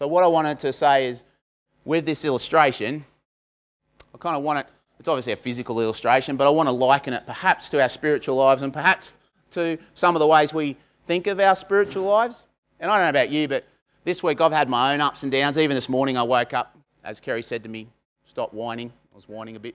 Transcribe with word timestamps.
So, 0.00 0.08
what 0.08 0.24
I 0.24 0.28
wanted 0.28 0.58
to 0.60 0.72
say 0.72 1.08
is 1.08 1.24
with 1.84 2.06
this 2.06 2.24
illustration, 2.24 3.04
I 4.14 4.16
kind 4.16 4.34
of 4.34 4.42
want 4.42 4.60
it, 4.60 4.66
it's 4.98 5.08
obviously 5.08 5.34
a 5.34 5.36
physical 5.36 5.78
illustration, 5.78 6.38
but 6.38 6.46
I 6.46 6.50
want 6.50 6.68
to 6.68 6.72
liken 6.72 7.12
it 7.12 7.26
perhaps 7.26 7.68
to 7.68 7.82
our 7.82 7.88
spiritual 7.90 8.36
lives 8.36 8.62
and 8.62 8.72
perhaps 8.72 9.12
to 9.50 9.76
some 9.92 10.16
of 10.16 10.20
the 10.20 10.26
ways 10.26 10.54
we 10.54 10.78
think 11.04 11.26
of 11.26 11.38
our 11.38 11.54
spiritual 11.54 12.04
lives. 12.04 12.46
And 12.80 12.90
I 12.90 12.96
don't 12.96 13.04
know 13.04 13.20
about 13.20 13.28
you, 13.28 13.46
but 13.46 13.66
this 14.04 14.22
week 14.22 14.40
I've 14.40 14.52
had 14.52 14.70
my 14.70 14.94
own 14.94 15.02
ups 15.02 15.22
and 15.22 15.30
downs. 15.30 15.58
Even 15.58 15.74
this 15.74 15.90
morning 15.90 16.16
I 16.16 16.22
woke 16.22 16.54
up, 16.54 16.78
as 17.04 17.20
Kerry 17.20 17.42
said 17.42 17.62
to 17.64 17.68
me, 17.68 17.86
stop 18.24 18.54
whining. 18.54 18.90
I 19.12 19.14
was 19.14 19.28
whining 19.28 19.56
a 19.56 19.60
bit 19.60 19.74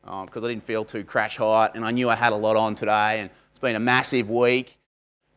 because 0.00 0.42
um, 0.42 0.44
I 0.44 0.48
didn't 0.48 0.64
feel 0.64 0.86
too 0.86 1.04
crash 1.04 1.36
hot 1.36 1.74
and 1.74 1.84
I 1.84 1.90
knew 1.90 2.08
I 2.08 2.14
had 2.14 2.32
a 2.32 2.36
lot 2.36 2.56
on 2.56 2.74
today 2.74 3.20
and 3.20 3.28
it's 3.50 3.58
been 3.58 3.76
a 3.76 3.80
massive 3.80 4.30
week. 4.30 4.77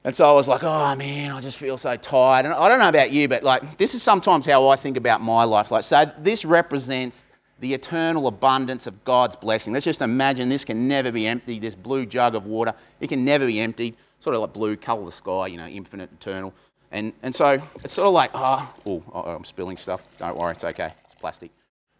And 0.04 0.16
so 0.16 0.28
I 0.28 0.32
was 0.32 0.48
like, 0.48 0.64
oh 0.64 0.96
man, 0.96 1.32
I 1.32 1.42
just 1.42 1.58
feel 1.58 1.78
so 1.78 1.96
tired. 1.96 2.46
And 2.46 2.54
I 2.54 2.70
don't 2.70 2.80
know 2.80 2.90
about 2.90 3.12
you, 3.12 3.28
but 3.28 3.44
like 3.44 3.78
this 3.78 3.94
is 3.94 4.02
sometimes 4.02 4.46
how 4.46 4.68
I 4.68 4.76
think 4.76 4.98
about 4.98 5.22
my 5.22 5.44
life. 5.44 5.72
Like, 5.72 5.84
so 5.84 6.12
this 6.18 6.44
represents 6.44 7.26
the 7.60 7.74
eternal 7.76 8.26
abundance 8.26 8.88
of 8.88 9.04
God's 9.06 9.36
blessing. 9.36 9.72
Let's 9.72 9.86
just 9.86 10.02
imagine 10.02 10.50
this 10.50 10.66
can 10.66 10.88
never 10.88 11.12
be 11.12 11.28
empty, 11.28 11.60
this 11.60 11.76
blue 11.76 12.08
jug 12.08 12.34
of 12.34 12.48
water. 12.48 12.74
It 13.00 13.08
can 13.08 13.24
never 13.24 13.46
be 13.46 13.60
emptied. 13.60 13.96
Sort 14.20 14.36
of 14.36 14.42
like 14.42 14.54
blue, 14.54 14.76
colour 14.76 15.06
the 15.06 15.12
sky, 15.12 15.48
you 15.48 15.58
know, 15.58 15.68
infinite, 15.68 16.12
eternal. 16.12 16.54
And, 16.92 17.14
and 17.22 17.34
so 17.34 17.62
it's 17.84 17.94
sort 17.94 18.08
of 18.08 18.14
like, 18.14 18.32
oh, 18.34 18.74
oh, 18.86 19.04
I'm 19.14 19.44
spilling 19.44 19.78
stuff. 19.78 20.04
Don't 20.18 20.36
worry, 20.36 20.52
it's 20.52 20.64
okay. 20.64 20.92
It's 21.06 21.16
plastic. 21.16 21.52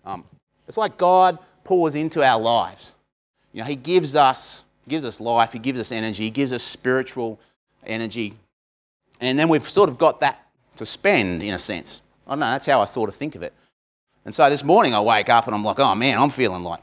Um, 0.04 0.24
it's 0.68 0.78
like 0.78 0.98
God 0.98 1.38
pours 1.64 1.96
into 1.96 2.24
our 2.24 2.40
lives. 2.40 2.96
You 3.54 3.62
know, 3.62 3.68
He 3.68 3.76
gives 3.76 4.16
us, 4.16 4.64
gives 4.88 5.06
us 5.06 5.22
life, 5.22 5.54
He 5.54 5.60
gives 5.60 5.80
us 5.80 5.92
energy, 5.92 6.24
He 6.24 6.30
gives 6.32 6.54
us 6.54 6.64
spiritual 6.64 7.40
energy. 7.92 8.36
And 9.20 9.38
then 9.38 9.50
we've 9.50 9.68
sort 9.68 9.90
of 9.90 9.98
got 9.98 10.22
that 10.22 10.48
to 10.78 10.86
spend 10.86 11.44
in 11.44 11.54
a 11.54 11.58
sense. 11.58 12.02
I 12.26 12.32
don't 12.32 12.40
know, 12.40 12.46
that's 12.48 12.66
how 12.66 12.82
I 12.82 12.86
sort 12.86 13.10
of 13.10 13.16
think 13.16 13.36
of 13.36 13.44
it. 13.44 13.54
And 14.26 14.34
so 14.34 14.50
this 14.50 14.64
morning 14.64 14.94
I 14.94 15.02
wake 15.02 15.30
up 15.30 15.46
and 15.48 15.56
I'm 15.56 15.64
like, 15.64 15.80
oh 15.80 15.96
man, 15.96 16.18
I'm 16.18 16.30
feeling 16.30 16.64
like, 16.64 16.80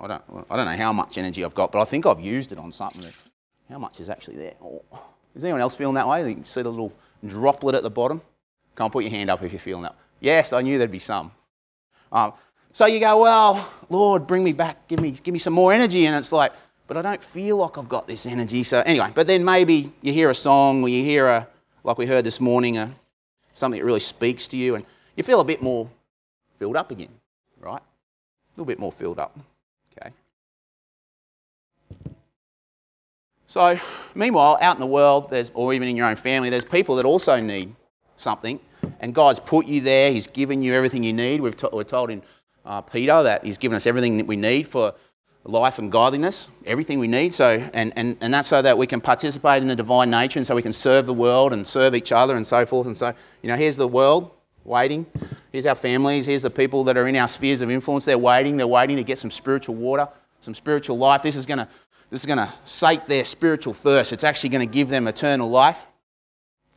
I 0.00 0.06
don't, 0.06 0.22
I 0.50 0.56
don't 0.56 0.66
know 0.66 0.76
how 0.76 0.92
much 0.92 1.18
energy 1.18 1.44
I've 1.44 1.54
got, 1.54 1.72
but 1.72 1.80
I 1.80 1.84
think 1.84 2.06
I've 2.06 2.20
used 2.20 2.52
it 2.52 2.58
on 2.58 2.72
something. 2.72 3.02
That, 3.02 3.14
how 3.68 3.78
much 3.78 4.00
is 4.00 4.08
actually 4.08 4.36
there? 4.36 4.54
Oh. 4.62 4.82
Is 5.34 5.44
anyone 5.44 5.60
else 5.60 5.76
feeling 5.76 5.94
that 5.94 6.08
way? 6.08 6.28
You 6.28 6.42
see 6.44 6.62
the 6.62 6.70
little 6.70 6.92
droplet 7.26 7.74
at 7.74 7.82
the 7.82 7.90
bottom? 7.90 8.20
On, 8.78 8.90
put 8.90 9.04
your 9.04 9.10
hand 9.10 9.28
up 9.28 9.42
if 9.42 9.52
you're 9.52 9.60
feeling 9.60 9.82
that. 9.82 9.96
Yes, 10.20 10.52
I 10.52 10.62
knew 10.62 10.78
there'd 10.78 10.90
be 10.90 11.00
some. 11.00 11.32
Um, 12.12 12.32
so 12.72 12.86
you 12.86 13.00
go, 13.00 13.22
well, 13.22 13.68
Lord, 13.88 14.26
bring 14.26 14.44
me 14.44 14.52
back, 14.52 14.86
give 14.86 15.00
me, 15.00 15.10
give 15.10 15.32
me 15.32 15.38
some 15.38 15.52
more 15.52 15.72
energy. 15.72 16.06
And 16.06 16.16
it's 16.16 16.30
like, 16.32 16.52
but 16.88 16.96
I 16.96 17.02
don't 17.02 17.22
feel 17.22 17.58
like 17.58 17.78
I've 17.78 17.88
got 17.88 18.08
this 18.08 18.26
energy. 18.26 18.64
So 18.64 18.80
anyway, 18.80 19.12
but 19.14 19.26
then 19.26 19.44
maybe 19.44 19.92
you 20.00 20.12
hear 20.12 20.30
a 20.30 20.34
song 20.34 20.82
or 20.82 20.88
you 20.88 21.04
hear 21.04 21.28
a, 21.28 21.46
like 21.84 21.98
we 21.98 22.06
heard 22.06 22.24
this 22.24 22.40
morning, 22.40 22.78
a, 22.78 22.92
something 23.52 23.78
that 23.78 23.84
really 23.84 24.00
speaks 24.00 24.48
to 24.48 24.56
you 24.56 24.74
and 24.74 24.84
you 25.14 25.22
feel 25.22 25.40
a 25.40 25.44
bit 25.44 25.62
more 25.62 25.88
filled 26.56 26.76
up 26.76 26.90
again, 26.90 27.10
right? 27.60 27.80
A 27.80 28.50
little 28.56 28.66
bit 28.66 28.78
more 28.78 28.90
filled 28.90 29.18
up, 29.18 29.38
okay? 29.92 30.12
So, 33.46 33.78
meanwhile, 34.14 34.58
out 34.60 34.76
in 34.76 34.80
the 34.80 34.86
world, 34.86 35.28
there's, 35.30 35.52
or 35.54 35.74
even 35.74 35.88
in 35.88 35.96
your 35.96 36.06
own 36.06 36.16
family, 36.16 36.48
there's 36.48 36.64
people 36.64 36.96
that 36.96 37.04
also 37.04 37.38
need 37.38 37.74
something, 38.16 38.60
and 39.00 39.14
God's 39.14 39.40
put 39.40 39.66
you 39.66 39.80
there. 39.82 40.10
He's 40.10 40.26
given 40.26 40.62
you 40.62 40.74
everything 40.74 41.02
you 41.02 41.12
need. 41.12 41.40
We've 41.40 41.54
we're 41.72 41.84
told 41.84 42.10
in 42.10 42.22
uh, 42.64 42.80
Peter 42.80 43.22
that 43.22 43.44
He's 43.44 43.58
given 43.58 43.76
us 43.76 43.86
everything 43.86 44.16
that 44.18 44.26
we 44.26 44.36
need 44.36 44.66
for 44.66 44.94
life 45.48 45.78
and 45.78 45.90
godliness, 45.90 46.48
everything 46.66 46.98
we 46.98 47.08
need. 47.08 47.32
So, 47.32 47.68
and, 47.72 47.92
and, 47.96 48.16
and 48.20 48.32
that's 48.32 48.48
so 48.48 48.60
that 48.60 48.76
we 48.76 48.86
can 48.86 49.00
participate 49.00 49.62
in 49.62 49.68
the 49.68 49.74
divine 49.74 50.10
nature 50.10 50.38
and 50.38 50.46
so 50.46 50.54
we 50.54 50.62
can 50.62 50.72
serve 50.72 51.06
the 51.06 51.14
world 51.14 51.52
and 51.52 51.66
serve 51.66 51.94
each 51.94 52.12
other 52.12 52.36
and 52.36 52.46
so 52.46 52.66
forth. 52.66 52.86
And 52.86 52.96
so, 52.96 53.14
you 53.42 53.48
know, 53.48 53.56
here's 53.56 53.76
the 53.76 53.88
world 53.88 54.30
waiting. 54.64 55.06
Here's 55.50 55.64
our 55.64 55.74
families. 55.74 56.26
Here's 56.26 56.42
the 56.42 56.50
people 56.50 56.84
that 56.84 56.98
are 56.98 57.08
in 57.08 57.16
our 57.16 57.28
spheres 57.28 57.62
of 57.62 57.70
influence. 57.70 58.04
They're 58.04 58.18
waiting. 58.18 58.58
They're 58.58 58.66
waiting 58.66 58.96
to 58.98 59.04
get 59.04 59.18
some 59.18 59.30
spiritual 59.30 59.74
water, 59.74 60.06
some 60.40 60.54
spiritual 60.54 60.98
life. 60.98 61.22
This 61.22 61.36
is 61.36 61.46
going 61.46 61.58
to 61.58 61.68
this 62.10 62.20
is 62.20 62.26
going 62.26 62.38
to 62.38 62.50
sate 62.64 63.06
their 63.06 63.24
spiritual 63.24 63.74
thirst. 63.74 64.14
It's 64.14 64.24
actually 64.24 64.48
going 64.50 64.66
to 64.66 64.72
give 64.72 64.88
them 64.88 65.06
eternal 65.08 65.48
life. 65.48 65.78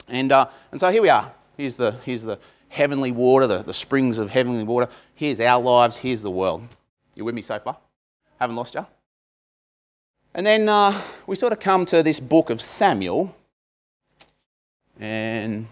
And, 0.10 0.30
uh, 0.32 0.48
and 0.72 0.80
so 0.80 0.92
here 0.92 1.02
we 1.02 1.08
are. 1.08 1.32
Here's 1.56 1.78
the, 1.78 1.94
here's 2.04 2.24
the 2.24 2.38
heavenly 2.68 3.12
water, 3.12 3.48
the, 3.48 3.64
the 3.64 3.74
springs 3.74 4.18
of 4.18 4.30
heavenly 4.30 4.64
water. 4.64 4.90
Here's 5.16 5.40
our 5.40 5.62
lives. 5.62 5.96
Here's 5.96 6.22
the 6.22 6.32
world. 6.32 6.64
You 7.16 7.24
with 7.24 7.36
me 7.36 7.42
so 7.42 7.60
far? 7.60 7.78
Haven't 8.42 8.56
lost 8.56 8.74
you? 8.74 8.84
And 10.34 10.44
then 10.44 10.68
uh, 10.68 11.00
we 11.28 11.36
sort 11.36 11.54
of 11.54 11.60
come 11.60 11.86
to 11.86 12.02
this 12.02 12.20
book 12.20 12.50
of 12.50 12.60
Samuel. 12.60 13.36
And 15.00 15.68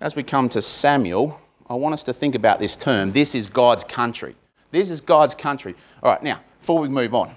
as 0.00 0.14
we 0.14 0.22
come 0.22 0.48
to 0.50 0.62
Samuel, 0.62 1.40
I 1.68 1.74
want 1.74 1.94
us 1.94 2.04
to 2.04 2.12
think 2.12 2.36
about 2.36 2.60
this 2.60 2.76
term. 2.76 3.10
This 3.10 3.34
is 3.34 3.48
God's 3.48 3.82
country. 3.82 4.36
This 4.70 4.90
is 4.90 5.00
God's 5.00 5.34
country. 5.34 5.74
All 6.04 6.12
right, 6.12 6.22
now, 6.22 6.38
before 6.60 6.78
we 6.78 6.88
move 6.88 7.12
on, 7.16 7.34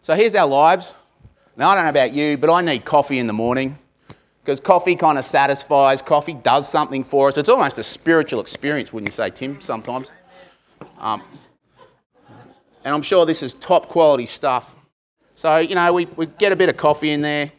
so 0.00 0.14
here's 0.14 0.34
our 0.34 0.48
lives. 0.48 0.94
Now, 1.58 1.68
I 1.68 1.74
don't 1.74 1.84
know 1.84 1.90
about 1.90 2.14
you, 2.14 2.38
but 2.38 2.50
I 2.50 2.62
need 2.62 2.86
coffee 2.86 3.18
in 3.18 3.26
the 3.26 3.34
morning 3.34 3.78
because 4.42 4.60
coffee 4.60 4.96
kind 4.96 5.18
of 5.18 5.26
satisfies, 5.26 6.00
coffee 6.00 6.32
does 6.32 6.66
something 6.66 7.04
for 7.04 7.28
us. 7.28 7.36
It's 7.36 7.50
almost 7.50 7.78
a 7.78 7.82
spiritual 7.82 8.40
experience, 8.40 8.94
wouldn't 8.94 9.08
you 9.08 9.14
say, 9.14 9.28
Tim, 9.28 9.60
sometimes? 9.60 10.10
Um, 10.98 11.20
and 12.84 12.94
I'm 12.94 13.02
sure 13.02 13.24
this 13.26 13.42
is 13.42 13.54
top 13.54 13.88
quality 13.88 14.26
stuff. 14.26 14.76
So, 15.34 15.58
you 15.58 15.74
know, 15.74 15.92
we, 15.92 16.04
we 16.04 16.26
get 16.26 16.52
a 16.52 16.56
bit 16.56 16.68
of 16.68 16.76
coffee 16.76 17.10
in 17.10 17.22
there. 17.22 17.50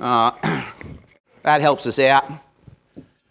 Uh, 0.00 0.30
that 1.42 1.60
helps 1.60 1.86
us 1.86 1.98
out. 1.98 2.30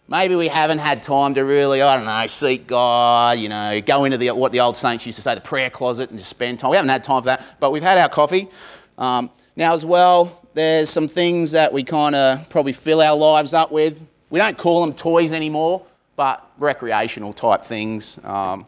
Maybe 0.06 0.34
we 0.36 0.48
haven't 0.48 0.78
had 0.78 1.02
time 1.02 1.34
to 1.34 1.42
really, 1.42 1.82
I 1.82 1.96
don't 1.96 2.06
know, 2.06 2.26
seek 2.26 2.66
God, 2.66 3.38
you 3.38 3.48
know, 3.48 3.80
go 3.80 4.04
into 4.04 4.16
the, 4.16 4.30
what 4.30 4.52
the 4.52 4.60
old 4.60 4.76
saints 4.76 5.04
used 5.04 5.16
to 5.16 5.22
say, 5.22 5.34
the 5.34 5.40
prayer 5.40 5.70
closet 5.70 6.10
and 6.10 6.18
just 6.18 6.30
spend 6.30 6.58
time. 6.58 6.70
We 6.70 6.76
haven't 6.76 6.90
had 6.90 7.04
time 7.04 7.22
for 7.22 7.26
that, 7.26 7.44
but 7.60 7.72
we've 7.72 7.82
had 7.82 7.98
our 7.98 8.08
coffee. 8.08 8.48
Um, 8.96 9.30
now, 9.56 9.74
as 9.74 9.84
well, 9.84 10.42
there's 10.54 10.88
some 10.88 11.08
things 11.08 11.52
that 11.52 11.72
we 11.72 11.84
kind 11.84 12.14
of 12.14 12.48
probably 12.48 12.72
fill 12.72 13.00
our 13.00 13.16
lives 13.16 13.52
up 13.52 13.70
with. 13.70 14.06
We 14.30 14.38
don't 14.38 14.56
call 14.56 14.80
them 14.80 14.94
toys 14.94 15.32
anymore, 15.32 15.84
but 16.16 16.48
recreational 16.58 17.32
type 17.32 17.64
things. 17.64 18.18
Um, 18.24 18.66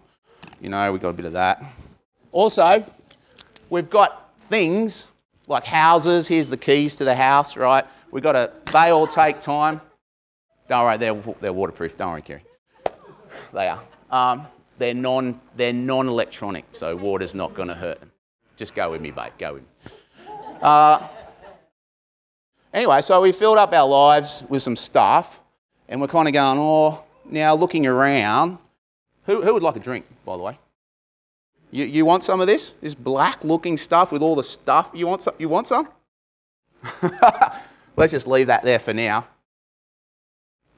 you 0.61 0.69
know, 0.69 0.93
we've 0.93 1.01
got 1.01 1.11
a 1.11 1.15
bit 1.15 1.27
of 1.27 1.33
that. 1.33 1.65
Also, 2.33 2.85
we've 3.71 3.91
got 3.91 4.31
things 4.49 5.09
like 5.47 5.65
houses. 5.65 6.29
Here's 6.29 6.49
the 6.49 6.57
keys 6.57 6.97
to 6.97 7.05
the 7.05 7.15
house, 7.15 7.57
right? 7.57 7.85
We've 8.11 8.23
got 8.23 8.33
to, 8.33 8.53
they 8.73 8.91
all 8.91 9.07
take 9.07 9.41
time. 9.41 9.81
Don't 10.69 10.85
worry, 10.85 10.97
they're, 10.97 11.15
they're 11.41 11.53
waterproof. 11.53 11.97
Don't 11.97 12.11
worry, 12.11 12.23
Kerry. 12.23 12.45
They 13.53 13.69
are. 13.69 13.83
Um, 14.11 14.47
they're, 14.79 14.95
non, 14.95 15.41
they're 15.57 15.73
non-electronic, 15.73 16.67
so 16.73 16.95
water's 16.97 17.35
not 17.35 17.55
going 17.55 17.69
to 17.69 17.75
hurt 17.75 18.01
them. 18.01 18.13
Just 18.57 18.75
go 18.75 18.91
with 18.91 19.01
me, 19.01 19.11
babe. 19.11 19.33
Go 19.39 19.55
with 19.55 19.63
me. 19.63 19.69
Uh, 20.63 21.07
anyway, 22.73 23.01
so 23.01 23.21
we 23.21 23.33
filled 23.33 23.59
up 23.59 23.73
our 23.73 23.89
lives 23.89 24.45
with 24.49 24.63
some 24.63 24.77
stuff, 24.77 25.41
and 25.89 26.01
we're 26.01 26.09
kind 26.09 26.29
of 26.29 26.35
going, 26.35 26.59
oh, 26.61 27.03
now 27.25 27.55
looking 27.55 27.87
around. 27.87 28.59
Who, 29.27 29.43
who 29.43 29.55
would 29.55 29.63
like 29.63 29.77
a 29.77 29.81
drink, 29.81 30.07
by 30.25 30.37
the 30.37 30.43
way? 30.43 30.59
You, 31.71 31.85
you 31.85 32.05
want 32.05 32.25
some 32.25 32.41
of 32.41 32.47
this? 32.47 32.75
This 32.81 32.95
black 32.95 33.45
looking 33.45 33.77
stuff 33.77 34.11
with 34.11 34.23
all 34.23 34.35
the 34.35 34.45
stuff? 34.45 34.91
You 34.93 35.07
want 35.07 35.23
some? 35.23 35.35
You 35.39 35.49
want 35.49 35.69
some? 35.69 35.89
Let's 37.97 38.13
just 38.13 38.27
leave 38.27 38.49
that 38.49 38.65
there 38.65 38.79
for 38.79 38.93
now. 38.93 39.27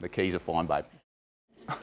The 0.01 0.09
keys 0.09 0.35
are 0.35 0.41
fine, 0.41 0.67
babe. 0.67 0.85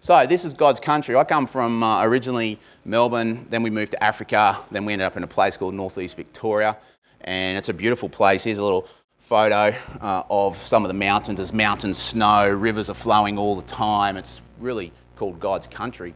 so, 0.00 0.26
this 0.26 0.44
is 0.44 0.52
God's 0.52 0.80
country. 0.80 1.14
I 1.14 1.24
come 1.24 1.46
from 1.46 1.82
uh, 1.82 2.02
originally 2.02 2.58
Melbourne, 2.84 3.46
then 3.48 3.62
we 3.62 3.70
moved 3.70 3.92
to 3.92 4.02
Africa, 4.02 4.58
then 4.70 4.84
we 4.84 4.92
ended 4.92 5.06
up 5.06 5.16
in 5.16 5.22
a 5.22 5.28
place 5.28 5.56
called 5.56 5.74
Northeast 5.74 6.16
Victoria, 6.16 6.76
and 7.22 7.56
it's 7.56 7.68
a 7.68 7.74
beautiful 7.74 8.08
place. 8.08 8.44
Here's 8.44 8.58
a 8.58 8.64
little 8.64 8.88
photo 9.18 9.74
uh, 10.00 10.24
of 10.28 10.56
some 10.56 10.84
of 10.84 10.88
the 10.88 10.94
mountains. 10.94 11.38
There's 11.38 11.52
mountain 11.52 11.94
snow, 11.94 12.48
rivers 12.48 12.90
are 12.90 12.94
flowing 12.94 13.38
all 13.38 13.56
the 13.56 13.66
time. 13.66 14.16
It's 14.16 14.40
really 14.58 14.92
called 15.14 15.40
God's 15.40 15.66
country. 15.66 16.14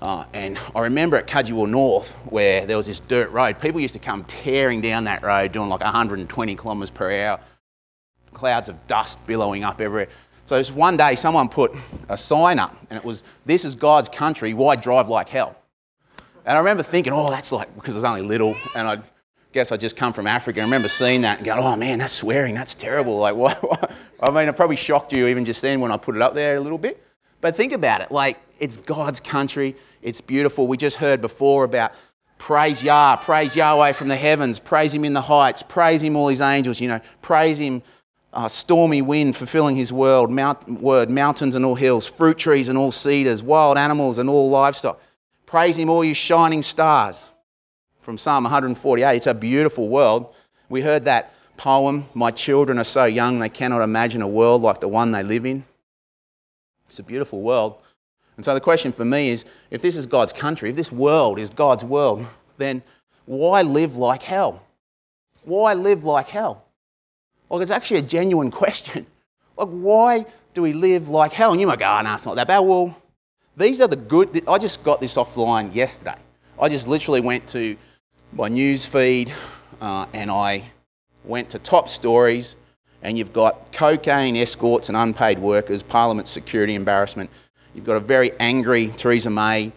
Uh, 0.00 0.24
and 0.32 0.58
I 0.76 0.82
remember 0.82 1.16
at 1.16 1.26
Cudgewa 1.26 1.68
North 1.68 2.14
where 2.26 2.66
there 2.66 2.76
was 2.76 2.86
this 2.86 3.00
dirt 3.00 3.30
road. 3.30 3.60
People 3.60 3.80
used 3.80 3.94
to 3.94 4.00
come 4.00 4.24
tearing 4.24 4.80
down 4.80 5.04
that 5.04 5.22
road 5.22 5.52
doing 5.52 5.68
like 5.68 5.80
120 5.80 6.54
kilometres 6.54 6.90
per 6.90 7.10
hour 7.20 7.40
clouds 8.32 8.68
of 8.68 8.86
dust 8.86 9.24
billowing 9.26 9.64
up 9.64 9.80
everywhere. 9.80 10.08
So 10.46 10.62
one 10.72 10.96
day 10.96 11.14
someone 11.14 11.48
put 11.48 11.74
a 12.08 12.16
sign 12.16 12.58
up 12.58 12.76
and 12.88 12.96
it 12.96 13.04
was, 13.04 13.24
This 13.44 13.64
is 13.64 13.74
God's 13.74 14.08
country, 14.08 14.54
why 14.54 14.76
drive 14.76 15.08
like 15.08 15.28
hell? 15.28 15.56
And 16.46 16.56
I 16.56 16.60
remember 16.60 16.82
thinking, 16.82 17.12
Oh, 17.12 17.28
that's 17.28 17.52
like, 17.52 17.74
because 17.74 17.96
it's 17.96 18.04
only 18.04 18.22
little. 18.22 18.56
And 18.74 18.88
I 18.88 18.98
guess 19.52 19.72
I 19.72 19.76
just 19.76 19.96
come 19.96 20.12
from 20.12 20.26
Africa. 20.26 20.60
I 20.60 20.64
remember 20.64 20.88
seeing 20.88 21.22
that 21.22 21.38
and 21.38 21.46
going, 21.46 21.60
Oh 21.60 21.76
man, 21.76 21.98
that's 21.98 22.12
swearing, 22.12 22.54
that's 22.54 22.74
terrible. 22.74 23.18
Like, 23.18 23.34
what? 23.42 23.92
I 24.20 24.30
mean, 24.30 24.48
it 24.48 24.56
probably 24.56 24.76
shocked 24.76 25.12
you 25.12 25.26
even 25.26 25.44
just 25.44 25.60
then 25.60 25.80
when 25.80 25.90
I 25.90 25.96
put 25.96 26.16
it 26.16 26.22
up 26.22 26.34
there 26.34 26.56
a 26.56 26.60
little 26.60 26.78
bit. 26.78 27.04
But 27.40 27.54
think 27.54 27.72
about 27.72 28.00
it 28.00 28.10
like, 28.10 28.38
it's 28.58 28.76
God's 28.76 29.20
country, 29.20 29.76
it's 30.02 30.20
beautiful. 30.20 30.66
We 30.66 30.76
just 30.76 30.96
heard 30.96 31.20
before 31.20 31.64
about 31.64 31.92
praise 32.38 32.82
Yah, 32.82 33.16
praise 33.16 33.56
Yahweh 33.56 33.92
from 33.92 34.08
the 34.08 34.16
heavens, 34.16 34.58
praise 34.58 34.94
Him 34.94 35.04
in 35.04 35.12
the 35.12 35.22
heights, 35.22 35.62
praise 35.62 36.02
Him, 36.02 36.16
all 36.16 36.28
His 36.28 36.40
angels, 36.40 36.80
you 36.80 36.88
know, 36.88 37.00
praise 37.20 37.58
Him 37.58 37.82
uh, 38.32 38.48
stormy 38.48 39.02
wind 39.02 39.36
fulfilling 39.36 39.76
his 39.76 39.92
word, 39.92 40.30
mount, 40.30 40.68
word, 40.68 41.10
mountains 41.10 41.54
and 41.54 41.64
all 41.64 41.74
hills, 41.74 42.06
fruit 42.06 42.38
trees 42.38 42.68
and 42.68 42.76
all 42.76 42.92
cedars, 42.92 43.42
wild 43.42 43.78
animals 43.78 44.18
and 44.18 44.28
all 44.28 44.50
livestock. 44.50 45.00
Praise 45.46 45.78
him, 45.78 45.88
all 45.88 46.04
you 46.04 46.14
shining 46.14 46.62
stars. 46.62 47.24
From 48.00 48.16
Psalm 48.16 48.44
148. 48.44 49.16
It's 49.16 49.26
a 49.26 49.34
beautiful 49.34 49.88
world. 49.88 50.34
We 50.70 50.80
heard 50.80 51.04
that 51.04 51.34
poem, 51.58 52.06
My 52.14 52.30
children 52.30 52.78
are 52.78 52.84
so 52.84 53.04
young 53.04 53.38
they 53.38 53.48
cannot 53.48 53.82
imagine 53.82 54.22
a 54.22 54.28
world 54.28 54.62
like 54.62 54.80
the 54.80 54.88
one 54.88 55.12
they 55.12 55.22
live 55.22 55.44
in. 55.44 55.64
It's 56.88 56.98
a 56.98 57.02
beautiful 57.02 57.42
world. 57.42 57.82
And 58.38 58.44
so 58.44 58.54
the 58.54 58.60
question 58.60 58.92
for 58.92 59.04
me 59.04 59.30
is 59.30 59.44
if 59.72 59.82
this 59.82 59.96
is 59.96 60.06
God's 60.06 60.32
country, 60.32 60.70
if 60.70 60.76
this 60.76 60.92
world 60.92 61.40
is 61.40 61.50
God's 61.50 61.84
world, 61.84 62.24
then 62.56 62.84
why 63.26 63.62
live 63.62 63.96
like 63.96 64.22
hell? 64.22 64.62
Why 65.42 65.74
live 65.74 66.04
like 66.04 66.28
hell? 66.28 66.64
Like, 67.50 67.62
it's 67.62 67.72
actually 67.72 67.98
a 67.98 68.02
genuine 68.02 68.50
question. 68.62 69.06
Like, 69.56 69.68
why 69.68 70.24
do 70.54 70.62
we 70.62 70.72
live 70.72 71.08
like 71.08 71.32
hell? 71.32 71.50
And 71.50 71.60
you 71.60 71.66
might 71.66 71.80
go, 71.80 71.86
oh, 71.86 72.00
no, 72.00 72.14
it's 72.14 72.26
not 72.26 72.36
that 72.36 72.46
bad. 72.46 72.60
Well, 72.60 72.96
these 73.56 73.80
are 73.80 73.88
the 73.88 73.96
good. 73.96 74.48
I 74.48 74.56
just 74.58 74.84
got 74.84 75.00
this 75.00 75.16
offline 75.16 75.74
yesterday. 75.74 76.14
I 76.60 76.68
just 76.68 76.86
literally 76.86 77.20
went 77.20 77.48
to 77.48 77.76
my 78.32 78.46
news 78.46 78.86
feed 78.86 79.32
uh, 79.80 80.06
and 80.12 80.30
I 80.30 80.70
went 81.24 81.50
to 81.50 81.58
top 81.58 81.88
stories, 81.88 82.54
and 83.02 83.18
you've 83.18 83.32
got 83.32 83.72
cocaine 83.72 84.36
escorts 84.36 84.88
and 84.88 84.96
unpaid 84.96 85.40
workers, 85.40 85.82
Parliament 85.82 86.28
security 86.28 86.76
embarrassment. 86.76 87.30
You've 87.78 87.86
got 87.86 87.96
a 87.96 88.00
very 88.00 88.32
angry 88.40 88.88
Theresa 88.96 89.30
May, 89.30 89.70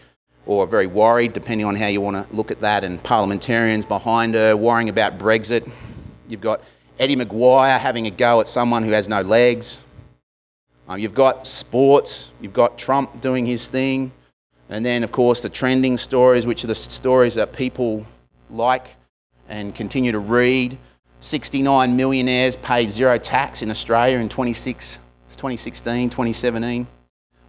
or 0.48 0.66
very 0.66 0.88
worried, 0.88 1.34
depending 1.34 1.68
on 1.68 1.76
how 1.76 1.86
you 1.86 2.02
want 2.02 2.28
to 2.28 2.36
look 2.36 2.50
at 2.50 2.62
that, 2.62 2.84
and 2.84 3.02
parliamentarians 3.04 3.86
behind 3.86 4.34
her 4.34 4.58
worrying 4.58 4.90
about 4.90 5.20
Brexit. 5.20 5.72
You've 6.28 6.42
got 6.42 6.64
Eddie 6.98 7.16
McGuire 7.16 7.78
having 7.78 8.08
a 8.08 8.10
go 8.10 8.42
at 8.42 8.48
someone 8.48 8.82
who 8.82 8.90
has 8.90 9.08
no 9.08 9.22
legs. 9.22 9.84
Um, 10.88 10.98
you've 10.98 11.14
got 11.14 11.46
sports, 11.46 12.32
you've 12.42 12.54
got 12.54 12.76
Trump 12.76 13.22
doing 13.22 13.46
his 13.46 13.70
thing, 13.70 14.12
and 14.68 14.84
then, 14.84 15.04
of 15.04 15.12
course, 15.12 15.42
the 15.42 15.50
trending 15.50 15.96
stories, 15.96 16.48
which 16.48 16.64
are 16.64 16.68
the 16.68 16.74
stories 16.74 17.36
that 17.36 17.54
people 17.54 18.04
like 18.50 18.96
and 19.48 19.76
continue 19.76 20.12
to 20.12 20.18
read. 20.18 20.76
69 21.20 21.96
millionaires 21.96 22.56
paid 22.56 22.90
zero 22.90 23.20
tax 23.20 23.62
in 23.62 23.70
Australia 23.70 24.18
in 24.18 24.28
26, 24.28 24.98
2016, 25.38 26.10
2017. 26.10 26.88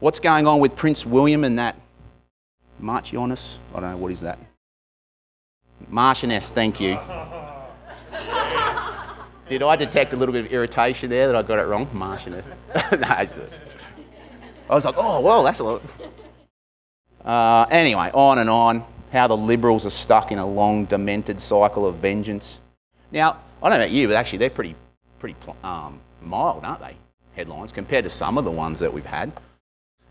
What's 0.02 0.19
going 0.19 0.49
on 0.49 0.58
with 0.58 0.75
Prince 0.75 1.06
William 1.06 1.44
and 1.44 1.56
that 1.60 1.76
Marchioness? 2.82 3.60
I 3.72 3.78
don't 3.78 3.90
know, 3.93 3.96
what 3.99 4.10
is 4.10 4.22
that? 4.22 4.37
Marchioness, 5.88 6.50
thank 6.50 6.81
you. 6.81 6.99
Did 9.49 9.62
I 9.62 9.76
detect 9.76 10.12
a 10.12 10.16
little 10.16 10.32
bit 10.32 10.46
of 10.46 10.50
irritation 10.50 11.08
there 11.08 11.28
that 11.28 11.37
I 11.37 11.43
got 11.43 11.60
it 11.60 11.69
wrong? 11.69 11.87
Marchioness. 11.94 12.44
no, 12.75 13.06
I 14.69 14.75
was 14.75 14.84
like, 14.84 14.96
oh, 14.99 15.20
well, 15.20 15.44
that's 15.44 15.60
a 15.60 15.64
lot. 15.64 15.82
Uh, 17.25 17.66
anyway, 17.70 18.10
on 18.12 18.40
and 18.40 18.50
on. 18.50 18.84
How 19.12 19.28
the 19.28 19.37
Liberals 19.37 19.87
are 19.87 19.90
stuck 19.90 20.32
in 20.32 20.38
a 20.38 20.46
long, 20.46 20.84
demented 20.87 21.38
cycle 21.38 21.87
of 21.87 21.94
vengeance. 21.99 22.58
Now, 23.12 23.38
I 23.62 23.69
don't 23.69 23.78
know 23.78 23.84
about 23.84 23.94
you, 23.94 24.08
but 24.08 24.16
actually 24.16 24.38
they're 24.38 24.50
pretty, 24.50 24.75
pretty 25.20 25.37
um, 25.62 26.00
mild, 26.20 26.64
aren't 26.64 26.81
they? 26.81 26.96
Headlines 27.37 27.70
compared 27.70 28.02
to 28.02 28.10
some 28.10 28.37
of 28.37 28.44
the 28.44 28.50
ones 28.50 28.81
that 28.81 28.93
we've 28.93 29.06
had. 29.06 29.31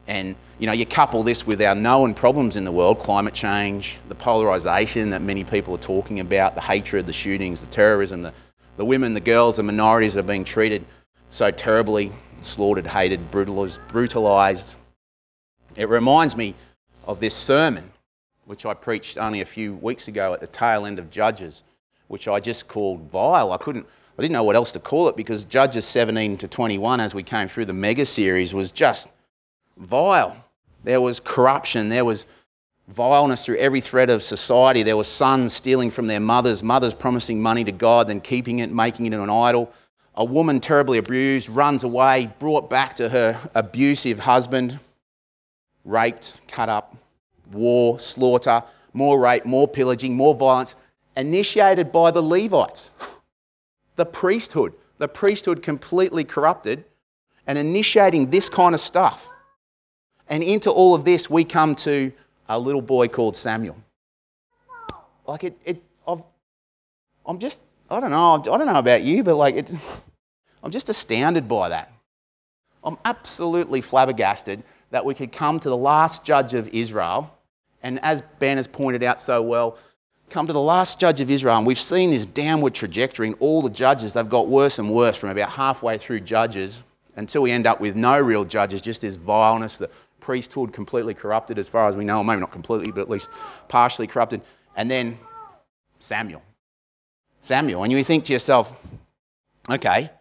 And 0.08 0.36
you 0.60 0.68
know, 0.68 0.74
you 0.74 0.86
couple 0.86 1.24
this 1.24 1.46
with 1.46 1.62
our 1.62 1.76
known 1.76 2.14
problems 2.14 2.58
in 2.58 2.64
the 2.64 2.72
world, 2.72 3.00
climate 3.00 3.34
change, 3.34 3.98
the 4.10 4.16
polarisation 4.16 5.10
that 5.12 5.22
many 5.22 5.44
people 5.44 5.76
are 5.76 5.80
talking 5.80 6.20
about, 6.20 6.56
the 6.56 6.62
hatred, 6.62 7.08
the 7.08 7.14
shootings, 7.14 7.62
the 7.62 7.68
terrorism, 7.68 8.22
the, 8.22 8.34
the 8.78 8.86
women, 8.86 9.14
the 9.14 9.20
girls, 9.20 9.58
the 9.58 9.64
minorities 9.64 10.14
that 10.14 10.22
are 10.22 10.28
being 10.28 10.44
treated 10.44 10.86
so 11.30 11.50
terribly, 11.50 12.12
slaughtered, 12.42 12.88
hated, 12.88 13.32
brutalised. 13.32 14.76
It 15.76 15.88
reminds 15.88 16.36
me 16.36 16.56
of 17.06 17.20
this 17.20 17.36
sermon 17.36 17.92
which 18.46 18.66
I 18.66 18.74
preached 18.74 19.18
only 19.18 19.40
a 19.40 19.46
few 19.46 19.76
weeks 19.76 20.10
ago 20.10 20.34
at 20.34 20.42
the 20.42 20.48
tail 20.48 20.86
end 20.86 21.00
of 21.00 21.10
Judges, 21.10 21.64
which 22.10 22.28
I 22.28 22.42
just 22.42 22.68
called 22.68 23.10
vile. 23.10 23.54
I 23.54 23.58
couldn't, 23.58 23.88
I 24.18 24.22
didn't 24.22 24.34
know 24.34 24.44
what 24.44 24.58
else 24.58 24.74
to 24.74 24.80
call 24.80 25.08
it 25.08 25.16
because 25.16 25.46
Judges 25.46 25.86
17 25.86 26.38
to 26.38 26.50
21, 26.50 27.00
as 27.00 27.16
we 27.16 27.24
came 27.24 27.48
through 27.48 27.66
the 27.66 27.74
mega 27.74 28.06
series, 28.06 28.54
was 28.54 28.72
just 28.72 29.08
vile. 29.78 30.36
There 30.84 31.02
was 31.02 31.20
corruption, 31.20 31.90
there 31.90 32.06
was 32.06 32.26
vileness 32.88 33.46
through 33.46 33.58
every 33.58 33.82
thread 33.82 34.10
of 34.10 34.22
society. 34.22 34.84
There 34.84 34.98
were 34.98 35.04
sons 35.04 35.54
stealing 35.54 35.92
from 35.92 36.08
their 36.08 36.20
mothers, 36.20 36.62
mothers 36.64 36.94
promising 36.94 37.42
money 37.42 37.64
to 37.64 37.72
God, 37.72 38.08
then 38.08 38.22
keeping 38.22 38.60
it, 38.60 38.72
making 38.72 39.06
it 39.06 39.14
an 39.14 39.30
idol. 39.30 39.72
A 40.16 40.26
woman 40.26 40.60
terribly 40.60 40.98
abused, 40.98 41.50
runs 41.50 41.84
away, 41.84 42.34
brought 42.40 42.70
back 42.70 42.96
to 42.98 43.10
her 43.10 43.40
abusive 43.56 44.20
husband, 44.20 44.80
raped, 45.86 46.42
cut 46.48 46.70
up, 46.70 46.96
war, 47.52 48.00
slaughter, 48.00 48.64
more 48.94 49.20
rape, 49.20 49.46
more 49.46 49.68
pillaging, 49.68 50.16
more 50.16 50.36
violence, 50.36 50.76
initiated 51.16 51.92
by 51.92 52.12
the 52.12 52.22
Levites. 52.22 52.92
The 53.98 54.06
priesthood, 54.06 54.74
the 55.00 55.10
priesthood 55.10 55.62
completely 55.62 56.24
corrupted 56.24 56.86
and 57.46 57.58
initiating 57.58 58.30
this 58.30 58.48
kind 58.48 58.74
of 58.74 58.80
stuff. 58.80 59.28
And 60.32 60.42
into 60.42 60.72
all 60.72 60.96
of 60.96 61.06
this, 61.06 61.30
we 61.30 61.44
come 61.44 61.76
to 61.76 62.12
a 62.48 62.58
little 62.58 62.82
boy 62.82 63.10
called 63.10 63.36
Samuel. 63.36 63.78
Like 65.28 65.44
it, 65.44 65.58
it 65.64 65.84
i 66.08 66.16
am 67.30 67.38
just, 67.38 67.60
I 67.90 68.00
don't 68.00 68.10
know, 68.10 68.34
I 68.34 68.58
don't 68.58 68.66
know 68.66 68.80
about 68.80 69.04
you, 69.04 69.24
but 69.24 69.36
like 69.36 69.56
it, 69.56 69.72
I'm 70.64 70.72
just 70.72 70.90
astounded 70.90 71.48
by 71.48 71.70
that. 71.70 71.94
I'm 72.84 72.98
absolutely 73.06 73.82
flabbergasted 73.82 74.64
that 74.90 75.06
we 75.06 75.14
could 75.14 75.32
come 75.32 75.60
to 75.60 75.70
the 75.70 75.78
last 75.78 76.24
judge 76.24 76.56
of 76.56 76.68
Israel 76.70 77.38
and 77.84 78.00
as 78.04 78.22
Ben 78.40 78.58
has 78.58 78.68
pointed 78.68 79.04
out 79.04 79.20
so 79.20 79.42
well, 79.42 79.78
come 80.30 80.48
to 80.48 80.54
the 80.54 80.62
last 80.62 81.00
judge 81.00 81.20
of 81.20 81.30
Israel, 81.30 81.58
and 81.58 81.66
we've 81.66 81.80
seen 81.80 82.10
this 82.10 82.26
downward 82.26 82.74
trajectory 82.74 83.28
in 83.28 83.34
all 83.36 83.62
the 83.62 83.70
judges. 83.70 84.14
They've 84.14 84.28
got 84.28 84.48
worse 84.48 84.80
and 84.80 84.90
worse 84.90 85.18
from 85.18 85.30
about 85.30 85.52
halfway 85.52 85.98
through 85.98 86.22
judges 86.22 86.84
until 87.16 87.42
we 87.42 87.52
end 87.52 87.68
up 87.68 87.82
with 87.82 87.96
no 87.96 88.20
real 88.20 88.46
judges, 88.46 88.82
just 88.82 89.02
this 89.02 89.16
vileness, 89.16 89.78
the 89.78 89.90
priesthood 90.22 90.72
completely 90.72 91.14
corrupted 91.14 91.60
as 91.60 91.68
far 91.68 91.90
as 91.90 91.98
we 91.98 92.06
know, 92.06 92.24
maybe 92.24 92.40
not 92.40 92.52
completely, 92.52 92.92
but 92.92 93.02
at 93.02 93.10
least 93.10 93.28
partially 93.68 94.08
corrupted. 94.08 94.42
And 94.76 94.90
then 94.90 95.18
Samuel. 96.00 96.42
Samuel. 97.42 97.84
And 97.84 97.92
you 97.92 98.04
think 98.04 98.24
to 98.26 98.34
yourself, 98.34 98.74
okay, 99.70 100.12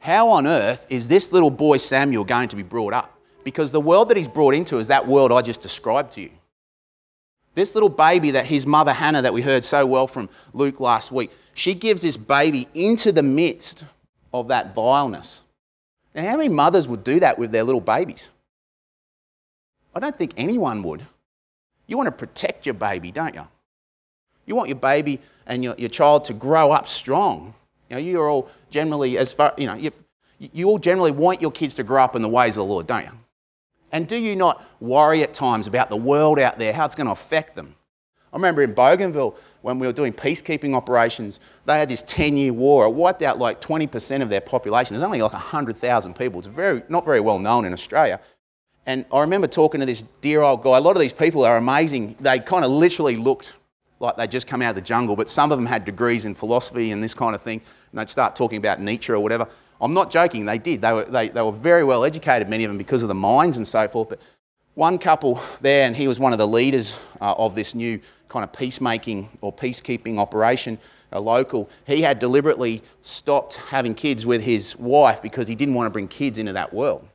how 0.00 0.30
on 0.30 0.46
earth 0.46 0.86
is 0.88 1.08
this 1.08 1.32
little 1.32 1.50
boy 1.50 1.76
Samuel 1.76 2.24
going 2.24 2.48
to 2.48 2.56
be 2.56 2.62
brought 2.62 2.92
up? 2.92 3.18
Because 3.44 3.72
the 3.72 3.80
world 3.80 4.08
that 4.08 4.16
he's 4.16 4.28
brought 4.28 4.54
into 4.54 4.78
is 4.78 4.88
that 4.88 5.06
world 5.06 5.30
I 5.30 5.42
just 5.42 5.60
described 5.60 6.12
to 6.12 6.22
you. 6.22 6.30
This 7.54 7.74
little 7.74 7.88
baby 7.88 8.32
that 8.32 8.46
his 8.46 8.66
mother 8.66 8.92
Hannah, 8.92 9.22
that 9.22 9.32
we 9.32 9.42
heard 9.42 9.64
so 9.64 9.86
well 9.86 10.08
from 10.08 10.28
Luke 10.52 10.80
last 10.80 11.12
week, 11.12 11.30
she 11.52 11.72
gives 11.72 12.02
this 12.02 12.16
baby 12.16 12.66
into 12.74 13.12
the 13.12 13.22
midst 13.22 13.84
of 14.32 14.48
that 14.48 14.74
vileness. 14.74 15.42
Now, 16.14 16.28
how 16.28 16.36
many 16.36 16.48
mothers 16.48 16.88
would 16.88 17.04
do 17.04 17.20
that 17.20 17.38
with 17.38 17.52
their 17.52 17.62
little 17.62 17.80
babies? 17.80 18.30
I 19.94 20.00
don't 20.00 20.16
think 20.16 20.32
anyone 20.36 20.82
would. 20.82 21.06
You 21.86 21.96
want 21.96 22.06
to 22.06 22.12
protect 22.12 22.66
your 22.66 22.74
baby, 22.74 23.12
don't 23.12 23.34
you? 23.34 23.46
You 24.46 24.56
want 24.56 24.68
your 24.68 24.78
baby 24.78 25.20
and 25.46 25.62
your, 25.62 25.74
your 25.78 25.88
child 25.88 26.24
to 26.26 26.34
grow 26.34 26.72
up 26.72 26.88
strong. 26.88 27.54
You 27.88 27.96
know, 27.96 28.02
you're 28.02 28.28
all 28.28 28.48
generally, 28.70 29.18
as 29.18 29.32
far, 29.32 29.54
you 29.56 29.66
know, 29.66 29.74
you, 29.74 29.90
you 30.38 30.68
all 30.68 30.78
generally 30.78 31.10
want 31.10 31.40
your 31.40 31.52
kids 31.52 31.74
to 31.76 31.82
grow 31.82 32.02
up 32.02 32.16
in 32.16 32.22
the 32.22 32.28
ways 32.28 32.56
of 32.56 32.66
the 32.66 32.72
Lord, 32.72 32.86
don't 32.86 33.04
you? 33.04 33.12
And 33.92 34.08
do 34.08 34.16
you 34.16 34.34
not 34.34 34.64
worry 34.80 35.22
at 35.22 35.32
times 35.32 35.66
about 35.66 35.88
the 35.88 35.96
world 35.96 36.38
out 36.38 36.58
there, 36.58 36.72
how 36.72 36.84
it's 36.84 36.96
going 36.96 37.06
to 37.06 37.12
affect 37.12 37.54
them? 37.54 37.76
I 38.32 38.36
remember 38.36 38.62
in 38.62 38.74
Bougainville, 38.74 39.36
when 39.62 39.78
we 39.78 39.86
were 39.86 39.92
doing 39.92 40.12
peacekeeping 40.12 40.74
operations, 40.74 41.38
they 41.66 41.78
had 41.78 41.88
this 41.88 42.02
10 42.02 42.36
year 42.36 42.52
war. 42.52 42.86
It 42.86 42.90
wiped 42.90 43.22
out 43.22 43.38
like 43.38 43.60
20% 43.60 44.20
of 44.20 44.28
their 44.28 44.40
population. 44.40 44.96
There's 44.96 45.06
only 45.06 45.22
like 45.22 45.32
100,000 45.32 46.16
people. 46.16 46.40
It's 46.40 46.48
very, 46.48 46.82
not 46.88 47.04
very 47.04 47.20
well 47.20 47.38
known 47.38 47.64
in 47.64 47.72
Australia. 47.72 48.20
And 48.86 49.04
I 49.12 49.22
remember 49.22 49.46
talking 49.46 49.80
to 49.80 49.86
this 49.86 50.02
dear 50.20 50.42
old 50.42 50.62
guy. 50.62 50.76
A 50.76 50.80
lot 50.80 50.96
of 50.96 51.00
these 51.00 51.12
people 51.12 51.44
are 51.44 51.56
amazing. 51.56 52.16
They 52.20 52.38
kind 52.38 52.64
of 52.64 52.70
literally 52.70 53.16
looked 53.16 53.54
like 54.00 54.16
they'd 54.16 54.30
just 54.30 54.46
come 54.46 54.60
out 54.60 54.70
of 54.70 54.74
the 54.74 54.82
jungle, 54.82 55.16
but 55.16 55.28
some 55.28 55.50
of 55.50 55.58
them 55.58 55.66
had 55.66 55.84
degrees 55.84 56.26
in 56.26 56.34
philosophy 56.34 56.90
and 56.90 57.02
this 57.02 57.14
kind 57.14 57.34
of 57.34 57.40
thing. 57.40 57.60
And 57.92 58.00
they'd 58.00 58.08
start 58.08 58.36
talking 58.36 58.58
about 58.58 58.80
Nietzsche 58.80 59.12
or 59.12 59.20
whatever. 59.20 59.48
I'm 59.80 59.94
not 59.94 60.10
joking, 60.10 60.44
they 60.44 60.58
did. 60.58 60.82
They 60.82 60.92
were, 60.92 61.04
they, 61.04 61.28
they 61.28 61.42
were 61.42 61.52
very 61.52 61.84
well 61.84 62.04
educated, 62.04 62.48
many 62.48 62.64
of 62.64 62.70
them, 62.70 62.78
because 62.78 63.02
of 63.02 63.08
the 63.08 63.14
mines 63.14 63.56
and 63.56 63.66
so 63.66 63.88
forth. 63.88 64.08
But 64.08 64.20
one 64.74 64.98
couple 64.98 65.40
there, 65.60 65.86
and 65.86 65.96
he 65.96 66.08
was 66.08 66.20
one 66.20 66.32
of 66.32 66.38
the 66.38 66.46
leaders 66.46 66.98
uh, 67.20 67.34
of 67.38 67.54
this 67.54 67.74
new 67.74 68.00
kind 68.28 68.44
of 68.44 68.52
peacemaking 68.52 69.28
or 69.40 69.52
peacekeeping 69.52 70.18
operation, 70.18 70.78
a 71.12 71.20
local, 71.20 71.70
he 71.86 72.02
had 72.02 72.18
deliberately 72.18 72.82
stopped 73.02 73.56
having 73.56 73.94
kids 73.94 74.26
with 74.26 74.42
his 74.42 74.76
wife 74.76 75.22
because 75.22 75.46
he 75.46 75.54
didn't 75.54 75.74
want 75.74 75.86
to 75.86 75.90
bring 75.90 76.08
kids 76.08 76.38
into 76.38 76.52
that 76.52 76.72
world. 76.74 77.06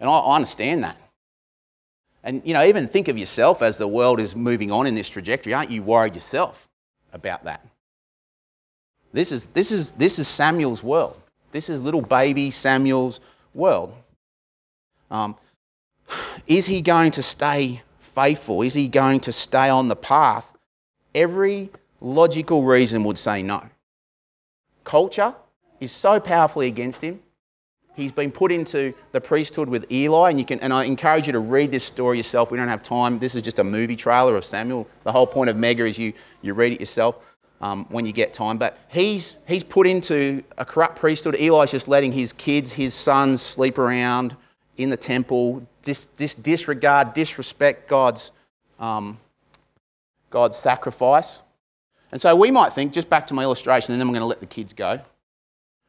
And 0.00 0.08
I, 0.08 0.18
understand 0.18 0.84
that. 0.84 0.96
And, 2.22 2.42
you 2.44 2.54
know, 2.54 2.64
even 2.64 2.88
think 2.88 3.08
of 3.08 3.18
yourself 3.18 3.62
as 3.62 3.78
the 3.78 3.88
world 3.88 4.20
is 4.20 4.36
moving 4.36 4.70
on 4.70 4.86
in 4.86 4.94
this 4.94 5.08
trajectory. 5.08 5.54
Aren't 5.54 5.70
you 5.70 5.82
worried 5.82 6.14
yourself 6.14 6.68
about 7.12 7.44
that? 7.44 7.64
This 9.12 9.32
is, 9.32 9.46
this 9.46 9.72
is, 9.72 9.92
this 9.92 10.18
is 10.18 10.28
Samuel's 10.28 10.82
world. 10.82 11.20
This 11.52 11.68
is 11.68 11.82
little 11.82 12.02
baby 12.02 12.50
Samuel's 12.50 13.20
world. 13.54 13.94
Um, 15.10 15.36
is 16.46 16.66
he 16.66 16.80
going 16.80 17.12
to 17.12 17.22
stay 17.22 17.82
faithful? 17.98 18.62
Is 18.62 18.74
he 18.74 18.88
going 18.88 19.20
to 19.20 19.32
stay 19.32 19.68
on 19.68 19.88
the 19.88 19.96
path? 19.96 20.56
Every 21.14 21.70
logical 22.00 22.62
reason 22.62 23.04
would 23.04 23.18
say 23.18 23.42
no. 23.42 23.64
Culture 24.84 25.34
is 25.80 25.92
so 25.92 26.20
powerfully 26.20 26.66
against 26.66 27.02
him. 27.02 27.20
He's 27.98 28.12
been 28.12 28.30
put 28.30 28.52
into 28.52 28.94
the 29.10 29.20
priesthood 29.20 29.68
with 29.68 29.90
Eli, 29.90 30.30
and 30.30 30.38
you 30.38 30.44
can. 30.44 30.60
And 30.60 30.72
I 30.72 30.84
encourage 30.84 31.26
you 31.26 31.32
to 31.32 31.40
read 31.40 31.72
this 31.72 31.82
story 31.82 32.16
yourself. 32.16 32.52
We 32.52 32.56
don't 32.56 32.68
have 32.68 32.80
time. 32.80 33.18
This 33.18 33.34
is 33.34 33.42
just 33.42 33.58
a 33.58 33.64
movie 33.64 33.96
trailer 33.96 34.36
of 34.36 34.44
Samuel. 34.44 34.86
The 35.02 35.10
whole 35.10 35.26
point 35.26 35.50
of 35.50 35.56
Mega 35.56 35.84
is 35.84 35.98
you 35.98 36.12
you 36.40 36.54
read 36.54 36.72
it 36.72 36.78
yourself 36.78 37.16
um, 37.60 37.86
when 37.86 38.06
you 38.06 38.12
get 38.12 38.32
time. 38.32 38.56
But 38.56 38.78
he's 38.86 39.38
he's 39.48 39.64
put 39.64 39.88
into 39.88 40.44
a 40.56 40.64
corrupt 40.64 40.94
priesthood. 40.94 41.34
Eli's 41.40 41.72
just 41.72 41.88
letting 41.88 42.12
his 42.12 42.32
kids, 42.32 42.70
his 42.70 42.94
sons, 42.94 43.42
sleep 43.42 43.78
around 43.78 44.36
in 44.76 44.90
the 44.90 44.96
temple, 44.96 45.66
dis, 45.82 46.06
dis, 46.16 46.36
disregard, 46.36 47.14
disrespect 47.14 47.88
God's 47.88 48.30
um, 48.78 49.18
God's 50.30 50.56
sacrifice. 50.56 51.42
And 52.12 52.20
so 52.20 52.36
we 52.36 52.52
might 52.52 52.72
think, 52.72 52.92
just 52.92 53.08
back 53.08 53.26
to 53.26 53.34
my 53.34 53.42
illustration, 53.42 53.92
and 53.92 54.00
then 54.00 54.06
I'm 54.06 54.12
going 54.12 54.20
to 54.20 54.26
let 54.26 54.38
the 54.38 54.46
kids 54.46 54.72
go. 54.72 55.00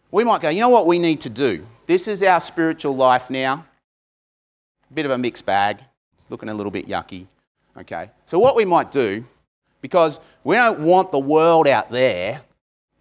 We 0.10 0.24
might 0.24 0.42
go, 0.42 0.50
you 0.50 0.60
know 0.60 0.70
what 0.70 0.88
we 0.88 0.98
need 0.98 1.22
to 1.22 1.30
do? 1.30 1.68
This 1.89 2.08
is 2.08 2.22
our 2.22 2.39
spiritual 2.39 2.96
life 2.96 3.31
now. 3.31 3.65
A 4.91 4.93
Bit 4.93 5.08
of 5.08 5.12
a 5.12 5.17
mixed 5.17 5.43
bag. 5.43 5.79
It's 6.19 6.29
looking 6.29 6.48
a 6.48 6.53
little 6.53 6.69
bit 6.69 6.88
yucky. 6.88 7.25
Okay. 7.75 8.12
So, 8.27 8.38
what 8.38 8.55
we 8.55 8.63
might 8.63 8.91
do, 8.91 9.25
because 9.81 10.19
we 10.43 10.55
don't 10.55 10.81
want 10.81 11.12
the 11.12 11.17
world 11.17 11.67
out 11.67 11.89
there 11.89 12.41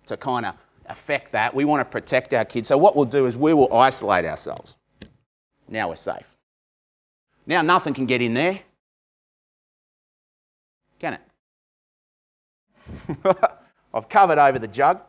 to 0.06 0.16
kind 0.16 0.46
of 0.46 0.54
affect 0.86 1.32
that, 1.32 1.54
we 1.54 1.66
want 1.66 1.82
to 1.82 1.84
protect 1.84 2.32
our 2.32 2.46
kids. 2.46 2.68
So, 2.68 2.78
what 2.78 2.96
we'll 2.96 3.04
do 3.04 3.26
is 3.26 3.36
we 3.36 3.52
will 3.52 3.70
isolate 3.74 4.24
ourselves. 4.24 4.74
Now 5.68 5.90
we're 5.90 5.96
safe. 5.96 6.34
Now 7.46 7.60
nothing 7.60 7.92
can 7.92 8.06
get 8.06 8.22
in 8.22 8.32
there. 8.32 8.58
Can 10.98 11.18
it? 11.18 11.20
I've 13.92 14.08
covered 14.08 14.38
over 14.38 14.58
the 14.58 14.66
jug 14.66 15.02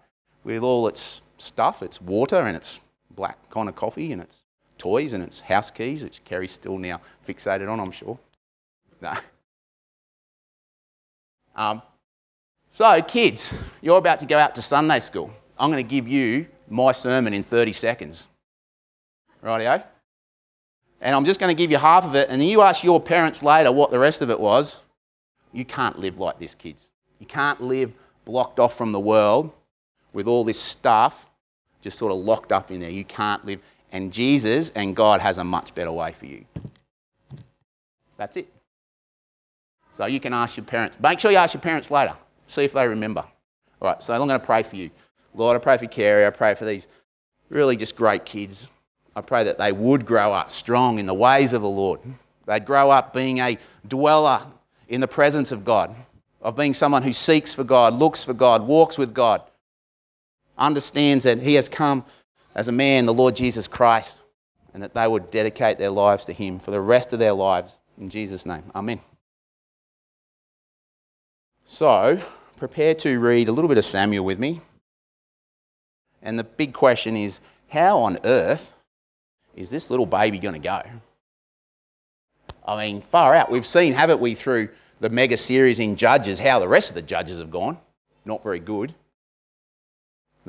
with 0.44 0.64
all 0.64 0.90
its 0.90 1.22
stuff, 1.38 1.82
its 1.82 2.02
water 2.02 2.42
and 2.42 2.58
its 2.58 2.82
black 3.20 3.38
kind 3.50 3.68
of 3.68 3.76
coffee 3.76 4.14
and 4.14 4.22
its 4.22 4.46
toys 4.78 5.12
and 5.12 5.22
its 5.22 5.42
house 5.42 5.70
keys, 5.70 6.02
which 6.04 6.24
Kerry's 6.24 6.54
still 6.54 6.78
now 6.78 7.02
fixated 7.28 7.70
on, 7.70 7.78
I'm 7.80 7.92
sure. 7.92 8.18
No. 9.02 9.14
Um, 11.56 11.82
so, 12.70 13.02
kids, 13.02 13.54
you're 13.82 13.98
about 13.98 14.20
to 14.20 14.26
go 14.26 14.38
out 14.38 14.56
to 14.56 14.62
Sunday 14.62 15.02
school. 15.02 15.30
I'm 15.58 15.70
going 15.70 15.84
to 15.84 15.90
give 15.90 16.08
you 16.08 16.48
my 16.70 16.94
sermon 16.94 17.34
in 17.34 17.44
30 17.44 17.74
seconds. 17.74 18.30
Rightio? 19.44 19.84
And 21.02 21.14
I'm 21.14 21.26
just 21.26 21.42
going 21.42 21.54
to 21.54 21.58
give 21.58 21.72
you 21.72 21.78
half 21.78 22.06
of 22.06 22.16
it, 22.16 22.30
and 22.30 22.40
then 22.40 22.48
you 22.48 22.62
ask 22.62 22.82
your 22.86 23.02
parents 23.02 23.44
later 23.44 23.74
what 23.74 23.92
the 23.92 24.00
rest 24.00 24.22
of 24.22 24.30
it 24.30 24.40
was. 24.40 24.80
You 25.52 25.66
can't 25.66 26.00
live 26.00 26.20
like 26.20 26.38
this, 26.38 26.56
kids. 26.56 26.90
You 27.20 27.26
can't 27.26 27.60
live 27.60 27.94
blocked 28.24 28.60
off 28.60 28.78
from 28.78 28.94
the 28.94 29.00
world 29.00 29.52
with 30.14 30.28
all 30.28 30.46
this 30.46 30.60
stuff 30.60 31.29
just 31.82 31.98
sort 31.98 32.12
of 32.12 32.20
locked 32.20 32.52
up 32.52 32.72
in 32.72 32.80
there. 32.80 32.90
You 32.90 33.06
can't 33.06 33.44
live. 33.46 33.62
And 33.92 34.14
Jesus 34.14 34.72
and 34.76 34.96
God 34.96 35.22
has 35.22 35.38
a 35.38 35.44
much 35.44 35.74
better 35.74 35.92
way 35.92 36.12
for 36.12 36.26
you. 36.26 36.46
That's 38.18 38.38
it. 38.38 38.52
So 39.94 40.06
you 40.06 40.20
can 40.20 40.34
ask 40.34 40.58
your 40.58 40.66
parents. 40.66 41.00
Make 41.00 41.20
sure 41.20 41.32
you 41.32 41.38
ask 41.38 41.54
your 41.54 41.62
parents 41.62 41.90
later. 41.90 42.14
See 42.48 42.64
if 42.64 42.74
they 42.74 42.88
remember. 42.88 43.24
All 43.82 43.88
right, 43.88 44.04
so 44.04 44.14
I'm 44.14 44.20
going 44.20 44.40
to 44.40 44.46
pray 44.46 44.64
for 44.64 44.76
you. 44.76 44.92
Lord, 45.34 45.56
I 45.56 45.60
pray 45.60 45.78
for 45.78 45.88
Carrie. 45.88 46.26
I 46.26 46.30
pray 46.32 46.54
for 46.54 46.66
these 46.66 46.88
really 47.50 47.76
just 47.76 47.96
great 47.96 48.26
kids. 48.26 48.68
I 49.16 49.22
pray 49.22 49.44
that 49.46 49.58
they 49.58 49.72
would 49.72 50.06
grow 50.06 50.34
up 50.34 50.50
strong 50.50 51.00
in 51.00 51.06
the 51.06 51.14
ways 51.14 51.54
of 51.54 51.62
the 51.62 51.70
Lord. 51.70 52.00
They'd 52.46 52.66
grow 52.66 52.92
up 52.92 53.14
being 53.14 53.40
a 53.40 53.58
dweller 53.88 54.42
in 54.88 55.02
the 55.02 55.08
presence 55.08 55.52
of 55.52 55.64
God, 55.64 55.96
of 56.42 56.56
being 56.56 56.74
someone 56.74 57.04
who 57.04 57.14
seeks 57.14 57.54
for 57.54 57.64
God, 57.64 57.94
looks 57.94 58.24
for 58.24 58.34
God, 58.34 58.66
walks 58.66 58.98
with 58.98 59.14
God, 59.14 59.44
understands 60.60 61.24
that 61.24 61.42
He 61.42 61.56
has 61.56 61.68
come 61.68 62.06
as 62.54 62.68
a 62.68 62.72
man, 62.72 63.06
the 63.06 63.14
Lord 63.14 63.36
Jesus 63.36 63.68
Christ, 63.68 64.22
and 64.74 64.84
that 64.84 64.94
they 64.94 65.08
would 65.08 65.32
dedicate 65.32 65.78
their 65.78 65.90
lives 65.90 66.26
to 66.26 66.34
Him 66.34 66.60
for 66.60 66.72
the 66.72 66.82
rest 66.82 67.14
of 67.14 67.20
their 67.20 67.34
lives. 67.34 67.80
In 67.98 68.10
Jesus' 68.10 68.46
name, 68.46 68.64
Amen. 68.76 69.00
So, 71.66 72.22
prepare 72.58 72.96
to 72.96 73.20
read 73.20 73.48
a 73.48 73.52
little 73.52 73.70
bit 73.70 73.78
of 73.78 73.86
Samuel 73.86 74.26
with 74.26 74.40
me. 74.40 74.62
And 76.22 76.38
the 76.38 76.44
big 76.44 76.74
question 76.74 77.16
is 77.16 77.40
how 77.70 78.00
on 78.00 78.18
earth 78.24 78.74
is 79.56 79.70
this 79.70 79.90
little 79.90 80.06
baby 80.06 80.40
going 80.40 80.56
to 80.56 80.60
go? 80.60 80.82
I 82.66 82.86
mean, 82.86 83.02
far 83.02 83.36
out. 83.36 83.50
We've 83.50 83.66
seen, 83.66 83.94
haven't 83.94 84.20
we, 84.20 84.36
through 84.36 84.70
the 85.00 85.10
mega 85.10 85.38
series 85.38 85.80
in 85.80 85.96
Judges, 85.96 86.40
how 86.40 86.60
the 86.60 86.68
rest 86.68 86.90
of 86.90 86.96
the 86.96 87.02
judges 87.02 87.40
have 87.40 87.52
gone. 87.52 87.78
Not 88.26 88.44
very 88.44 88.60
good. 88.60 88.94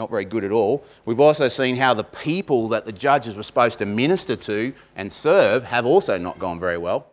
Not 0.00 0.08
very 0.08 0.24
good 0.24 0.44
at 0.44 0.50
all. 0.50 0.82
We've 1.04 1.20
also 1.20 1.46
seen 1.46 1.76
how 1.76 1.92
the 1.92 2.04
people 2.04 2.68
that 2.68 2.86
the 2.86 2.92
judges 2.92 3.36
were 3.36 3.42
supposed 3.42 3.80
to 3.80 3.84
minister 3.84 4.34
to 4.34 4.72
and 4.96 5.12
serve 5.12 5.64
have 5.64 5.84
also 5.84 6.16
not 6.16 6.38
gone 6.38 6.58
very 6.58 6.78
well. 6.78 7.12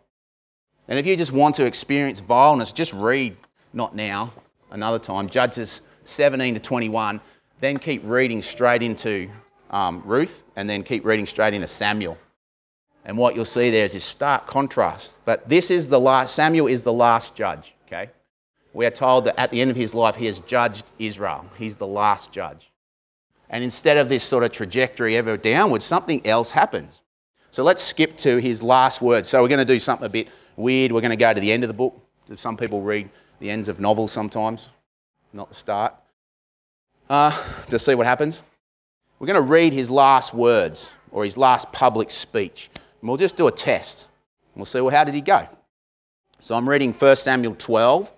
And 0.88 0.98
if 0.98 1.04
you 1.04 1.14
just 1.14 1.30
want 1.30 1.54
to 1.56 1.66
experience 1.66 2.20
vileness, 2.20 2.72
just 2.72 2.94
read, 2.94 3.36
not 3.74 3.94
now, 3.94 4.32
another 4.70 4.98
time, 4.98 5.28
Judges 5.28 5.82
17 6.04 6.54
to 6.54 6.60
21, 6.60 7.20
then 7.60 7.76
keep 7.76 8.00
reading 8.06 8.40
straight 8.40 8.80
into 8.80 9.28
um, 9.68 10.00
Ruth, 10.06 10.42
and 10.56 10.70
then 10.70 10.82
keep 10.82 11.04
reading 11.04 11.26
straight 11.26 11.52
into 11.52 11.66
Samuel. 11.66 12.16
And 13.04 13.18
what 13.18 13.36
you'll 13.36 13.44
see 13.44 13.70
there 13.70 13.84
is 13.84 13.92
this 13.92 14.02
stark 14.02 14.46
contrast. 14.46 15.12
But 15.26 15.46
this 15.46 15.70
is 15.70 15.90
the 15.90 16.00
last, 16.00 16.34
Samuel 16.34 16.68
is 16.68 16.84
the 16.84 16.92
last 16.94 17.34
judge, 17.34 17.74
okay? 17.86 18.08
We 18.72 18.86
are 18.86 18.90
told 18.90 19.26
that 19.26 19.38
at 19.38 19.50
the 19.50 19.60
end 19.60 19.70
of 19.70 19.76
his 19.76 19.94
life, 19.94 20.16
he 20.16 20.24
has 20.24 20.38
judged 20.40 20.90
Israel. 20.98 21.44
He's 21.58 21.76
the 21.76 21.86
last 21.86 22.32
judge. 22.32 22.70
And 23.50 23.64
instead 23.64 23.96
of 23.96 24.08
this 24.08 24.22
sort 24.22 24.44
of 24.44 24.52
trajectory 24.52 25.16
ever 25.16 25.36
downwards, 25.36 25.84
something 25.84 26.26
else 26.26 26.50
happens. 26.50 27.02
So 27.50 27.62
let's 27.62 27.82
skip 27.82 28.16
to 28.18 28.38
his 28.38 28.62
last 28.62 29.00
words. 29.00 29.28
So 29.28 29.40
we're 29.42 29.48
going 29.48 29.58
to 29.58 29.64
do 29.64 29.80
something 29.80 30.06
a 30.06 30.10
bit 30.10 30.28
weird. 30.56 30.92
We're 30.92 31.00
going 31.00 31.10
to 31.10 31.16
go 31.16 31.32
to 31.32 31.40
the 31.40 31.50
end 31.50 31.64
of 31.64 31.68
the 31.68 31.74
book. 31.74 31.98
Some 32.36 32.56
people 32.56 32.82
read 32.82 33.08
the 33.40 33.50
ends 33.50 33.68
of 33.68 33.80
novels 33.80 34.12
sometimes, 34.12 34.68
not 35.32 35.48
the 35.48 35.54
start, 35.54 35.94
uh, 37.08 37.30
to 37.70 37.78
see 37.78 37.94
what 37.94 38.06
happens. 38.06 38.42
We're 39.18 39.26
going 39.26 39.36
to 39.36 39.40
read 39.40 39.72
his 39.72 39.90
last 39.90 40.34
words 40.34 40.92
or 41.10 41.24
his 41.24 41.36
last 41.36 41.72
public 41.72 42.10
speech. 42.10 42.68
And 43.00 43.08
we'll 43.08 43.16
just 43.16 43.36
do 43.36 43.46
a 43.46 43.52
test. 43.52 44.08
We'll 44.54 44.66
see, 44.66 44.80
well, 44.80 44.94
how 44.94 45.04
did 45.04 45.14
he 45.14 45.20
go? 45.20 45.48
So 46.40 46.54
I'm 46.54 46.68
reading 46.68 46.92
1 46.92 47.16
Samuel 47.16 47.54
12. 47.56 48.12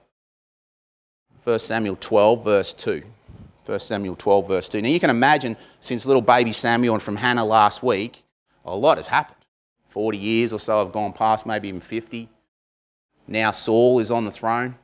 1 1.45 1.59
Samuel 1.59 1.97
12, 2.01 2.45
verse 2.45 2.75
2. 2.75 3.03
1 3.71 3.79
Samuel 3.79 4.17
12, 4.17 4.49
verse 4.49 4.69
2. 4.69 4.83
Now 4.83 4.89
you 4.89 5.00
can 5.00 5.11
imagine, 5.11 5.57
since 5.81 6.05
little 6.05 6.23
baby 6.23 6.53
Samuel 6.53 6.95
and 6.95 7.03
from 7.03 7.17
Hannah 7.17 7.45
last 7.45 7.83
week, 7.83 8.25
a 8.65 8.75
lot 8.77 8.99
has 8.99 9.07
happened. 9.07 9.37
40 9.89 10.19
years 10.19 10.53
or 10.53 10.59
so 10.59 10.79
have 10.79 10.93
gone 10.93 11.12
past, 11.12 11.47
maybe 11.47 11.69
even 11.69 11.81
50. 11.81 12.29
Now 13.27 13.53
Saul 13.53 14.00
is 14.00 14.11
on 14.11 14.25
the 14.25 14.31
throne. 14.31 14.75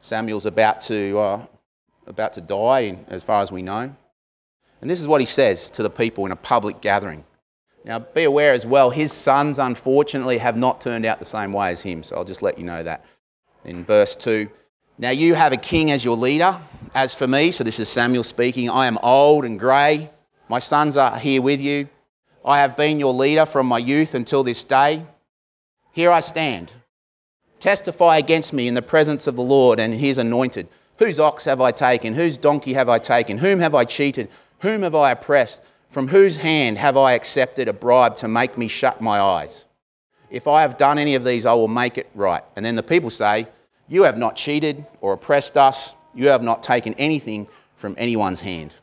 Samuel's 0.00 0.46
about 0.46 0.80
to, 0.82 1.18
uh, 1.18 1.46
about 2.06 2.32
to 2.34 2.40
die, 2.40 2.98
as 3.08 3.22
far 3.22 3.40
as 3.40 3.50
we 3.50 3.62
know. 3.62 3.94
And 4.80 4.90
this 4.90 5.00
is 5.00 5.06
what 5.06 5.20
he 5.20 5.26
says 5.26 5.70
to 5.70 5.82
the 5.82 5.90
people 5.90 6.26
in 6.26 6.32
a 6.32 6.36
public 6.36 6.80
gathering. 6.80 7.24
Now, 7.84 7.98
be 7.98 8.24
aware 8.24 8.54
as 8.54 8.66
well, 8.66 8.90
his 8.90 9.12
sons, 9.12 9.58
unfortunately, 9.58 10.38
have 10.38 10.56
not 10.56 10.80
turned 10.80 11.04
out 11.04 11.18
the 11.18 11.24
same 11.24 11.52
way 11.52 11.70
as 11.70 11.82
him. 11.82 12.02
So 12.02 12.16
I'll 12.16 12.24
just 12.24 12.42
let 12.42 12.58
you 12.58 12.64
know 12.64 12.82
that. 12.82 13.04
In 13.64 13.84
verse 13.84 14.16
2 14.16 14.50
Now 14.98 15.10
you 15.10 15.34
have 15.34 15.52
a 15.52 15.56
king 15.56 15.90
as 15.90 16.04
your 16.04 16.16
leader. 16.16 16.58
As 16.94 17.12
for 17.12 17.26
me, 17.26 17.50
so 17.50 17.64
this 17.64 17.80
is 17.80 17.88
Samuel 17.88 18.22
speaking, 18.22 18.70
I 18.70 18.86
am 18.86 18.98
old 19.02 19.44
and 19.44 19.58
grey. 19.58 20.10
My 20.48 20.60
sons 20.60 20.96
are 20.96 21.18
here 21.18 21.42
with 21.42 21.60
you. 21.60 21.88
I 22.44 22.60
have 22.60 22.76
been 22.76 23.00
your 23.00 23.12
leader 23.12 23.46
from 23.46 23.66
my 23.66 23.78
youth 23.78 24.14
until 24.14 24.44
this 24.44 24.62
day. 24.62 25.04
Here 25.90 26.12
I 26.12 26.20
stand. 26.20 26.72
Testify 27.58 28.18
against 28.18 28.52
me 28.52 28.68
in 28.68 28.74
the 28.74 28.82
presence 28.82 29.26
of 29.26 29.34
the 29.34 29.42
Lord 29.42 29.80
and 29.80 29.94
his 29.94 30.18
anointed. 30.18 30.68
Whose 30.98 31.18
ox 31.18 31.46
have 31.46 31.60
I 31.60 31.72
taken? 31.72 32.14
Whose 32.14 32.36
donkey 32.36 32.74
have 32.74 32.88
I 32.88 33.00
taken? 33.00 33.38
Whom 33.38 33.58
have 33.58 33.74
I 33.74 33.84
cheated? 33.84 34.28
Whom 34.60 34.82
have 34.82 34.94
I 34.94 35.10
oppressed? 35.10 35.64
From 35.88 36.08
whose 36.08 36.36
hand 36.36 36.78
have 36.78 36.96
I 36.96 37.14
accepted 37.14 37.66
a 37.66 37.72
bribe 37.72 38.14
to 38.16 38.28
make 38.28 38.56
me 38.56 38.68
shut 38.68 39.00
my 39.00 39.18
eyes? 39.18 39.64
If 40.30 40.46
I 40.46 40.62
have 40.62 40.78
done 40.78 40.98
any 40.98 41.16
of 41.16 41.24
these, 41.24 41.44
I 41.44 41.54
will 41.54 41.66
make 41.66 41.98
it 41.98 42.08
right. 42.14 42.44
And 42.54 42.64
then 42.64 42.76
the 42.76 42.84
people 42.84 43.10
say, 43.10 43.48
You 43.88 44.04
have 44.04 44.18
not 44.18 44.36
cheated 44.36 44.86
or 45.00 45.12
oppressed 45.12 45.56
us. 45.56 45.94
You 46.14 46.28
have 46.28 46.42
not 46.42 46.62
taken 46.62 46.94
anything 46.94 47.48
from 47.76 47.94
anyone's 47.98 48.40
hand. 48.40 48.74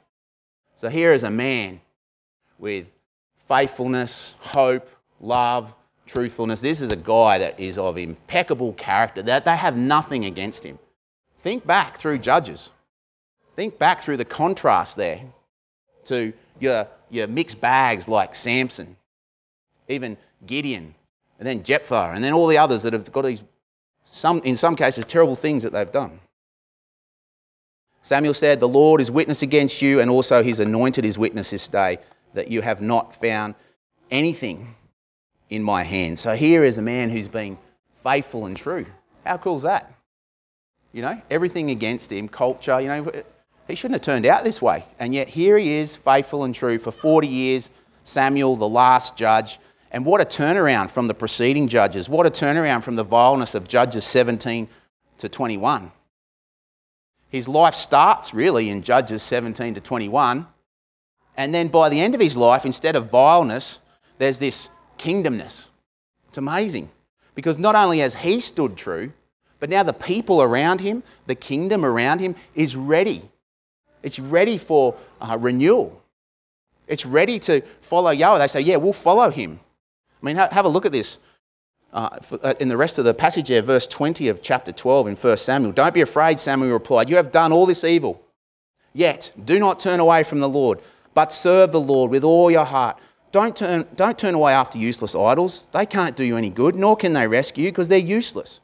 So 0.75 0.89
here 0.89 1.13
is 1.13 1.23
a 1.23 1.31
man 1.31 1.81
with 2.57 2.91
faithfulness, 3.47 4.35
hope, 4.39 4.89
love, 5.19 5.73
truthfulness. 6.05 6.61
This 6.61 6.81
is 6.81 6.91
a 6.91 6.95
guy 6.95 7.37
that 7.37 7.59
is 7.59 7.77
of 7.77 7.97
impeccable 7.97 8.73
character, 8.73 9.21
that 9.23 9.45
they 9.45 9.55
have 9.55 9.77
nothing 9.77 10.25
against 10.25 10.65
him. 10.65 10.79
Think 11.39 11.65
back 11.65 11.97
through 11.97 12.19
Judges. 12.19 12.71
Think 13.55 13.77
back 13.77 14.01
through 14.01 14.17
the 14.17 14.25
contrast 14.25 14.97
there 14.97 15.21
to 16.05 16.33
your, 16.59 16.87
your 17.09 17.27
mixed 17.27 17.59
bags 17.59 18.07
like 18.07 18.35
Samson, 18.35 18.95
even 19.87 20.17
Gideon, 20.45 20.95
and 21.39 21.47
then 21.47 21.63
Jephthah, 21.63 22.11
and 22.13 22.23
then 22.23 22.33
all 22.33 22.47
the 22.47 22.57
others 22.57 22.83
that 22.83 22.93
have 22.93 23.11
got 23.11 23.25
these, 23.25 23.43
some, 24.05 24.39
in 24.43 24.55
some 24.55 24.75
cases, 24.75 25.05
terrible 25.05 25.35
things 25.35 25.63
that 25.63 25.73
they've 25.73 25.91
done. 25.91 26.19
Samuel 28.01 28.33
said, 28.33 28.59
The 28.59 28.67
Lord 28.67 29.01
is 29.01 29.11
witness 29.11 29.41
against 29.41 29.81
you, 29.81 29.99
and 29.99 30.09
also 30.09 30.43
his 30.43 30.59
anointed 30.59 31.05
is 31.05 31.17
witness 31.17 31.51
this 31.51 31.67
day, 31.67 31.99
that 32.33 32.49
you 32.49 32.61
have 32.61 32.81
not 32.81 33.15
found 33.15 33.55
anything 34.09 34.75
in 35.49 35.63
my 35.63 35.83
hand. 35.83 36.17
So 36.17 36.35
here 36.35 36.63
is 36.63 36.77
a 36.77 36.81
man 36.81 37.09
who's 37.09 37.27
been 37.27 37.57
faithful 38.03 38.45
and 38.45 38.57
true. 38.57 38.85
How 39.25 39.37
cool 39.37 39.57
is 39.57 39.63
that? 39.63 39.93
You 40.93 41.01
know, 41.01 41.21
everything 41.29 41.69
against 41.69 42.11
him, 42.11 42.27
culture, 42.27 42.81
you 42.81 42.87
know, 42.87 43.11
he 43.67 43.75
shouldn't 43.75 43.95
have 43.95 44.01
turned 44.01 44.25
out 44.25 44.43
this 44.43 44.61
way. 44.61 44.85
And 44.99 45.13
yet 45.13 45.29
here 45.29 45.57
he 45.57 45.73
is, 45.73 45.95
faithful 45.95 46.43
and 46.43 46.53
true 46.53 46.79
for 46.79 46.91
40 46.91 47.27
years, 47.27 47.71
Samuel, 48.03 48.55
the 48.55 48.67
last 48.67 49.15
judge. 49.15 49.59
And 49.91 50.05
what 50.05 50.21
a 50.21 50.25
turnaround 50.25 50.89
from 50.89 51.07
the 51.07 51.13
preceding 51.13 51.67
judges. 51.67 52.09
What 52.09 52.25
a 52.25 52.31
turnaround 52.31 52.83
from 52.83 52.95
the 52.95 53.03
vileness 53.03 53.55
of 53.55 53.67
Judges 53.67 54.05
17 54.05 54.67
to 55.19 55.29
21. 55.29 55.91
His 57.31 57.47
life 57.47 57.73
starts 57.73 58.33
really 58.33 58.69
in 58.69 58.83
Judges 58.83 59.23
17 59.23 59.75
to 59.75 59.81
21. 59.81 60.45
And 61.37 61.55
then 61.55 61.69
by 61.69 61.87
the 61.87 62.01
end 62.01 62.13
of 62.13 62.19
his 62.19 62.35
life, 62.35 62.65
instead 62.65 62.97
of 62.97 63.09
vileness, 63.09 63.79
there's 64.17 64.37
this 64.37 64.69
kingdomness. 64.99 65.67
It's 66.27 66.37
amazing. 66.37 66.89
Because 67.33 67.57
not 67.57 67.73
only 67.73 67.99
has 67.99 68.15
he 68.15 68.41
stood 68.41 68.75
true, 68.75 69.13
but 69.59 69.69
now 69.69 69.81
the 69.81 69.93
people 69.93 70.41
around 70.41 70.81
him, 70.81 71.03
the 71.25 71.35
kingdom 71.35 71.85
around 71.85 72.19
him, 72.19 72.35
is 72.53 72.75
ready. 72.75 73.29
It's 74.03 74.19
ready 74.19 74.57
for 74.57 74.95
uh, 75.21 75.37
renewal. 75.39 76.01
It's 76.85 77.05
ready 77.05 77.39
to 77.39 77.61
follow 77.79 78.09
Yahweh. 78.09 78.39
They 78.39 78.47
say, 78.47 78.59
Yeah, 78.59 78.75
we'll 78.75 78.91
follow 78.91 79.29
him. 79.29 79.61
I 80.21 80.25
mean, 80.25 80.35
have 80.35 80.65
a 80.65 80.69
look 80.69 80.85
at 80.85 80.91
this. 80.91 81.19
Uh, 81.93 82.17
uh, 82.41 82.53
in 82.59 82.69
the 82.69 82.77
rest 82.77 82.97
of 82.97 83.03
the 83.05 83.13
passage 83.13 83.49
there, 83.49 83.61
verse 83.61 83.85
20 83.85 84.29
of 84.29 84.41
chapter 84.41 84.71
12 84.71 85.07
in 85.07 85.15
1 85.15 85.37
Samuel. 85.37 85.73
Don't 85.73 85.93
be 85.93 86.01
afraid, 86.01 86.39
Samuel 86.39 86.71
replied. 86.71 87.09
You 87.09 87.17
have 87.17 87.31
done 87.31 87.51
all 87.51 87.65
this 87.65 87.83
evil. 87.83 88.21
Yet, 88.93 89.31
do 89.43 89.59
not 89.59 89.79
turn 89.79 89.99
away 89.99 90.23
from 90.23 90.39
the 90.39 90.49
Lord, 90.49 90.79
but 91.13 91.33
serve 91.33 91.71
the 91.71 91.81
Lord 91.81 92.09
with 92.09 92.23
all 92.23 92.49
your 92.49 92.65
heart. 92.65 92.97
Don't 93.33 93.55
turn, 93.55 93.87
don't 93.95 94.17
turn 94.17 94.35
away 94.35 94.53
after 94.53 94.77
useless 94.77 95.15
idols. 95.15 95.65
They 95.73 95.85
can't 95.85 96.15
do 96.15 96.23
you 96.23 96.37
any 96.37 96.49
good, 96.49 96.75
nor 96.75 96.95
can 96.95 97.13
they 97.13 97.27
rescue 97.27 97.65
you 97.65 97.71
because 97.71 97.89
they're 97.89 97.97
useless. 97.97 98.61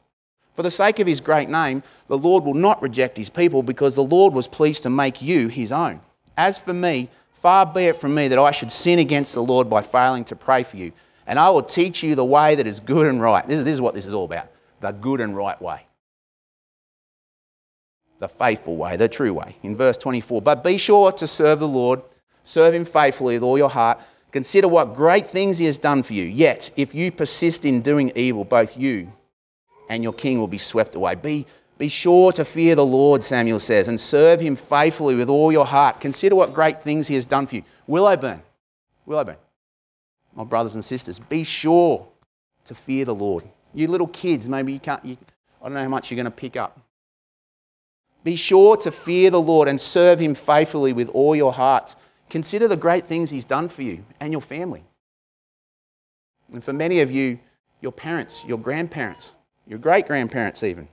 For 0.54 0.62
the 0.62 0.70
sake 0.70 0.98
of 0.98 1.06
his 1.06 1.20
great 1.20 1.48
name, 1.48 1.82
the 2.08 2.18
Lord 2.18 2.44
will 2.44 2.54
not 2.54 2.82
reject 2.82 3.16
his 3.16 3.30
people 3.30 3.62
because 3.62 3.94
the 3.94 4.02
Lord 4.02 4.34
was 4.34 4.48
pleased 4.48 4.82
to 4.82 4.90
make 4.90 5.22
you 5.22 5.48
his 5.48 5.70
own. 5.70 6.00
As 6.36 6.58
for 6.58 6.74
me, 6.74 7.10
far 7.32 7.64
be 7.64 7.84
it 7.84 7.96
from 7.96 8.14
me 8.14 8.28
that 8.28 8.38
I 8.38 8.50
should 8.50 8.70
sin 8.70 8.98
against 8.98 9.34
the 9.34 9.42
Lord 9.42 9.70
by 9.70 9.82
failing 9.82 10.24
to 10.24 10.36
pray 10.36 10.62
for 10.62 10.76
you 10.76 10.92
and 11.28 11.38
I 11.38 11.50
will 11.50 11.62
teach 11.62 12.02
you 12.02 12.14
the 12.14 12.24
way 12.24 12.54
that 12.54 12.66
is 12.66 12.80
good 12.80 13.06
and 13.06 13.20
right. 13.20 13.46
This 13.46 13.60
is, 13.60 13.80
what 13.82 13.94
this 13.94 14.06
is 14.06 14.14
all 14.14 14.24
about 14.24 14.48
the 14.80 14.92
good 14.92 15.20
and 15.20 15.36
right 15.36 15.60
way. 15.60 15.86
The 18.18 18.28
faithful 18.28 18.76
way, 18.76 18.96
the 18.96 19.08
true 19.08 19.34
way. 19.34 19.56
In 19.62 19.76
verse 19.76 19.96
24, 19.98 20.42
but 20.42 20.64
be 20.64 20.78
sure 20.78 21.12
to 21.12 21.26
serve 21.26 21.60
the 21.60 21.68
Lord, 21.68 22.00
serve 22.42 22.74
him 22.74 22.84
faithfully 22.84 23.34
with 23.34 23.42
all 23.42 23.58
your 23.58 23.68
heart. 23.68 24.00
Consider 24.32 24.68
what 24.68 24.94
great 24.94 25.26
things 25.26 25.58
he 25.58 25.66
has 25.66 25.78
done 25.78 26.02
for 26.02 26.14
you. 26.14 26.24
Yet, 26.24 26.70
if 26.76 26.94
you 26.94 27.12
persist 27.12 27.64
in 27.64 27.82
doing 27.82 28.10
evil, 28.16 28.44
both 28.44 28.76
you 28.76 29.12
and 29.88 30.02
your 30.02 30.12
king 30.12 30.38
will 30.38 30.48
be 30.48 30.58
swept 30.58 30.94
away. 30.94 31.14
Be, 31.14 31.46
be 31.76 31.88
sure 31.88 32.32
to 32.32 32.44
fear 32.44 32.74
the 32.74 32.86
Lord, 32.86 33.22
Samuel 33.22 33.60
says, 33.60 33.86
and 33.86 34.00
serve 34.00 34.40
him 34.40 34.56
faithfully 34.56 35.14
with 35.14 35.28
all 35.28 35.52
your 35.52 35.66
heart. 35.66 36.00
Consider 36.00 36.34
what 36.34 36.54
great 36.54 36.82
things 36.82 37.08
he 37.08 37.14
has 37.14 37.26
done 37.26 37.46
for 37.46 37.56
you. 37.56 37.62
Willowburn. 37.88 38.40
Willowburn 39.06 39.36
my 40.38 40.44
brothers 40.44 40.76
and 40.76 40.84
sisters, 40.84 41.18
be 41.18 41.42
sure 41.42 42.06
to 42.64 42.74
fear 42.74 43.04
the 43.04 43.14
Lord. 43.14 43.42
You 43.74 43.88
little 43.88 44.06
kids, 44.06 44.48
maybe 44.48 44.72
you 44.72 44.78
can't, 44.78 45.04
you, 45.04 45.16
I 45.60 45.64
don't 45.64 45.74
know 45.74 45.82
how 45.82 45.88
much 45.88 46.12
you're 46.12 46.16
going 46.16 46.26
to 46.26 46.30
pick 46.30 46.56
up. 46.56 46.80
Be 48.22 48.36
sure 48.36 48.76
to 48.76 48.92
fear 48.92 49.30
the 49.30 49.40
Lord 49.40 49.66
and 49.66 49.80
serve 49.80 50.20
Him 50.20 50.36
faithfully 50.36 50.92
with 50.92 51.08
all 51.08 51.34
your 51.34 51.52
hearts. 51.52 51.96
Consider 52.30 52.68
the 52.68 52.76
great 52.76 53.04
things 53.04 53.30
He's 53.30 53.44
done 53.44 53.68
for 53.68 53.82
you 53.82 54.04
and 54.20 54.30
your 54.30 54.40
family. 54.40 54.84
And 56.52 56.62
for 56.62 56.72
many 56.72 57.00
of 57.00 57.10
you, 57.10 57.40
your 57.80 57.92
parents, 57.92 58.44
your 58.44 58.58
grandparents, 58.58 59.34
your 59.66 59.80
great 59.80 60.06
grandparents, 60.06 60.62
even. 60.62 60.86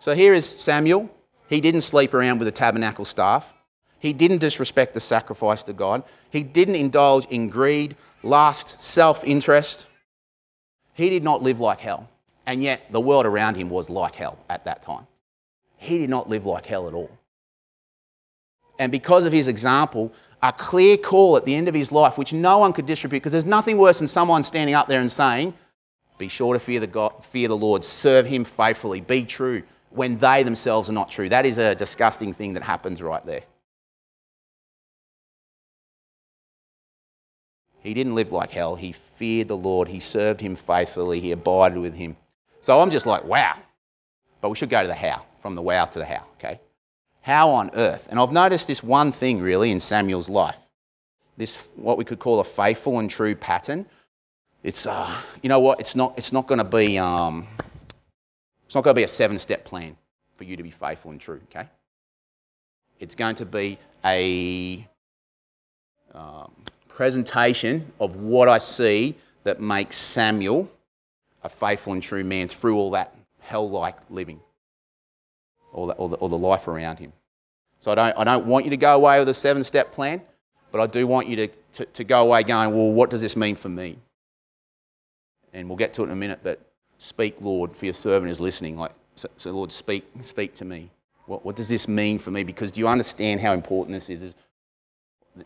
So 0.00 0.16
here 0.16 0.34
is 0.34 0.46
Samuel. 0.46 1.10
He 1.48 1.60
didn't 1.60 1.82
sleep 1.82 2.12
around 2.12 2.38
with 2.38 2.48
a 2.48 2.52
tabernacle 2.52 3.04
staff. 3.04 3.54
He 3.98 4.12
didn't 4.12 4.38
disrespect 4.38 4.94
the 4.94 5.00
sacrifice 5.00 5.62
to 5.64 5.72
God. 5.72 6.02
He 6.30 6.42
didn't 6.42 6.76
indulge 6.76 7.24
in 7.26 7.48
greed, 7.48 7.96
lust, 8.22 8.80
self 8.80 9.24
interest. 9.24 9.86
He 10.94 11.10
did 11.10 11.24
not 11.24 11.42
live 11.42 11.60
like 11.60 11.80
hell. 11.80 12.08
And 12.46 12.62
yet, 12.62 12.92
the 12.92 13.00
world 13.00 13.26
around 13.26 13.56
him 13.56 13.68
was 13.68 13.90
like 13.90 14.14
hell 14.14 14.38
at 14.48 14.64
that 14.64 14.82
time. 14.82 15.06
He 15.76 15.98
did 15.98 16.10
not 16.10 16.28
live 16.28 16.46
like 16.46 16.64
hell 16.64 16.88
at 16.88 16.94
all. 16.94 17.10
And 18.78 18.92
because 18.92 19.24
of 19.24 19.32
his 19.32 19.48
example, 19.48 20.12
a 20.42 20.52
clear 20.52 20.96
call 20.96 21.36
at 21.36 21.44
the 21.44 21.54
end 21.54 21.68
of 21.68 21.74
his 21.74 21.90
life, 21.90 22.18
which 22.18 22.32
no 22.32 22.58
one 22.58 22.72
could 22.72 22.86
distribute, 22.86 23.20
because 23.20 23.32
there's 23.32 23.44
nothing 23.44 23.78
worse 23.78 23.98
than 23.98 24.06
someone 24.06 24.42
standing 24.42 24.74
up 24.74 24.86
there 24.86 25.00
and 25.00 25.10
saying, 25.10 25.54
Be 26.18 26.28
sure 26.28 26.52
to 26.52 26.60
fear 26.60 26.80
the, 26.80 26.86
God, 26.86 27.24
fear 27.24 27.48
the 27.48 27.56
Lord, 27.56 27.82
serve 27.84 28.26
him 28.26 28.44
faithfully, 28.44 29.00
be 29.00 29.24
true, 29.24 29.62
when 29.90 30.18
they 30.18 30.42
themselves 30.42 30.90
are 30.90 30.92
not 30.92 31.10
true. 31.10 31.28
That 31.28 31.46
is 31.46 31.58
a 31.58 31.74
disgusting 31.74 32.32
thing 32.32 32.54
that 32.54 32.62
happens 32.62 33.02
right 33.02 33.24
there. 33.24 33.42
He 37.86 37.94
didn't 37.94 38.16
live 38.16 38.32
like 38.32 38.50
hell. 38.50 38.74
He 38.74 38.90
feared 38.90 39.46
the 39.46 39.56
Lord. 39.56 39.86
He 39.86 40.00
served 40.00 40.40
him 40.40 40.56
faithfully. 40.56 41.20
He 41.20 41.30
abided 41.30 41.78
with 41.78 41.94
him. 41.94 42.16
So 42.60 42.80
I'm 42.80 42.90
just 42.90 43.06
like, 43.06 43.24
wow. 43.24 43.56
But 44.40 44.48
we 44.48 44.56
should 44.56 44.70
go 44.70 44.82
to 44.82 44.88
the 44.88 44.94
how, 44.94 45.24
from 45.38 45.54
the 45.54 45.62
wow 45.62 45.84
to 45.84 46.00
the 46.00 46.04
how, 46.04 46.24
okay? 46.34 46.58
How 47.20 47.50
on 47.50 47.70
earth? 47.74 48.08
And 48.10 48.18
I've 48.18 48.32
noticed 48.32 48.66
this 48.66 48.82
one 48.82 49.12
thing 49.12 49.40
really 49.40 49.70
in 49.70 49.78
Samuel's 49.78 50.28
life. 50.28 50.58
This, 51.36 51.70
what 51.76 51.96
we 51.96 52.04
could 52.04 52.18
call 52.18 52.40
a 52.40 52.44
faithful 52.44 52.98
and 52.98 53.08
true 53.08 53.36
pattern. 53.36 53.86
It's, 54.64 54.84
uh, 54.84 55.08
you 55.40 55.48
know 55.48 55.60
what? 55.60 55.78
It's 55.78 55.94
not, 55.94 56.14
it's 56.16 56.32
not 56.32 56.48
going 56.48 56.58
to 56.58 56.64
be, 56.64 56.98
um, 56.98 57.46
it's 58.64 58.74
not 58.74 58.82
going 58.82 58.94
to 58.94 58.98
be 58.98 59.04
a 59.04 59.08
seven 59.08 59.38
step 59.38 59.64
plan 59.64 59.96
for 60.34 60.42
you 60.42 60.56
to 60.56 60.62
be 60.64 60.72
faithful 60.72 61.12
and 61.12 61.20
true, 61.20 61.40
okay? 61.50 61.68
It's 62.98 63.14
going 63.14 63.36
to 63.36 63.46
be 63.46 63.78
a, 64.04 64.84
um, 66.12 66.50
presentation 66.96 67.92
of 68.00 68.16
what 68.16 68.48
I 68.48 68.56
see 68.56 69.14
that 69.44 69.60
makes 69.60 69.98
Samuel 69.98 70.68
a 71.44 71.48
faithful 71.48 71.92
and 71.92 72.02
true 72.02 72.24
man 72.24 72.48
through 72.48 72.78
all 72.78 72.90
that 72.92 73.14
hell 73.38 73.68
like 73.68 73.96
living, 74.08 74.40
all, 75.74 75.90
all, 75.90 76.08
the, 76.08 76.16
all 76.16 76.28
the 76.30 76.38
life 76.38 76.68
around 76.68 76.98
him. 76.98 77.12
So 77.80 77.92
I 77.92 77.94
don't, 77.94 78.18
I 78.18 78.24
don't 78.24 78.46
want 78.46 78.64
you 78.64 78.70
to 78.70 78.78
go 78.78 78.94
away 78.94 79.18
with 79.18 79.28
a 79.28 79.34
seven 79.34 79.62
step 79.62 79.92
plan, 79.92 80.22
but 80.72 80.80
I 80.80 80.86
do 80.86 81.06
want 81.06 81.28
you 81.28 81.36
to, 81.36 81.48
to, 81.72 81.84
to 81.84 82.02
go 82.02 82.22
away 82.22 82.42
going, 82.42 82.74
well, 82.74 82.90
what 82.90 83.10
does 83.10 83.20
this 83.20 83.36
mean 83.36 83.56
for 83.56 83.68
me? 83.68 83.98
And 85.52 85.68
we'll 85.68 85.76
get 85.76 85.92
to 85.94 86.02
it 86.02 86.06
in 86.06 86.12
a 86.12 86.16
minute, 86.16 86.40
but 86.42 86.60
speak, 86.96 87.36
Lord, 87.42 87.76
for 87.76 87.84
your 87.84 87.94
servant 87.94 88.30
is 88.30 88.40
listening. 88.40 88.78
Like, 88.78 88.92
so, 89.16 89.28
so 89.36 89.50
Lord, 89.50 89.70
speak, 89.70 90.06
speak 90.22 90.54
to 90.54 90.64
me. 90.64 90.90
What, 91.26 91.44
what 91.44 91.56
does 91.56 91.68
this 91.68 91.88
mean 91.88 92.18
for 92.18 92.30
me? 92.30 92.42
Because 92.42 92.72
do 92.72 92.80
you 92.80 92.88
understand 92.88 93.40
how 93.40 93.52
important 93.52 93.94
this 93.94 94.08
is? 94.08 94.34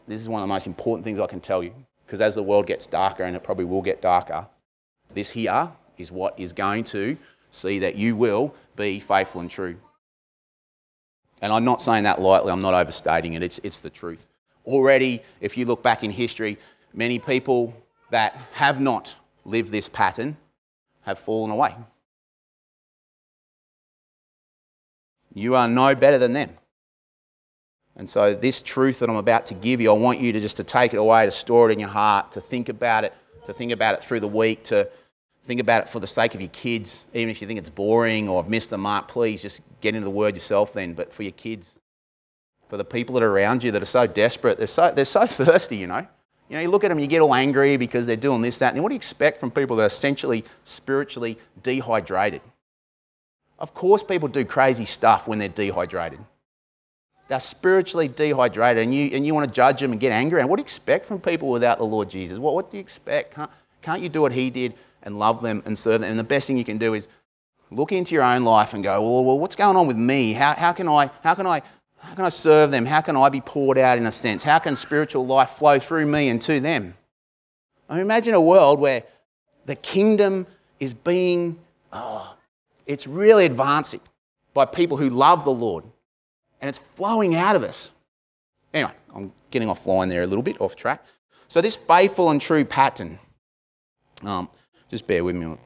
This 0.06 0.20
is 0.20 0.28
one 0.28 0.42
of 0.42 0.48
the 0.48 0.52
most 0.52 0.66
important 0.66 1.04
things 1.04 1.20
I 1.20 1.26
can 1.26 1.40
tell 1.40 1.62
you. 1.62 1.74
Because 2.06 2.20
as 2.20 2.34
the 2.34 2.42
world 2.42 2.66
gets 2.66 2.86
darker, 2.86 3.24
and 3.24 3.36
it 3.36 3.42
probably 3.42 3.64
will 3.64 3.82
get 3.82 4.02
darker, 4.02 4.46
this 5.14 5.30
here 5.30 5.70
is 5.96 6.10
what 6.10 6.38
is 6.38 6.52
going 6.52 6.84
to 6.84 7.16
see 7.50 7.78
that 7.80 7.96
you 7.96 8.16
will 8.16 8.54
be 8.76 9.00
faithful 9.00 9.40
and 9.40 9.50
true. 9.50 9.76
And 11.42 11.52
I'm 11.52 11.64
not 11.64 11.80
saying 11.80 12.04
that 12.04 12.20
lightly, 12.20 12.52
I'm 12.52 12.60
not 12.60 12.74
overstating 12.74 13.34
it, 13.34 13.42
it's, 13.42 13.60
it's 13.62 13.80
the 13.80 13.90
truth. 13.90 14.26
Already, 14.66 15.22
if 15.40 15.56
you 15.56 15.64
look 15.64 15.82
back 15.82 16.04
in 16.04 16.10
history, 16.10 16.58
many 16.92 17.18
people 17.18 17.74
that 18.10 18.36
have 18.52 18.80
not 18.80 19.16
lived 19.44 19.72
this 19.72 19.88
pattern 19.88 20.36
have 21.02 21.18
fallen 21.18 21.50
away. 21.50 21.74
You 25.32 25.54
are 25.54 25.68
no 25.68 25.94
better 25.94 26.18
than 26.18 26.32
them. 26.32 26.50
And 28.00 28.08
so 28.08 28.32
this 28.34 28.62
truth 28.62 29.00
that 29.00 29.10
I'm 29.10 29.16
about 29.16 29.44
to 29.46 29.54
give 29.54 29.78
you, 29.78 29.90
I 29.90 29.94
want 29.94 30.20
you 30.20 30.32
to 30.32 30.40
just 30.40 30.56
to 30.56 30.64
take 30.64 30.94
it 30.94 30.96
away, 30.96 31.26
to 31.26 31.30
store 31.30 31.68
it 31.68 31.74
in 31.74 31.78
your 31.78 31.90
heart, 31.90 32.32
to 32.32 32.40
think 32.40 32.70
about 32.70 33.04
it, 33.04 33.12
to 33.44 33.52
think 33.52 33.72
about 33.72 33.94
it 33.94 34.02
through 34.02 34.20
the 34.20 34.26
week, 34.26 34.64
to 34.64 34.88
think 35.44 35.60
about 35.60 35.82
it 35.82 35.88
for 35.90 36.00
the 36.00 36.06
sake 36.06 36.34
of 36.34 36.40
your 36.40 36.48
kids. 36.48 37.04
Even 37.12 37.28
if 37.28 37.42
you 37.42 37.46
think 37.46 37.58
it's 37.58 37.68
boring 37.68 38.26
or 38.26 38.42
I've 38.42 38.48
missed 38.48 38.70
the 38.70 38.78
mark, 38.78 39.06
please 39.06 39.42
just 39.42 39.60
get 39.82 39.94
into 39.94 40.06
the 40.06 40.10
word 40.10 40.34
yourself 40.34 40.72
then. 40.72 40.94
But 40.94 41.12
for 41.12 41.24
your 41.24 41.32
kids, 41.32 41.78
for 42.70 42.78
the 42.78 42.86
people 42.86 43.16
that 43.16 43.22
are 43.22 43.30
around 43.30 43.62
you 43.62 43.70
that 43.72 43.82
are 43.82 43.84
so 43.84 44.06
desperate, 44.06 44.56
they're 44.56 44.66
so, 44.66 44.90
they're 44.92 45.04
so 45.04 45.26
thirsty, 45.26 45.76
you 45.76 45.86
know. 45.86 46.06
You 46.48 46.56
know, 46.56 46.60
you 46.62 46.70
look 46.70 46.84
at 46.84 46.88
them, 46.88 47.00
you 47.00 47.06
get 47.06 47.20
all 47.20 47.34
angry 47.34 47.76
because 47.76 48.06
they're 48.06 48.16
doing 48.16 48.40
this, 48.40 48.60
that, 48.60 48.72
and 48.72 48.82
what 48.82 48.88
do 48.88 48.94
you 48.94 48.96
expect 48.96 49.38
from 49.38 49.50
people 49.50 49.76
that 49.76 49.82
are 49.82 49.86
essentially 49.86 50.46
spiritually 50.64 51.36
dehydrated? 51.62 52.40
Of 53.58 53.74
course, 53.74 54.02
people 54.02 54.26
do 54.26 54.46
crazy 54.46 54.86
stuff 54.86 55.28
when 55.28 55.38
they're 55.38 55.50
dehydrated. 55.50 56.20
They're 57.30 57.38
spiritually 57.38 58.08
dehydrated 58.08 58.82
and 58.82 58.92
you, 58.92 59.10
and 59.12 59.24
you 59.24 59.34
want 59.34 59.46
to 59.46 59.54
judge 59.54 59.78
them 59.78 59.92
and 59.92 60.00
get 60.00 60.10
angry. 60.10 60.40
And 60.40 60.50
what 60.50 60.56
do 60.56 60.62
you 60.62 60.64
expect 60.64 61.04
from 61.04 61.20
people 61.20 61.48
without 61.48 61.78
the 61.78 61.84
Lord 61.84 62.10
Jesus? 62.10 62.40
What, 62.40 62.54
what 62.56 62.72
do 62.72 62.76
you 62.76 62.80
expect? 62.80 63.36
Can't, 63.36 63.48
can't 63.82 64.02
you 64.02 64.08
do 64.08 64.20
what 64.20 64.32
he 64.32 64.50
did 64.50 64.74
and 65.04 65.16
love 65.16 65.40
them 65.40 65.62
and 65.64 65.78
serve 65.78 66.00
them? 66.00 66.10
And 66.10 66.18
the 66.18 66.24
best 66.24 66.48
thing 66.48 66.58
you 66.58 66.64
can 66.64 66.76
do 66.76 66.92
is 66.92 67.08
look 67.70 67.92
into 67.92 68.16
your 68.16 68.24
own 68.24 68.42
life 68.42 68.74
and 68.74 68.82
go, 68.82 69.00
well, 69.00 69.24
well 69.24 69.38
what's 69.38 69.54
going 69.54 69.76
on 69.76 69.86
with 69.86 69.96
me? 69.96 70.32
How, 70.32 70.54
how, 70.54 70.72
can 70.72 70.88
I, 70.88 71.08
how, 71.22 71.36
can 71.36 71.46
I, 71.46 71.62
how 71.98 72.16
can 72.16 72.24
I 72.24 72.30
serve 72.30 72.72
them? 72.72 72.84
How 72.84 73.00
can 73.00 73.16
I 73.16 73.28
be 73.28 73.40
poured 73.40 73.78
out 73.78 73.96
in 73.96 74.06
a 74.06 74.12
sense? 74.12 74.42
How 74.42 74.58
can 74.58 74.74
spiritual 74.74 75.24
life 75.24 75.50
flow 75.50 75.78
through 75.78 76.06
me 76.06 76.30
and 76.30 76.42
to 76.42 76.58
them? 76.58 76.94
I 77.88 77.92
mean, 77.92 78.02
imagine 78.02 78.34
a 78.34 78.40
world 78.40 78.80
where 78.80 79.04
the 79.66 79.76
kingdom 79.76 80.48
is 80.80 80.94
being, 80.94 81.60
oh, 81.92 82.34
it's 82.86 83.06
really 83.06 83.46
advancing 83.46 84.00
by 84.52 84.64
people 84.64 84.96
who 84.96 85.10
love 85.10 85.44
the 85.44 85.52
Lord 85.52 85.84
and 86.60 86.68
it's 86.68 86.78
flowing 86.78 87.34
out 87.34 87.56
of 87.56 87.62
us. 87.62 87.90
Anyway, 88.72 88.92
I'm 89.14 89.32
getting 89.50 89.68
offline 89.68 90.08
there 90.08 90.22
a 90.22 90.26
little 90.26 90.42
bit, 90.42 90.60
off 90.60 90.76
track. 90.76 91.04
So, 91.48 91.60
this 91.60 91.76
faithful 91.76 92.30
and 92.30 92.40
true 92.40 92.64
pattern, 92.64 93.18
um, 94.22 94.48
just 94.88 95.06
bear 95.06 95.24
with 95.24 95.34
me. 95.34 95.56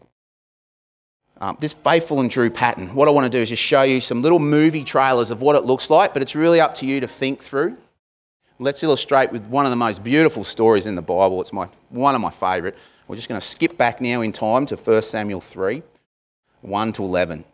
Um, 1.41 1.57
this 1.61 1.73
faithful 1.73 2.21
and 2.21 2.31
true 2.31 2.49
pattern, 2.49 2.95
what 2.95 3.09
I 3.09 3.11
want 3.11 3.25
to 3.25 3.31
do 3.31 3.43
is 3.43 3.49
just 3.49 3.63
show 3.63 3.83
you 3.83 4.01
some 4.01 4.23
little 4.23 4.39
movie 4.39 4.85
trailers 4.85 5.31
of 5.31 5.43
what 5.43 5.57
it 5.57 5.65
looks 5.65 5.91
like, 5.91 6.15
but 6.15 6.23
it's 6.23 6.35
really 6.35 6.61
up 6.61 6.75
to 6.77 6.87
you 6.87 7.01
to 7.01 7.09
think 7.09 7.43
through. 7.43 7.77
Let's 8.61 8.83
illustrate 8.83 9.33
with 9.33 9.47
one 9.49 9.67
of 9.67 9.71
the 9.71 9.77
most 9.77 10.05
beautiful 10.05 10.45
stories 10.45 10.87
in 10.87 10.95
the 10.95 11.03
Bible. 11.03 11.41
It's 11.41 11.53
my, 11.53 11.69
one 11.91 12.15
of 12.15 12.21
my 12.21 12.31
favourite. 12.31 12.77
We're 13.09 13.17
just 13.17 13.29
going 13.29 13.41
to 13.41 13.47
skip 13.47 13.77
back 13.77 14.01
now 14.01 14.21
in 14.21 14.33
time 14.33 14.65
to 14.67 14.77
1 14.77 15.03
Samuel 15.03 15.41
3 15.41 15.83
1 16.63 16.93
to 16.93 17.05
11. 17.05 17.45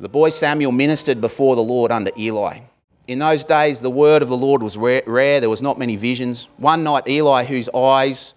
The 0.00 0.08
boy 0.08 0.30
Samuel 0.30 0.72
ministered 0.72 1.20
before 1.20 1.56
the 1.56 1.62
Lord 1.62 1.92
under 1.92 2.10
Eli. 2.18 2.60
In 3.06 3.18
those 3.18 3.44
days, 3.44 3.80
the 3.80 3.90
word 3.90 4.22
of 4.22 4.28
the 4.28 4.36
Lord 4.36 4.62
was 4.62 4.76
rare, 4.76 5.40
there 5.40 5.50
was 5.50 5.62
not 5.62 5.78
many 5.78 5.96
visions. 5.96 6.48
One 6.56 6.82
night, 6.82 7.08
Eli, 7.08 7.44
whose 7.44 7.68
eyes 7.70 8.34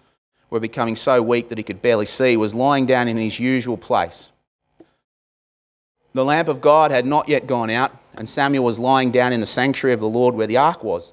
were 0.50 0.60
becoming 0.60 0.96
so 0.96 1.22
weak 1.22 1.48
that 1.48 1.58
he 1.58 1.64
could 1.64 1.82
barely 1.82 2.06
see, 2.06 2.36
was 2.36 2.54
lying 2.54 2.86
down 2.86 3.08
in 3.08 3.16
his 3.16 3.38
usual 3.38 3.76
place. 3.76 4.32
The 6.14 6.24
lamp 6.24 6.48
of 6.48 6.60
God 6.60 6.90
had 6.90 7.06
not 7.06 7.28
yet 7.28 7.46
gone 7.46 7.70
out, 7.70 7.96
and 8.14 8.28
Samuel 8.28 8.64
was 8.64 8.78
lying 8.78 9.10
down 9.10 9.32
in 9.32 9.40
the 9.40 9.46
sanctuary 9.46 9.92
of 9.92 10.00
the 10.00 10.08
Lord 10.08 10.34
where 10.34 10.46
the 10.46 10.56
ark 10.56 10.82
was. 10.82 11.12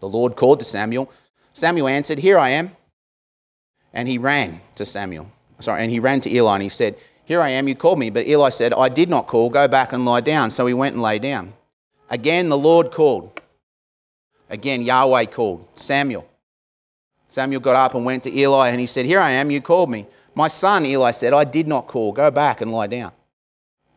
The 0.00 0.08
Lord 0.08 0.36
called 0.36 0.60
to 0.60 0.64
Samuel. 0.64 1.12
Samuel 1.52 1.88
answered, 1.88 2.18
Here 2.18 2.38
I 2.38 2.50
am. 2.50 2.76
And 3.92 4.08
he 4.08 4.18
ran 4.18 4.60
to 4.76 4.86
Samuel. 4.86 5.30
Sorry, 5.60 5.82
and 5.82 5.90
he 5.90 6.00
ran 6.00 6.20
to 6.20 6.32
Eli 6.32 6.54
and 6.54 6.62
he 6.62 6.68
said, 6.68 6.96
Here 7.28 7.42
I 7.42 7.50
am, 7.50 7.68
you 7.68 7.74
called 7.74 7.98
me. 7.98 8.08
But 8.08 8.26
Eli 8.26 8.48
said, 8.48 8.72
I 8.72 8.88
did 8.88 9.10
not 9.10 9.26
call, 9.26 9.50
go 9.50 9.68
back 9.68 9.92
and 9.92 10.06
lie 10.06 10.22
down. 10.22 10.48
So 10.48 10.64
he 10.64 10.72
went 10.72 10.94
and 10.94 11.02
lay 11.02 11.18
down. 11.18 11.52
Again, 12.08 12.48
the 12.48 12.56
Lord 12.56 12.90
called. 12.90 13.42
Again, 14.48 14.80
Yahweh 14.80 15.26
called, 15.26 15.68
Samuel. 15.76 16.26
Samuel 17.28 17.60
got 17.60 17.76
up 17.76 17.94
and 17.94 18.06
went 18.06 18.22
to 18.22 18.34
Eli 18.34 18.70
and 18.70 18.80
he 18.80 18.86
said, 18.86 19.04
Here 19.04 19.20
I 19.20 19.32
am, 19.32 19.50
you 19.50 19.60
called 19.60 19.90
me. 19.90 20.06
My 20.34 20.48
son, 20.48 20.86
Eli 20.86 21.10
said, 21.10 21.34
I 21.34 21.44
did 21.44 21.68
not 21.68 21.86
call, 21.86 22.12
go 22.12 22.30
back 22.30 22.62
and 22.62 22.72
lie 22.72 22.86
down. 22.86 23.12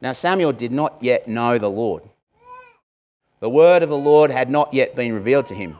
Now 0.02 0.12
Samuel 0.12 0.52
did 0.52 0.74
not 0.74 0.98
yet 1.00 1.26
know 1.30 1.58
the 1.58 1.70
Lord. 1.70 2.04
The 3.40 3.50
word 3.50 3.82
of 3.82 3.88
the 3.88 3.98
Lord 3.98 4.30
had 4.30 4.50
not 4.50 4.74
yet 4.74 4.94
been 4.94 5.14
revealed 5.14 5.46
to 5.46 5.56
him. 5.56 5.78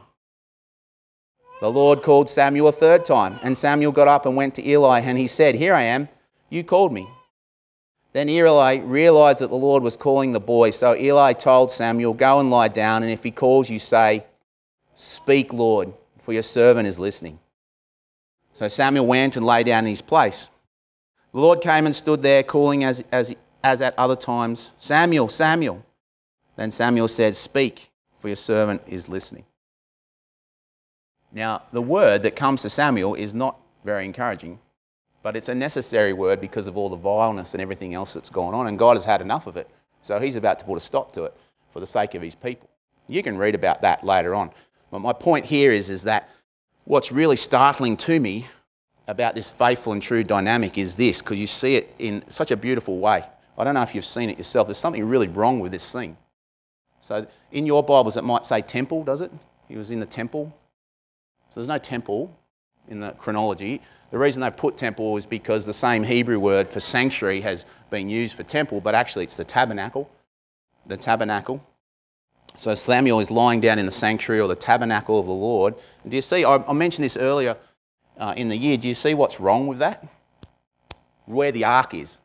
The 1.60 1.70
Lord 1.70 2.02
called 2.02 2.30
Samuel 2.30 2.68
a 2.68 2.72
third 2.72 3.04
time, 3.04 3.38
and 3.42 3.58
Samuel 3.58 3.92
got 3.92 4.08
up 4.08 4.24
and 4.24 4.34
went 4.36 4.54
to 4.54 4.66
Eli, 4.66 5.00
and 5.00 5.18
he 5.18 5.26
said, 5.26 5.56
Here 5.56 5.74
I 5.74 5.82
am, 5.82 6.08
you 6.48 6.64
called 6.64 6.94
me. 6.94 7.06
Then 8.12 8.28
Eli 8.28 8.76
realized 8.76 9.40
that 9.40 9.48
the 9.48 9.56
Lord 9.56 9.82
was 9.82 9.96
calling 9.96 10.32
the 10.32 10.40
boy, 10.40 10.70
so 10.70 10.94
Eli 10.94 11.32
told 11.32 11.70
Samuel, 11.70 12.12
Go 12.12 12.40
and 12.40 12.50
lie 12.50 12.68
down, 12.68 13.02
and 13.02 13.10
if 13.10 13.22
he 13.24 13.30
calls 13.30 13.70
you, 13.70 13.78
say, 13.78 14.26
Speak, 14.92 15.52
Lord, 15.52 15.94
for 16.20 16.32
your 16.32 16.42
servant 16.42 16.86
is 16.86 16.98
listening. 16.98 17.38
So 18.52 18.68
Samuel 18.68 19.06
went 19.06 19.36
and 19.36 19.46
lay 19.46 19.62
down 19.62 19.84
in 19.84 19.90
his 19.90 20.02
place. 20.02 20.50
The 21.32 21.40
Lord 21.40 21.62
came 21.62 21.86
and 21.86 21.96
stood 21.96 22.22
there, 22.22 22.42
calling 22.42 22.84
as, 22.84 23.02
as, 23.10 23.34
as 23.64 23.80
at 23.80 23.98
other 23.98 24.16
times, 24.16 24.70
Samuel, 24.78 25.28
Samuel. 25.28 25.84
Then 26.56 26.70
Samuel 26.70 27.08
said, 27.08 27.34
Speak, 27.34 27.90
for 28.18 28.28
your 28.28 28.36
servant 28.36 28.82
is 28.86 29.08
listening. 29.08 29.46
Now, 31.32 31.62
the 31.72 31.80
word 31.80 32.22
that 32.22 32.36
comes 32.36 32.60
to 32.62 32.68
Samuel 32.68 33.14
is 33.14 33.32
not 33.32 33.58
very 33.84 34.04
encouraging, 34.04 34.58
but 35.22 35.36
it's 35.36 35.48
a 35.48 35.54
necessary 35.54 36.12
word 36.12 36.40
because 36.40 36.66
of 36.66 36.76
all 36.76 36.88
the 36.88 36.96
vileness 36.96 37.54
and 37.54 37.60
everything 37.60 37.94
else 37.94 38.14
that's 38.14 38.30
gone 38.30 38.54
on, 38.54 38.66
and 38.66 38.78
God 38.78 38.96
has 38.96 39.04
had 39.04 39.20
enough 39.20 39.46
of 39.46 39.56
it. 39.56 39.68
So 40.00 40.18
he's 40.18 40.36
about 40.36 40.58
to 40.58 40.64
put 40.64 40.76
a 40.76 40.80
stop 40.80 41.12
to 41.12 41.24
it 41.24 41.36
for 41.70 41.80
the 41.80 41.86
sake 41.86 42.14
of 42.14 42.22
his 42.22 42.34
people. 42.34 42.68
You 43.08 43.22
can 43.22 43.38
read 43.38 43.54
about 43.54 43.82
that 43.82 44.04
later 44.04 44.34
on. 44.34 44.50
But 44.90 45.00
my 45.00 45.12
point 45.12 45.46
here 45.46 45.72
is, 45.72 45.90
is 45.90 46.02
that 46.04 46.28
what's 46.84 47.12
really 47.12 47.36
startling 47.36 47.96
to 47.98 48.18
me 48.18 48.46
about 49.08 49.34
this 49.34 49.50
faithful 49.50 49.92
and 49.92 50.02
true 50.02 50.24
dynamic 50.24 50.78
is 50.78 50.96
this, 50.96 51.22
because 51.22 51.38
you 51.38 51.46
see 51.46 51.76
it 51.76 51.94
in 51.98 52.24
such 52.28 52.50
a 52.50 52.56
beautiful 52.56 52.98
way. 52.98 53.24
I 53.58 53.64
don't 53.64 53.74
know 53.74 53.82
if 53.82 53.94
you've 53.94 54.04
seen 54.04 54.30
it 54.30 54.38
yourself. 54.38 54.66
There's 54.66 54.78
something 54.78 55.04
really 55.04 55.28
wrong 55.28 55.60
with 55.60 55.72
this 55.72 55.92
thing. 55.92 56.16
So 57.00 57.26
in 57.50 57.66
your 57.66 57.82
Bibles, 57.82 58.16
it 58.16 58.24
might 58.24 58.44
say 58.44 58.62
temple, 58.62 59.02
does 59.02 59.20
it? 59.20 59.32
He 59.68 59.76
was 59.76 59.90
in 59.90 60.00
the 60.00 60.06
temple. 60.06 60.56
So 61.50 61.60
there's 61.60 61.68
no 61.68 61.78
temple 61.78 62.34
in 62.88 63.00
the 63.00 63.10
chronology. 63.12 63.82
The 64.12 64.18
reason 64.18 64.42
they've 64.42 64.56
put 64.56 64.76
temple 64.76 65.16
is 65.16 65.24
because 65.24 65.64
the 65.64 65.72
same 65.72 66.04
Hebrew 66.04 66.38
word 66.38 66.68
for 66.68 66.80
sanctuary 66.80 67.40
has 67.40 67.64
been 67.88 68.10
used 68.10 68.36
for 68.36 68.42
temple, 68.42 68.82
but 68.82 68.94
actually 68.94 69.24
it's 69.24 69.38
the 69.38 69.44
tabernacle. 69.44 70.10
The 70.86 70.98
tabernacle. 70.98 71.64
So 72.54 72.74
Samuel 72.74 73.20
is 73.20 73.30
lying 73.30 73.62
down 73.62 73.78
in 73.78 73.86
the 73.86 73.92
sanctuary 73.92 74.42
or 74.42 74.48
the 74.48 74.54
tabernacle 74.54 75.18
of 75.18 75.24
the 75.24 75.32
Lord. 75.32 75.74
do 76.06 76.14
you 76.14 76.20
see? 76.20 76.44
I, 76.44 76.72
mentioned 76.74 77.06
this 77.06 77.16
earlier 77.16 77.56
uh, 78.18 78.34
in 78.36 78.48
the 78.48 78.56
year. 78.56 78.76
Do 78.76 78.86
you 78.86 78.94
see 78.94 79.14
what's 79.14 79.40
wrong 79.40 79.66
with 79.66 79.78
that? 79.78 80.06
Where 81.24 81.50
the 81.50 81.64
ark 81.64 81.94
is. 81.94 82.18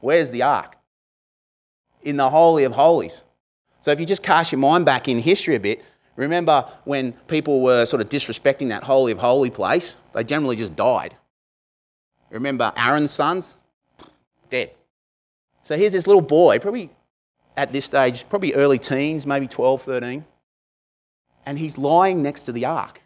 Where's 0.00 0.30
the 0.30 0.42
ark? 0.42 0.76
In 2.02 2.18
the 2.18 2.28
Holy 2.28 2.64
of 2.64 2.74
Holies. 2.74 3.24
So 3.80 3.90
if 3.90 3.98
you 3.98 4.04
just 4.04 4.22
cast 4.22 4.52
your 4.52 4.58
mind 4.58 4.84
back 4.84 5.08
in 5.08 5.18
history 5.18 5.54
a 5.54 5.60
bit, 5.60 5.82
remember 6.14 6.68
when 6.84 7.12
people 7.26 7.62
were 7.62 7.86
sort 7.86 8.02
of 8.02 8.10
disrespecting 8.10 8.68
that 8.68 8.82
Holy 8.82 9.12
of 9.12 9.18
Holy 9.18 9.48
place, 9.48 9.96
they 10.12 10.24
generally 10.24 10.56
just 10.56 10.76
died. 10.76 11.16
Remember 12.32 12.72
Aaron's 12.76 13.10
sons? 13.10 13.58
Dead. 14.50 14.72
So 15.62 15.76
here's 15.76 15.92
this 15.92 16.06
little 16.06 16.22
boy, 16.22 16.58
probably 16.58 16.90
at 17.56 17.72
this 17.72 17.84
stage, 17.84 18.28
probably 18.28 18.54
early 18.54 18.78
teens, 18.78 19.26
maybe 19.26 19.46
12, 19.46 19.82
13, 19.82 20.24
and 21.46 21.58
he's 21.58 21.76
lying 21.76 22.22
next 22.22 22.44
to 22.44 22.52
the 22.52 22.64
ark. 22.64 23.00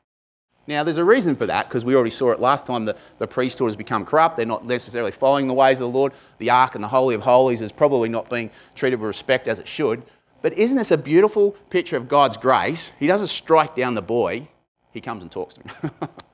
Now, 0.68 0.82
there's 0.82 0.96
a 0.96 1.04
reason 1.04 1.36
for 1.36 1.46
that 1.46 1.68
because 1.68 1.84
we 1.84 1.94
already 1.94 2.10
saw 2.10 2.32
it 2.32 2.40
last 2.40 2.66
time. 2.66 2.84
The, 2.84 2.96
the 3.18 3.26
priesthood 3.26 3.68
has 3.68 3.76
become 3.76 4.04
corrupt. 4.04 4.36
They're 4.36 4.46
not 4.46 4.64
necessarily 4.64 5.12
following 5.12 5.46
the 5.46 5.54
ways 5.54 5.80
of 5.80 5.92
the 5.92 5.96
Lord. 5.96 6.12
The 6.38 6.50
ark 6.50 6.74
and 6.74 6.82
the 6.82 6.88
Holy 6.88 7.14
of 7.14 7.22
Holies 7.22 7.62
is 7.62 7.70
probably 7.70 8.08
not 8.08 8.28
being 8.28 8.50
treated 8.74 8.98
with 8.98 9.06
respect 9.06 9.46
as 9.46 9.60
it 9.60 9.68
should. 9.68 10.02
But 10.42 10.54
isn't 10.54 10.76
this 10.76 10.90
a 10.90 10.98
beautiful 10.98 11.52
picture 11.70 11.96
of 11.96 12.08
God's 12.08 12.36
grace? 12.36 12.90
He 12.98 13.06
doesn't 13.06 13.28
strike 13.28 13.76
down 13.76 13.94
the 13.94 14.02
boy, 14.02 14.48
he 14.92 15.00
comes 15.00 15.22
and 15.22 15.30
talks 15.30 15.54
to 15.54 15.62
him. 15.62 15.90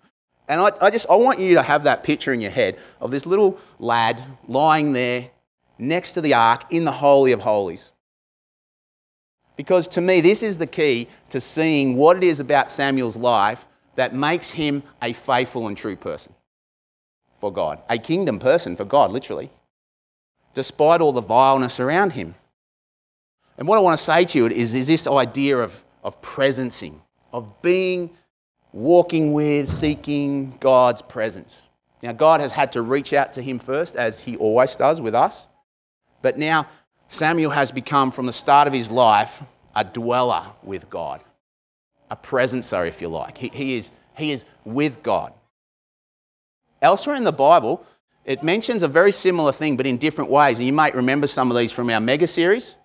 and 0.48 0.60
I, 0.60 0.72
I 0.80 0.90
just 0.90 1.06
I 1.08 1.16
want 1.16 1.40
you 1.40 1.54
to 1.54 1.62
have 1.62 1.84
that 1.84 2.02
picture 2.02 2.32
in 2.32 2.40
your 2.40 2.50
head 2.50 2.78
of 3.00 3.10
this 3.10 3.26
little 3.26 3.58
lad 3.78 4.22
lying 4.48 4.92
there 4.92 5.30
next 5.78 6.12
to 6.12 6.20
the 6.20 6.34
ark 6.34 6.64
in 6.70 6.84
the 6.84 6.92
Holy 6.92 7.32
of 7.32 7.42
Holies. 7.42 7.92
Because 9.56 9.86
to 9.88 10.00
me, 10.00 10.20
this 10.20 10.42
is 10.42 10.58
the 10.58 10.66
key 10.66 11.08
to 11.30 11.40
seeing 11.40 11.96
what 11.96 12.16
it 12.16 12.24
is 12.24 12.40
about 12.40 12.70
Samuel's 12.70 13.16
life 13.16 13.66
that 13.94 14.14
makes 14.14 14.50
him 14.50 14.82
a 15.02 15.12
faithful 15.12 15.68
and 15.68 15.76
true 15.76 15.96
person 15.96 16.34
for 17.38 17.52
God, 17.52 17.80
a 17.88 17.98
kingdom 17.98 18.38
person 18.38 18.76
for 18.76 18.84
God, 18.84 19.10
literally, 19.10 19.50
despite 20.54 21.00
all 21.00 21.12
the 21.12 21.20
vileness 21.20 21.80
around 21.80 22.12
him. 22.12 22.34
And 23.58 23.68
what 23.68 23.76
I 23.76 23.80
want 23.80 23.98
to 23.98 24.02
say 24.02 24.24
to 24.24 24.38
you 24.38 24.46
is, 24.46 24.74
is 24.74 24.86
this 24.86 25.06
idea 25.06 25.58
of, 25.58 25.84
of 26.02 26.20
presencing, 26.22 27.00
of 27.32 27.60
being, 27.60 28.10
walking 28.72 29.32
with, 29.32 29.68
seeking 29.68 30.56
God's 30.60 31.02
presence. 31.02 31.62
Now, 32.02 32.12
God 32.12 32.40
has 32.40 32.52
had 32.52 32.72
to 32.72 32.82
reach 32.82 33.12
out 33.12 33.32
to 33.34 33.42
him 33.42 33.58
first, 33.58 33.96
as 33.96 34.20
he 34.20 34.36
always 34.36 34.74
does 34.74 35.00
with 35.00 35.14
us. 35.14 35.46
But 36.20 36.38
now, 36.38 36.66
Samuel 37.08 37.50
has 37.50 37.70
become, 37.70 38.10
from 38.10 38.26
the 38.26 38.32
start 38.32 38.66
of 38.66 38.74
his 38.74 38.90
life, 38.90 39.42
a 39.74 39.84
dweller 39.84 40.46
with 40.62 40.90
God 40.90 41.22
a 42.12 42.16
presencer, 42.16 42.86
if 42.86 43.00
you 43.00 43.08
like. 43.08 43.38
He, 43.38 43.48
he, 43.48 43.74
is, 43.74 43.90
he 44.18 44.32
is 44.32 44.44
with 44.66 45.02
God. 45.02 45.32
Elsewhere 46.82 47.16
in 47.16 47.24
the 47.24 47.32
Bible, 47.32 47.86
it 48.26 48.42
mentions 48.42 48.82
a 48.82 48.88
very 48.88 49.12
similar 49.12 49.50
thing, 49.50 49.78
but 49.78 49.86
in 49.86 49.96
different 49.96 50.30
ways. 50.30 50.58
And 50.58 50.66
you 50.66 50.74
might 50.74 50.94
remember 50.94 51.26
some 51.26 51.50
of 51.50 51.56
these 51.56 51.72
from 51.72 51.88
our 51.88 52.00
mega 52.00 52.26
series. 52.26 52.76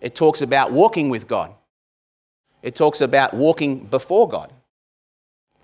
It 0.00 0.16
talks 0.16 0.42
about 0.42 0.72
walking 0.72 1.08
with 1.08 1.28
God, 1.28 1.54
it 2.62 2.74
talks 2.74 3.00
about 3.00 3.32
walking 3.32 3.84
before 3.86 4.28
God. 4.28 4.52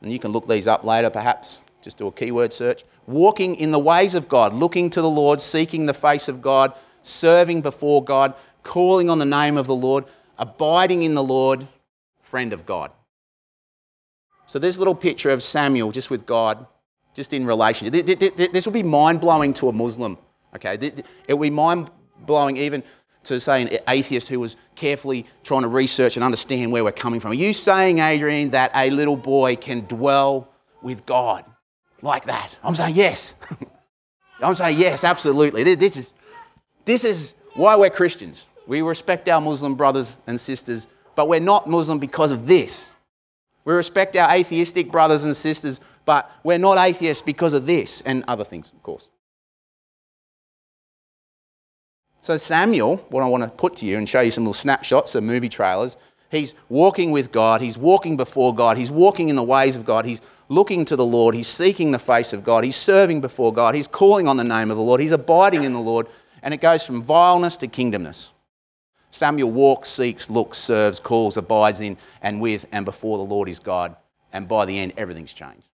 And 0.05 0.13
you 0.13 0.19
can 0.19 0.33
look 0.33 0.47
these 0.47 0.69
up 0.69 0.85
later, 0.85 1.09
perhaps, 1.09 1.63
just 1.81 1.97
do 1.97 2.07
a 2.07 2.13
keyword 2.13 2.53
search. 2.53 2.85
Walking 3.07 3.55
in 3.55 3.71
the 3.71 3.79
ways 3.79 4.15
of 4.15 4.29
God, 4.29 4.53
looking 4.53 4.91
to 4.91 5.01
the 5.01 5.09
Lord, 5.09 5.41
seeking 5.41 5.87
the 5.87 5.95
face 5.95 6.29
of 6.29 6.43
God, 6.43 6.75
serving 7.01 7.63
before 7.63 8.05
God, 8.05 8.35
calling 8.63 9.09
on 9.09 9.19
the 9.19 9.25
name 9.25 9.57
of 9.57 9.67
the 9.67 9.75
Lord 9.75 10.05
abiding 10.39 11.03
in 11.03 11.15
the 11.15 11.23
Lord, 11.23 11.67
friend 12.21 12.53
of 12.53 12.67
God. 12.67 12.91
So 14.47 14.59
this 14.59 14.79
little 14.79 14.95
picture 14.95 15.31
of 15.31 15.43
Samuel 15.43 15.91
just 15.91 16.11
with 16.11 16.27
God, 16.27 16.67
just 17.15 17.33
in 17.33 17.47
relation. 17.47 17.91
This 17.91 18.67
will 18.67 18.73
be 18.73 18.83
mind 18.83 19.21
blowing 19.21 19.55
to 19.55 19.69
a 19.69 19.73
Muslim. 19.73 20.19
Okay, 20.55 20.75
it 20.75 21.35
will 21.35 21.39
be 21.39 21.51
mind 21.51 21.91
blowing 22.27 22.57
even 22.57 22.83
to 23.25 23.41
say 23.41 23.63
an 23.63 23.79
atheist 23.89 24.29
who 24.29 24.41
was 24.41 24.57
carefully 24.75 25.27
trying 25.43 25.63
to 25.63 25.69
research 25.69 26.17
and 26.17 26.25
understand 26.25 26.73
where 26.73 26.85
we're 26.85 26.93
coming 26.93 27.21
from. 27.21 27.33
Are 27.33 27.35
you 27.35 27.53
saying, 27.53 27.99
Adrian, 27.99 28.51
that 28.51 28.71
a 28.75 28.91
little 28.91 29.17
boy 29.17 29.57
can 29.57 29.87
dwell 29.87 30.49
with 30.83 31.05
God 31.07 31.45
like 32.03 32.25
that? 32.27 32.57
I'm 32.63 32.75
saying 32.75 32.97
yes. 32.97 33.35
I'm 34.41 34.55
saying 34.55 34.79
yes, 34.79 35.05
absolutely. 35.05 35.75
This 35.75 35.97
is, 35.97 36.13
this 36.85 37.05
is 37.05 37.35
why 37.55 37.77
we're 37.77 37.91
Christians. 37.91 38.47
We 38.67 38.83
respect 38.83 39.29
our 39.29 39.41
Muslim 39.41 39.75
brothers 39.75 40.17
and 40.27 40.39
sisters, 40.39 40.89
but 41.15 41.29
we're 41.29 41.41
not 41.41 41.69
Muslim 41.69 41.99
because 41.99 42.31
of 42.31 42.47
this. 42.47 42.91
We 43.65 43.73
respect 43.73 44.17
our 44.17 44.31
atheistic 44.31 44.91
brothers 44.91 45.25
and 45.25 45.37
sisters, 45.37 45.81
but 46.05 46.31
we're 46.43 46.59
not 46.59 46.79
atheists 46.79 47.23
because 47.23 47.53
of 47.53 47.67
this 47.67 48.03
and 48.03 48.25
other 48.29 48.45
things, 48.45 48.71
of 48.75 48.83
course. 48.83 49.09
So, 52.25 52.39
Samuel, 52.39 52.97
what 53.11 53.23
I 53.23 53.27
want 53.27 53.43
to 53.43 53.51
put 53.51 53.77
to 53.77 53.85
you 53.85 53.99
and 53.99 54.09
show 54.09 54.23
you 54.23 54.31
some 54.31 54.45
little 54.45 54.55
snapshots, 54.55 55.11
some 55.11 55.27
movie 55.27 55.51
trailers, 55.51 55.99
he's 56.31 56.55
walking 56.71 57.11
with 57.11 57.31
God, 57.31 57.61
he's 57.61 57.77
walking 57.77 58.17
before 58.17 58.55
God, 58.55 58.79
he's 58.79 58.91
walking 58.91 59.29
in 59.29 59.37
the 59.37 59.43
ways 59.43 59.77
of 59.77 59.85
God, 59.85 60.07
he's 60.07 60.23
looking 60.49 60.87
to 60.87 60.97
the 60.97 61.05
Lord, 61.05 61.35
he's 61.35 61.49
seeking 61.49 61.91
the 61.91 61.99
face 61.99 62.33
of 62.33 62.43
God, 62.43 62.65
he's 62.65 62.77
serving 62.77 63.21
before 63.21 63.53
God, 63.53 63.75
he's 63.75 63.87
calling 63.87 64.27
on 64.27 64.39
the 64.39 64.43
name 64.43 64.71
of 64.71 64.79
the 64.79 64.83
Lord, 64.83 65.03
he's 65.03 65.13
abiding 65.13 65.65
in 65.65 65.75
the 65.75 65.81
Lord, 65.81 66.07
and 66.43 66.55
it 66.55 66.63
goes 66.63 66.83
from 66.83 67.03
vileness 67.03 67.59
to 67.59 67.69
kingdomness. 67.69 68.31
Samuel 69.11 69.53
walks, 69.53 69.91
seeks, 69.91 70.31
looks, 70.31 70.57
serves, 70.57 71.01
calls, 71.01 71.37
abides 71.37 71.83
in 71.83 71.99
and 72.23 72.41
with 72.41 72.65
and 72.73 72.87
before 72.87 73.19
the 73.19 73.23
Lord 73.23 73.51
is 73.51 73.59
God, 73.59 73.97
and 74.33 74.49
by 74.49 74.65
the 74.65 74.79
end, 74.79 74.95
everything's 74.97 75.35
changed. 75.35 75.69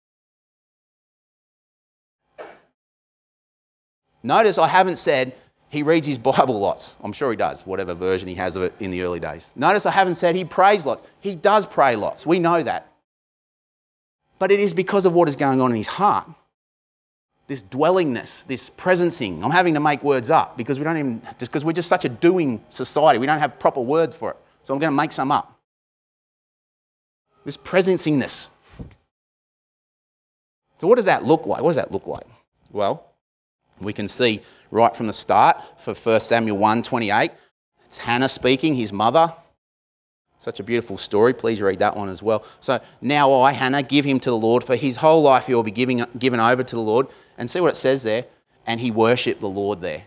Notice 4.22 4.58
I 4.58 4.68
haven't 4.68 4.98
said 4.98 5.34
he 5.68 5.82
reads 5.82 6.06
his 6.06 6.18
Bible 6.18 6.58
lots. 6.58 6.94
I'm 7.02 7.12
sure 7.12 7.30
he 7.30 7.36
does, 7.36 7.66
whatever 7.66 7.94
version 7.94 8.28
he 8.28 8.34
has 8.36 8.56
of 8.56 8.62
it 8.62 8.74
in 8.80 8.90
the 8.90 9.02
early 9.02 9.20
days. 9.20 9.52
Notice 9.56 9.86
I 9.86 9.90
haven't 9.90 10.14
said 10.14 10.36
he 10.36 10.44
prays 10.44 10.86
lots. 10.86 11.02
He 11.20 11.34
does 11.34 11.66
pray 11.66 11.96
lots. 11.96 12.24
We 12.26 12.38
know 12.38 12.62
that. 12.62 12.92
But 14.38 14.50
it 14.50 14.60
is 14.60 14.74
because 14.74 15.06
of 15.06 15.14
what 15.14 15.28
is 15.28 15.36
going 15.36 15.60
on 15.60 15.70
in 15.70 15.76
his 15.76 15.86
heart. 15.86 16.28
This 17.48 17.62
dwellingness, 17.62 18.46
this 18.46 18.70
presencing. 18.70 19.42
I'm 19.42 19.50
having 19.50 19.74
to 19.74 19.80
make 19.80 20.02
words 20.02 20.30
up 20.30 20.56
because 20.56 20.78
we 20.78 20.84
don't 20.84 20.98
even, 20.98 21.22
just 21.38 21.52
because 21.52 21.64
we're 21.64 21.72
just 21.72 21.88
such 21.88 22.04
a 22.04 22.08
doing 22.08 22.60
society. 22.68 23.18
We 23.18 23.26
don't 23.26 23.38
have 23.38 23.58
proper 23.58 23.80
words 23.80 24.16
for 24.16 24.30
it. 24.30 24.36
So 24.64 24.74
I'm 24.74 24.80
going 24.80 24.92
to 24.92 24.96
make 24.96 25.12
some 25.12 25.30
up. 25.30 25.58
This 27.44 27.56
presencingness. 27.56 28.48
So, 30.78 30.86
what 30.86 30.96
does 30.96 31.04
that 31.04 31.24
look 31.24 31.46
like? 31.46 31.62
What 31.62 31.70
does 31.70 31.76
that 31.76 31.92
look 31.92 32.06
like? 32.06 32.26
Well, 32.72 33.04
we 33.80 33.92
can 33.92 34.08
see 34.08 34.40
right 34.70 34.94
from 34.94 35.06
the 35.06 35.12
start 35.12 35.62
for 35.78 35.94
1 35.94 36.20
Samuel 36.20 36.56
1 36.58 36.82
28. 36.82 37.30
It's 37.84 37.98
Hannah 37.98 38.28
speaking, 38.28 38.74
his 38.74 38.92
mother. 38.92 39.32
Such 40.38 40.60
a 40.60 40.62
beautiful 40.62 40.96
story. 40.96 41.34
Please 41.34 41.60
read 41.60 41.78
that 41.78 41.96
one 41.96 42.08
as 42.08 42.22
well. 42.22 42.44
So 42.60 42.80
now 43.00 43.32
I, 43.32 43.52
Hannah, 43.52 43.82
give 43.82 44.04
him 44.04 44.20
to 44.20 44.30
the 44.30 44.36
Lord. 44.36 44.62
For 44.62 44.76
his 44.76 44.96
whole 44.96 45.22
life 45.22 45.46
he 45.46 45.54
will 45.54 45.62
be 45.62 45.70
giving, 45.70 46.04
given 46.18 46.40
over 46.40 46.62
to 46.62 46.76
the 46.76 46.82
Lord. 46.82 47.08
And 47.38 47.50
see 47.50 47.60
what 47.60 47.70
it 47.70 47.76
says 47.76 48.02
there. 48.02 48.26
And 48.66 48.80
he 48.80 48.90
worshipped 48.90 49.40
the 49.40 49.48
Lord 49.48 49.80
there. 49.80 50.04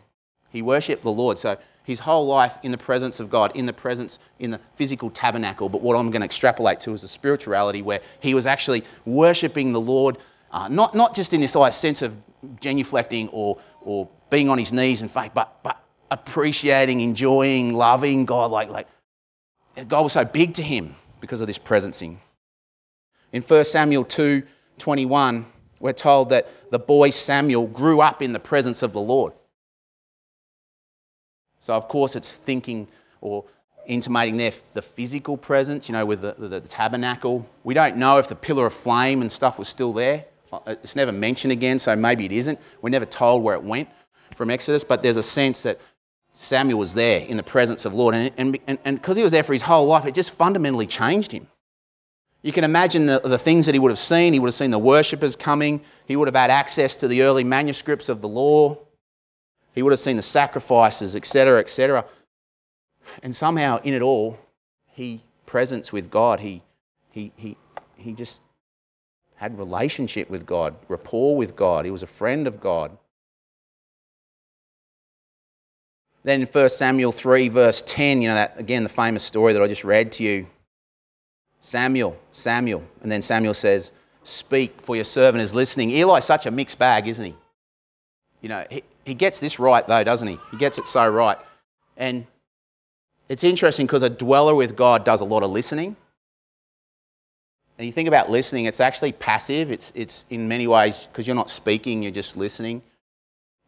He 0.49 0.61
worshipped 0.61 1.03
the 1.03 1.11
Lord. 1.11 1.37
So 1.37 1.57
his 1.83 1.99
whole 2.01 2.27
life 2.27 2.57
in 2.63 2.71
the 2.71 2.77
presence 2.77 3.19
of 3.19 3.29
God, 3.29 3.55
in 3.55 3.65
the 3.65 3.73
presence, 3.73 4.19
in 4.37 4.51
the 4.51 4.59
physical 4.75 5.09
tabernacle. 5.09 5.69
But 5.69 5.81
what 5.81 5.95
I'm 5.95 6.11
going 6.11 6.21
to 6.21 6.25
extrapolate 6.25 6.79
to 6.81 6.93
is 6.93 7.01
the 7.01 7.07
spirituality 7.07 7.81
where 7.81 7.99
he 8.19 8.33
was 8.33 8.45
actually 8.45 8.83
worshipping 9.05 9.73
the 9.73 9.81
Lord, 9.81 10.17
uh, 10.51 10.67
not, 10.67 10.93
not 10.95 11.15
just 11.15 11.33
in 11.33 11.41
this 11.41 11.57
sense 11.75 12.01
of 12.01 12.17
genuflecting 12.61 13.29
or, 13.31 13.57
or 13.81 14.09
being 14.29 14.49
on 14.49 14.57
his 14.57 14.71
knees 14.71 15.01
and 15.01 15.11
faith, 15.11 15.31
but, 15.33 15.61
but 15.63 15.81
appreciating, 16.11 17.01
enjoying, 17.01 17.73
loving 17.73 18.25
God. 18.25 18.51
Like, 18.51 18.69
like 18.69 18.87
God 19.87 20.03
was 20.03 20.13
so 20.13 20.25
big 20.25 20.53
to 20.55 20.63
him 20.63 20.95
because 21.21 21.41
of 21.41 21.47
this 21.47 21.59
presencing. 21.59 22.17
In 23.31 23.41
1 23.41 23.65
Samuel 23.65 24.05
2 24.05 24.43
21, 24.77 25.45
we're 25.79 25.93
told 25.93 26.29
that 26.29 26.47
the 26.71 26.79
boy 26.79 27.09
Samuel 27.09 27.67
grew 27.67 28.01
up 28.01 28.21
in 28.21 28.31
the 28.31 28.39
presence 28.39 28.81
of 28.81 28.93
the 28.93 29.01
Lord. 29.01 29.33
So, 31.59 31.73
of 31.73 31.87
course, 31.87 32.15
it's 32.15 32.31
thinking 32.31 32.87
or 33.21 33.45
intimating 33.85 34.37
there 34.37 34.53
the 34.73 34.81
physical 34.81 35.35
presence, 35.35 35.89
you 35.89 35.93
know, 35.93 36.05
with 36.05 36.21
the, 36.21 36.33
the, 36.37 36.47
the, 36.47 36.67
tabernacle. 36.67 37.47
We 37.63 37.73
don't 37.73 37.97
know 37.97 38.17
if 38.17 38.27
the 38.27 38.35
pillar 38.35 38.67
of 38.67 38.73
flame 38.73 39.21
and 39.21 39.31
stuff 39.31 39.59
was 39.59 39.67
still 39.67 39.91
there. 39.91 40.25
Uh, 40.51 40.59
it's 40.67 40.95
never 40.95 41.11
mentioned 41.11 41.51
again, 41.51 41.79
so 41.79 41.95
maybe 41.95 42.25
it 42.25 42.31
isn't. 42.31 42.59
We're 42.81 42.89
never 42.89 43.05
told 43.05 43.43
where 43.43 43.55
it 43.55 43.63
went 43.63 43.89
from 44.35 44.49
Exodus, 44.49 44.83
but 44.83 45.03
there's 45.03 45.17
a 45.17 45.23
sense 45.23 45.63
that 45.63 45.79
Samuel 46.33 46.79
was 46.79 46.93
there 46.93 47.21
in 47.21 47.37
the 47.37 47.43
presence 47.43 47.85
of 47.85 47.93
Lord. 47.93 48.15
And 48.15 48.53
because 48.53 48.63
and, 48.67 48.79
and, 48.85 49.17
he 49.17 49.23
was 49.23 49.31
there 49.31 49.43
for 49.43 49.53
his 49.53 49.63
whole 49.63 49.85
life, 49.87 50.05
it 50.05 50.13
just 50.13 50.31
fundamentally 50.31 50.87
changed 50.87 51.31
him. 51.31 51.47
You 52.41 52.53
can 52.53 52.63
imagine 52.63 53.05
the, 53.05 53.19
the 53.19 53.37
things 53.37 53.65
that 53.65 53.75
he 53.75 53.79
would 53.79 53.91
have 53.91 53.99
seen. 53.99 54.33
He 54.33 54.39
would 54.39 54.47
have 54.47 54.55
seen 54.55 54.71
the 54.71 54.79
worshippers 54.79 55.35
coming. 55.35 55.81
He 56.05 56.15
would 56.15 56.27
have 56.27 56.35
had 56.35 56.49
access 56.49 56.95
to 56.97 57.07
the 57.07 57.21
early 57.23 57.43
manuscripts 57.43 58.07
of 58.07 58.21
the 58.21 58.29
law. 58.29 58.77
He 59.75 59.83
would 59.83 59.91
have 59.91 59.99
seen 59.99 60.15
the 60.15 60.21
sacrifices, 60.21 61.15
etc., 61.15 61.59
etc. 61.59 62.05
And 63.21 63.35
somehow, 63.35 63.81
in 63.83 63.93
it 63.93 64.01
all, 64.01 64.39
he 64.87 65.21
presence 65.45 65.91
with 65.91 66.09
God. 66.09 66.39
He, 66.39 66.63
he, 67.11 67.33
he, 67.35 67.57
he 67.97 68.13
just 68.13 68.41
had 69.39 69.57
relationship 69.57 70.29
with 70.29 70.45
God, 70.45 70.75
rapport 70.89 71.37
with 71.37 71.55
God. 71.55 71.85
He 71.85 71.91
was 71.91 72.03
a 72.03 72.07
friend 72.07 72.45
of 72.45 72.59
God. 72.59 72.97
Then 76.23 76.41
in 76.41 76.47
1 76.47 76.69
Samuel 76.69 77.13
3, 77.13 77.47
verse 77.47 77.81
10, 77.85 78.21
you 78.21 78.27
know, 78.27 78.35
that 78.35 78.59
again, 78.59 78.83
the 78.83 78.89
famous 78.89 79.23
story 79.23 79.53
that 79.53 79.61
I 79.61 79.67
just 79.67 79.85
read 79.85 80.11
to 80.13 80.23
you. 80.23 80.47
Samuel, 81.61 82.17
Samuel. 82.33 82.83
And 83.01 83.09
then 83.09 83.21
Samuel 83.21 83.53
says, 83.53 83.93
Speak, 84.23 84.81
for 84.81 84.95
your 84.97 85.05
servant 85.05 85.41
is 85.41 85.55
listening. 85.55 85.91
Eli's 85.91 86.25
such 86.25 86.45
a 86.45 86.51
mixed 86.51 86.77
bag, 86.77 87.07
isn't 87.07 87.25
he? 87.25 87.33
You 88.41 88.49
know, 88.49 88.65
he, 88.69 88.83
he 89.05 89.13
gets 89.13 89.39
this 89.39 89.57
right, 89.57 89.87
though, 89.87 90.03
doesn't 90.03 90.27
he? 90.27 90.37
He 90.51 90.57
gets 90.57 90.77
it 90.77 90.85
so 90.85 91.07
right. 91.07 91.37
And 91.95 92.27
it's 93.29 93.45
interesting 93.45 93.85
because 93.85 94.03
a 94.03 94.09
dweller 94.09 94.53
with 94.53 94.75
God 94.75 95.05
does 95.05 95.21
a 95.21 95.25
lot 95.25 95.43
of 95.43 95.51
listening. 95.51 95.95
And 97.79 97.85
you 97.85 97.93
think 97.93 98.09
about 98.09 98.29
listening, 98.29 98.65
it's 98.65 98.81
actually 98.81 99.13
passive. 99.13 99.71
It's, 99.71 99.93
it's 99.95 100.25
in 100.29 100.49
many 100.49 100.67
ways, 100.67 101.07
because 101.07 101.25
you're 101.25 101.35
not 101.35 101.49
speaking, 101.49 102.03
you're 102.03 102.11
just 102.11 102.35
listening. 102.35 102.81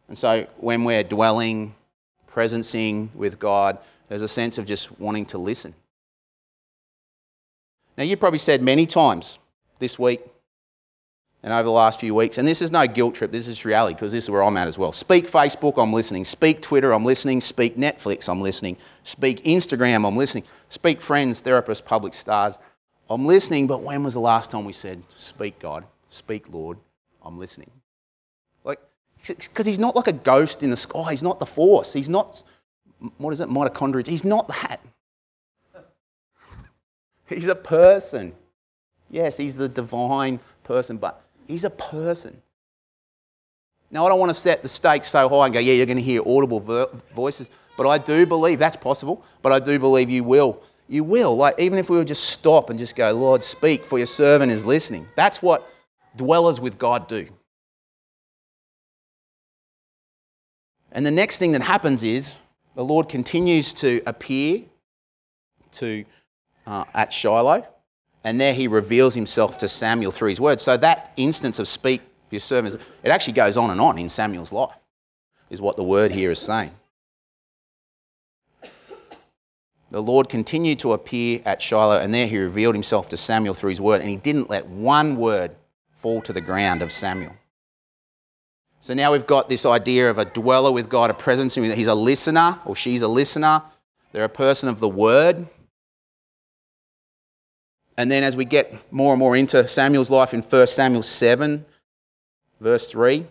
And 0.06 0.18
so 0.18 0.46
when 0.58 0.84
we're 0.84 1.02
dwelling, 1.02 1.74
presencing 2.30 3.14
with 3.14 3.38
God, 3.38 3.78
there's 4.08 4.20
a 4.20 4.28
sense 4.28 4.58
of 4.58 4.66
just 4.66 5.00
wanting 5.00 5.24
to 5.26 5.38
listen. 5.38 5.74
Now, 7.96 8.04
you've 8.04 8.20
probably 8.20 8.38
said 8.38 8.60
many 8.60 8.84
times 8.84 9.38
this 9.78 9.98
week 9.98 10.20
and 11.42 11.50
over 11.50 11.62
the 11.62 11.70
last 11.70 11.98
few 11.98 12.14
weeks, 12.14 12.36
and 12.36 12.46
this 12.46 12.60
is 12.60 12.70
no 12.70 12.86
guilt 12.86 13.14
trip, 13.14 13.32
this 13.32 13.48
is 13.48 13.64
reality 13.64 13.94
because 13.94 14.12
this 14.12 14.24
is 14.24 14.30
where 14.30 14.42
I'm 14.42 14.58
at 14.58 14.68
as 14.68 14.78
well. 14.78 14.92
Speak 14.92 15.26
Facebook, 15.26 15.82
I'm 15.82 15.92
listening. 15.92 16.26
Speak 16.26 16.60
Twitter, 16.60 16.92
I'm 16.92 17.06
listening. 17.06 17.40
Speak 17.40 17.78
Netflix, 17.78 18.28
I'm 18.28 18.42
listening. 18.42 18.76
Speak 19.04 19.42
Instagram, 19.44 20.06
I'm 20.06 20.16
listening. 20.16 20.44
Speak 20.68 21.00
friends, 21.00 21.40
therapists, 21.40 21.82
public 21.82 22.12
stars, 22.12 22.58
I'm 23.08 23.24
listening. 23.24 23.66
But 23.66 23.82
when 23.82 24.02
was 24.02 24.14
the 24.14 24.20
last 24.20 24.50
time 24.50 24.64
we 24.64 24.72
said, 24.72 25.02
Speak 25.08 25.58
God, 25.58 25.86
speak 26.08 26.52
Lord, 26.52 26.78
I'm 27.22 27.38
listening? 27.38 27.70
Like, 28.64 28.80
because 29.26 29.66
he's 29.66 29.78
not 29.78 29.94
like 29.96 30.06
a 30.06 30.12
ghost 30.12 30.62
in 30.62 30.70
the 30.70 30.76
sky, 30.76 31.10
he's 31.10 31.22
not 31.22 31.40
the 31.40 31.46
force, 31.46 31.92
he's 31.92 32.08
not, 32.08 32.42
what 33.18 33.32
is 33.32 33.40
it, 33.40 33.48
mitochondria, 33.48 34.06
he's 34.06 34.24
not 34.24 34.48
that. 34.48 34.80
He's 37.28 37.48
a 37.48 37.54
person. 37.54 38.34
Yes, 39.10 39.38
he's 39.38 39.56
the 39.56 39.68
divine 39.68 40.40
person, 40.64 40.98
but 40.98 41.22
he's 41.46 41.64
a 41.64 41.70
person. 41.70 42.42
Now, 43.90 44.06
I 44.06 44.08
don't 44.08 44.18
want 44.18 44.30
to 44.30 44.34
set 44.34 44.62
the 44.62 44.68
stakes 44.68 45.08
so 45.08 45.28
high 45.28 45.44
and 45.44 45.54
go, 45.54 45.60
yeah, 45.60 45.74
you're 45.74 45.86
going 45.86 45.98
to 45.98 46.02
hear 46.02 46.22
audible 46.26 46.60
voices, 47.14 47.50
but 47.76 47.86
I 47.86 47.98
do 47.98 48.24
believe 48.26 48.58
that's 48.58 48.76
possible, 48.76 49.24
but 49.42 49.52
I 49.52 49.58
do 49.58 49.78
believe 49.78 50.08
you 50.08 50.24
will. 50.24 50.62
You 50.88 51.04
will. 51.04 51.36
Like, 51.36 51.58
even 51.58 51.78
if 51.78 51.88
we 51.88 51.96
would 51.96 52.08
just 52.08 52.24
stop 52.24 52.70
and 52.70 52.78
just 52.78 52.96
go, 52.96 53.12
Lord, 53.12 53.42
speak, 53.42 53.86
for 53.86 53.98
your 53.98 54.06
servant 54.06 54.52
is 54.52 54.66
listening. 54.66 55.06
That's 55.16 55.40
what 55.40 55.68
dwellers 56.16 56.60
with 56.60 56.78
God 56.78 57.08
do. 57.08 57.28
And 60.90 61.06
the 61.06 61.10
next 61.10 61.38
thing 61.38 61.52
that 61.52 61.62
happens 61.62 62.02
is 62.02 62.36
the 62.74 62.84
Lord 62.84 63.08
continues 63.08 63.72
to 63.74 64.02
appear 64.06 64.64
to 65.72 66.04
uh, 66.66 66.84
at 66.94 67.12
Shiloh, 67.12 67.66
and 68.24 68.40
there 68.40 68.54
he 68.54 68.68
reveals 68.68 69.14
himself 69.14 69.58
to 69.58 69.68
Samuel 69.68 70.12
through 70.12 70.28
his 70.28 70.40
words. 70.40 70.62
So 70.62 70.76
that 70.76 71.12
instance 71.16 71.58
of 71.58 71.66
speak 71.66 72.02
your 72.30 72.40
servants, 72.40 72.76
it 73.02 73.10
actually 73.10 73.34
goes 73.34 73.56
on 73.56 73.70
and 73.70 73.80
on 73.80 73.98
in 73.98 74.08
Samuel's 74.08 74.52
life, 74.52 74.76
is 75.50 75.60
what 75.60 75.76
the 75.76 75.84
word 75.84 76.12
here 76.12 76.30
is 76.30 76.38
saying. 76.38 76.72
The 79.92 80.02
Lord 80.02 80.30
continued 80.30 80.78
to 80.80 80.94
appear 80.94 81.42
at 81.44 81.60
Shiloh, 81.60 81.98
and 81.98 82.14
there 82.14 82.26
he 82.26 82.38
revealed 82.38 82.74
himself 82.74 83.10
to 83.10 83.16
Samuel 83.18 83.52
through 83.52 83.70
his 83.70 83.80
word, 83.80 84.00
and 84.00 84.08
he 84.08 84.16
didn't 84.16 84.48
let 84.48 84.66
one 84.66 85.16
word 85.16 85.54
fall 85.94 86.22
to 86.22 86.32
the 86.32 86.40
ground 86.40 86.80
of 86.80 86.90
Samuel. 86.90 87.34
So 88.80 88.94
now 88.94 89.12
we've 89.12 89.26
got 89.26 89.50
this 89.50 89.66
idea 89.66 90.08
of 90.08 90.16
a 90.16 90.24
dweller 90.24 90.72
with 90.72 90.88
God, 90.88 91.10
a 91.10 91.14
presence. 91.14 91.54
He's 91.54 91.86
a 91.86 91.94
listener, 91.94 92.58
or 92.64 92.74
she's 92.74 93.02
a 93.02 93.08
listener. 93.08 93.62
They're 94.12 94.24
a 94.24 94.30
person 94.30 94.70
of 94.70 94.80
the 94.80 94.88
word. 94.88 95.46
And 97.98 98.10
then 98.10 98.22
as 98.22 98.34
we 98.34 98.46
get 98.46 98.90
more 98.90 99.12
and 99.12 99.20
more 99.20 99.36
into 99.36 99.66
Samuel's 99.66 100.10
life 100.10 100.32
in 100.32 100.40
1 100.40 100.66
Samuel 100.68 101.02
7, 101.02 101.66
verse 102.60 102.90
3, 102.90 103.26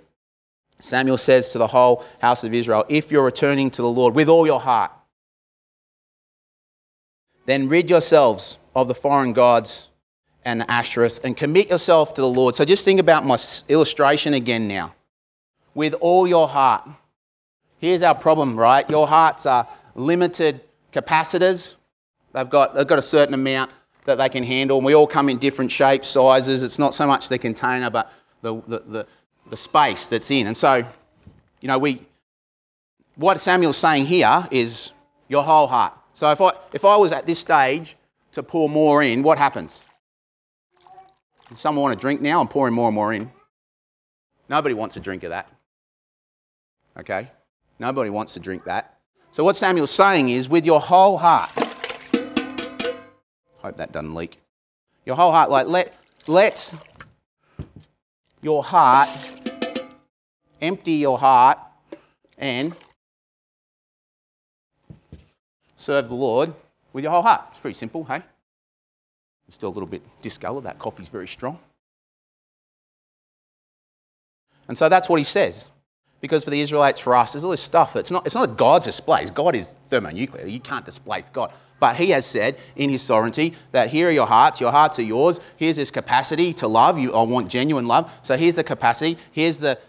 Samuel 0.80 1.18
says 1.18 1.52
to 1.54 1.58
the 1.58 1.68
whole 1.68 2.06
house 2.22 2.44
of 2.44 2.54
Israel, 2.54 2.86
If 2.88 3.12
you're 3.12 3.26
returning 3.26 3.72
to 3.72 3.82
the 3.82 3.90
Lord 3.90 4.14
with 4.14 4.30
all 4.30 4.46
your 4.46 4.60
heart, 4.60 4.92
then 7.52 7.68
rid 7.68 7.90
yourselves 7.90 8.58
of 8.74 8.88
the 8.88 8.96
foreign 8.96 9.34
gods 9.34 9.90
and 10.46 10.62
the 10.62 10.66
Asherahs 10.66 11.24
and 11.24 11.36
commit 11.36 11.70
yourself 11.70 12.14
to 12.14 12.22
the 12.22 12.28
Lord. 12.28 12.56
So 12.56 12.64
just 12.64 12.86
think 12.86 13.00
about 13.00 13.26
my 13.26 13.38
illustration 13.68 14.34
again 14.34 14.68
now. 14.68 14.94
With 15.74 15.94
all 16.00 16.28
your 16.28 16.48
heart. 16.48 16.88
Here's 17.78 18.02
our 18.02 18.16
problem, 18.16 18.58
right? 18.58 18.90
Your 18.90 19.08
hearts 19.08 19.46
are 19.46 19.68
limited 19.96 20.62
capacitors. 20.94 21.76
They've 22.34 22.50
got, 22.50 22.74
they've 22.74 22.88
got 22.88 23.00
a 23.00 23.04
certain 23.04 23.34
amount 23.34 23.72
that 24.06 24.18
they 24.18 24.30
can 24.30 24.44
handle. 24.44 24.78
And 24.78 24.86
we 24.86 24.96
all 24.96 25.08
come 25.08 25.30
in 25.30 25.38
different 25.38 25.72
shapes, 25.72 26.08
sizes. 26.08 26.64
It's 26.64 26.80
not 26.80 26.94
so 26.94 27.06
much 27.06 27.30
the 27.30 27.38
container, 27.38 27.90
but 27.90 28.12
the, 28.42 28.62
the, 28.68 28.80
the, 28.80 29.08
the 29.50 29.58
space 29.58 30.08
that's 30.08 30.32
in. 30.32 30.48
And 30.48 30.56
so, 30.56 30.86
you 31.60 31.68
know, 31.68 31.78
we, 31.78 32.02
what 33.16 33.40
Samuel's 33.42 33.78
saying 33.78 34.06
here 34.06 34.48
is 34.52 34.94
your 35.28 35.44
whole 35.44 35.68
heart. 35.68 35.94
So 36.22 36.30
if 36.30 36.40
I, 36.40 36.52
if 36.72 36.86
I 36.86 36.98
was 36.98 37.12
at 37.12 37.26
this 37.26 37.40
stage 37.40 37.98
to 38.34 38.44
pour 38.44 38.70
more 38.70 39.02
in, 39.02 39.24
what 39.24 39.40
happens? 39.40 39.82
Does 41.50 41.60
someone 41.60 41.82
want 41.82 41.98
a 41.98 42.00
drink 42.00 42.22
now? 42.22 42.40
I'm 42.40 42.48
pouring 42.48 42.76
more 42.76 42.90
and 42.90 42.94
more 42.94 43.12
in. 43.12 43.32
Nobody 44.48 44.76
wants 44.76 44.96
a 44.98 45.00
drink 45.00 45.24
of 45.24 45.32
that. 45.32 45.52
Okay? 46.96 47.32
Nobody 47.80 48.12
wants 48.12 48.36
to 48.36 48.40
drink 48.40 48.66
that. 48.66 49.00
So 49.32 49.44
what 49.44 49.56
Samuel's 49.56 49.90
saying 49.90 50.30
is, 50.30 50.48
with 50.48 50.64
your 50.64 50.80
whole 50.80 51.18
heart, 51.18 51.50
hope 53.58 53.78
that 53.78 53.92
doesn't 53.92 54.14
leak. 54.14 54.40
Your 55.08 55.16
whole 55.16 55.32
heart, 55.32 55.50
like 55.50 55.66
let 55.66 55.92
let 56.28 56.72
your 58.44 58.64
heart 58.64 59.10
empty 60.62 60.92
your 60.92 61.18
heart 61.18 61.58
and 62.38 62.76
serve 65.82 66.10
the 66.10 66.16
Lord 66.16 66.54
with 66.94 67.04
your 67.04 67.12
whole 67.12 67.22
heart. 67.22 67.46
It's 67.52 67.60
pretty 67.60 67.78
simple, 67.78 68.04
hey? 68.06 68.22
It's 69.48 69.56
still 69.56 69.70
a 69.70 69.76
little 69.76 69.90
bit 69.90 70.04
discoloured. 70.22 70.64
That 70.64 70.80
coffee's 70.80 71.10
very 71.10 71.28
strong. 71.28 71.60
And 74.68 74.78
so 74.78 74.88
that's 74.88 75.10
what 75.10 75.18
he 75.18 75.26
says. 75.26 75.68
Because 76.22 76.44
for 76.44 76.52
the 76.52 76.62
Israelites, 76.62 77.00
for 77.00 77.16
us, 77.16 77.34
there's 77.34 77.44
all 77.44 77.52
this 77.52 77.62
stuff. 77.62 77.96
It's 77.96 78.12
not, 78.12 78.26
it's 78.26 78.36
not 78.36 78.56
God's 78.56 78.86
displays. 78.86 79.32
God 79.32 79.56
is 79.56 79.76
thermonuclear. 79.90 80.46
You 80.46 80.60
can't 80.60 80.86
displace 80.86 81.30
God. 81.30 81.52
But 81.80 81.96
he 81.96 82.12
has 82.12 82.28
said 82.28 82.58
in 82.76 82.92
his 82.92 83.02
sovereignty 83.02 83.56
that 83.72 83.90
here 83.90 84.08
are 84.08 84.12
your 84.12 84.28
hearts. 84.28 84.62
Your 84.62 84.72
hearts 84.72 85.00
are 85.00 85.04
yours. 85.04 85.40
Here's 85.58 85.78
this 85.78 85.90
capacity 85.90 86.54
to 86.54 86.68
love. 86.68 87.00
You, 87.00 87.12
I 87.14 87.24
want 87.24 87.50
genuine 87.50 87.86
love. 87.86 88.12
So 88.22 88.38
here's 88.38 88.56
the 88.56 88.64
capacity. 88.64 89.18
Here's 89.32 89.58
the, 89.58 89.80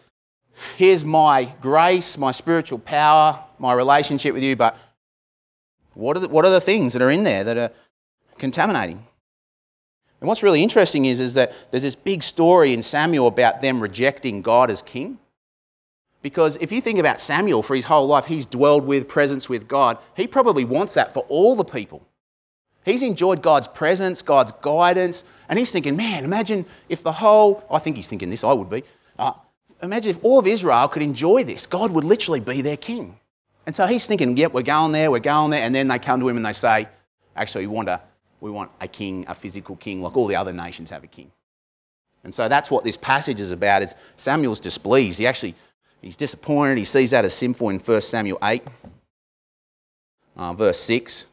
here's 0.79 1.05
my 1.05 1.53
grace, 1.61 2.17
my 2.17 2.31
spiritual 2.31 2.79
power, 2.79 3.39
my 3.59 3.75
relationship 3.75 4.33
with 4.33 4.43
you. 4.43 4.57
But 4.57 4.79
what 5.95 6.17
are, 6.17 6.21
the, 6.21 6.29
what 6.29 6.45
are 6.45 6.51
the 6.51 6.61
things 6.61 6.93
that 6.93 7.03
are 7.03 7.11
in 7.11 7.23
there 7.23 7.45
that 7.45 7.57
are 7.57 7.71
contaminating? 8.39 9.05
And 10.21 10.29
what's 10.29 10.43
really 10.43 10.63
interesting 10.63 11.05
is, 11.05 11.19
is 11.19 11.35
that 11.35 11.53
there's 11.71 11.83
this 11.83 11.97
big 11.97 12.23
story 12.23 12.73
in 12.73 12.83
Samuel 12.83 13.27
about 13.27 13.61
them 13.61 13.81
rejecting 13.81 14.41
God 14.41 14.71
as 14.71 14.81
king. 14.81 15.19
Because 16.23 16.57
if 16.59 16.71
you 16.71 16.81
think 16.81 17.01
about 17.01 17.21
Samuel 17.21 17.63
for 17.63 17.75
his 17.75 17.87
whole 17.87 18.07
life, 18.07 18.27
he's 18.27 18.47
dwelled 18.47 18.87
with, 18.87 19.09
presence 19.09 19.49
with 19.49 19.67
God. 19.67 19.99
He 20.17 20.29
probably 20.29 20.65
wants 20.65 20.95
that 20.95 21.13
for 21.13 21.25
all 21.29 21.57
the 21.57 21.65
people. 21.65 22.07
He's 22.85 23.03
enjoyed 23.03 23.43
God's 23.43 23.69
presence, 23.69 24.23
God's 24.23 24.53
guidance, 24.53 25.25
and 25.49 25.59
he's 25.59 25.73
thinking, 25.73 25.97
man, 25.97 26.25
imagine 26.25 26.67
if 26.89 27.03
the 27.03 27.13
whole, 27.13 27.65
I 27.71 27.81
think 27.81 27.97
he's 27.97 28.07
thinking 28.07 28.31
this, 28.31 28.45
I 28.45 28.53
would 28.53 28.71
be. 28.71 28.85
Uh, 29.19 29.33
imagine 29.83 30.11
if 30.11 30.25
all 30.25 30.39
of 30.39 30.47
Israel 30.47 30.89
could 30.89 31.03
enjoy 31.03 31.45
this. 31.45 31.67
God 31.67 31.91
would 31.93 32.05
literally 32.05 32.41
be 32.41 32.63
their 32.63 32.77
king. 32.77 33.19
And 33.67 33.75
so 33.75 33.87
he's 33.87 34.07
thinking, 34.07 34.37
yep, 34.37 34.53
we're 34.53 34.63
going 34.63 34.93
there, 34.93 35.11
we're 35.11 35.21
going 35.21 35.51
there. 35.51 35.63
And 35.63 35.75
then 35.75 35.89
they 35.89 35.99
come 35.99 36.21
to 36.21 36.29
him 36.29 36.37
and 36.37 36.45
they 36.45 36.53
say, 36.53 36.89
actually, 37.37 37.67
we 37.67 37.75
want 37.75 37.89
a, 37.89 38.01
we 38.41 38.51
want 38.51 38.71
a 38.81 38.89
king, 38.89 39.25
a 39.29 39.35
physical 39.35 39.77
king, 39.77 40.03
like 40.03 40.17
all 40.17 40.27
the 40.27 40.37
other 40.37 40.53
nations 40.53 40.91
have 40.91 41.05
a 41.05 41.09
king. 41.09 41.31
And 42.25 42.35
so 42.35 42.49
that's 42.49 42.71
what 42.71 42.85
this 42.85 42.97
passage 42.97 43.41
is 43.41 43.53
about, 43.53 43.83
is 43.83 43.95
Samuel's 44.17 44.61
displeased. 44.61 45.19
He 45.19 45.27
actually, 45.27 45.55
he's 46.01 46.17
disappointed. 46.17 46.79
He 46.79 46.85
sees 46.85 47.11
that 47.11 47.25
as 47.25 47.35
sinful 47.35 47.69
in 47.71 47.79
1 47.79 48.01
Samuel 48.01 48.39
8, 48.43 48.63
uh, 50.37 50.53
verse 50.55 50.79
6. 50.79 51.27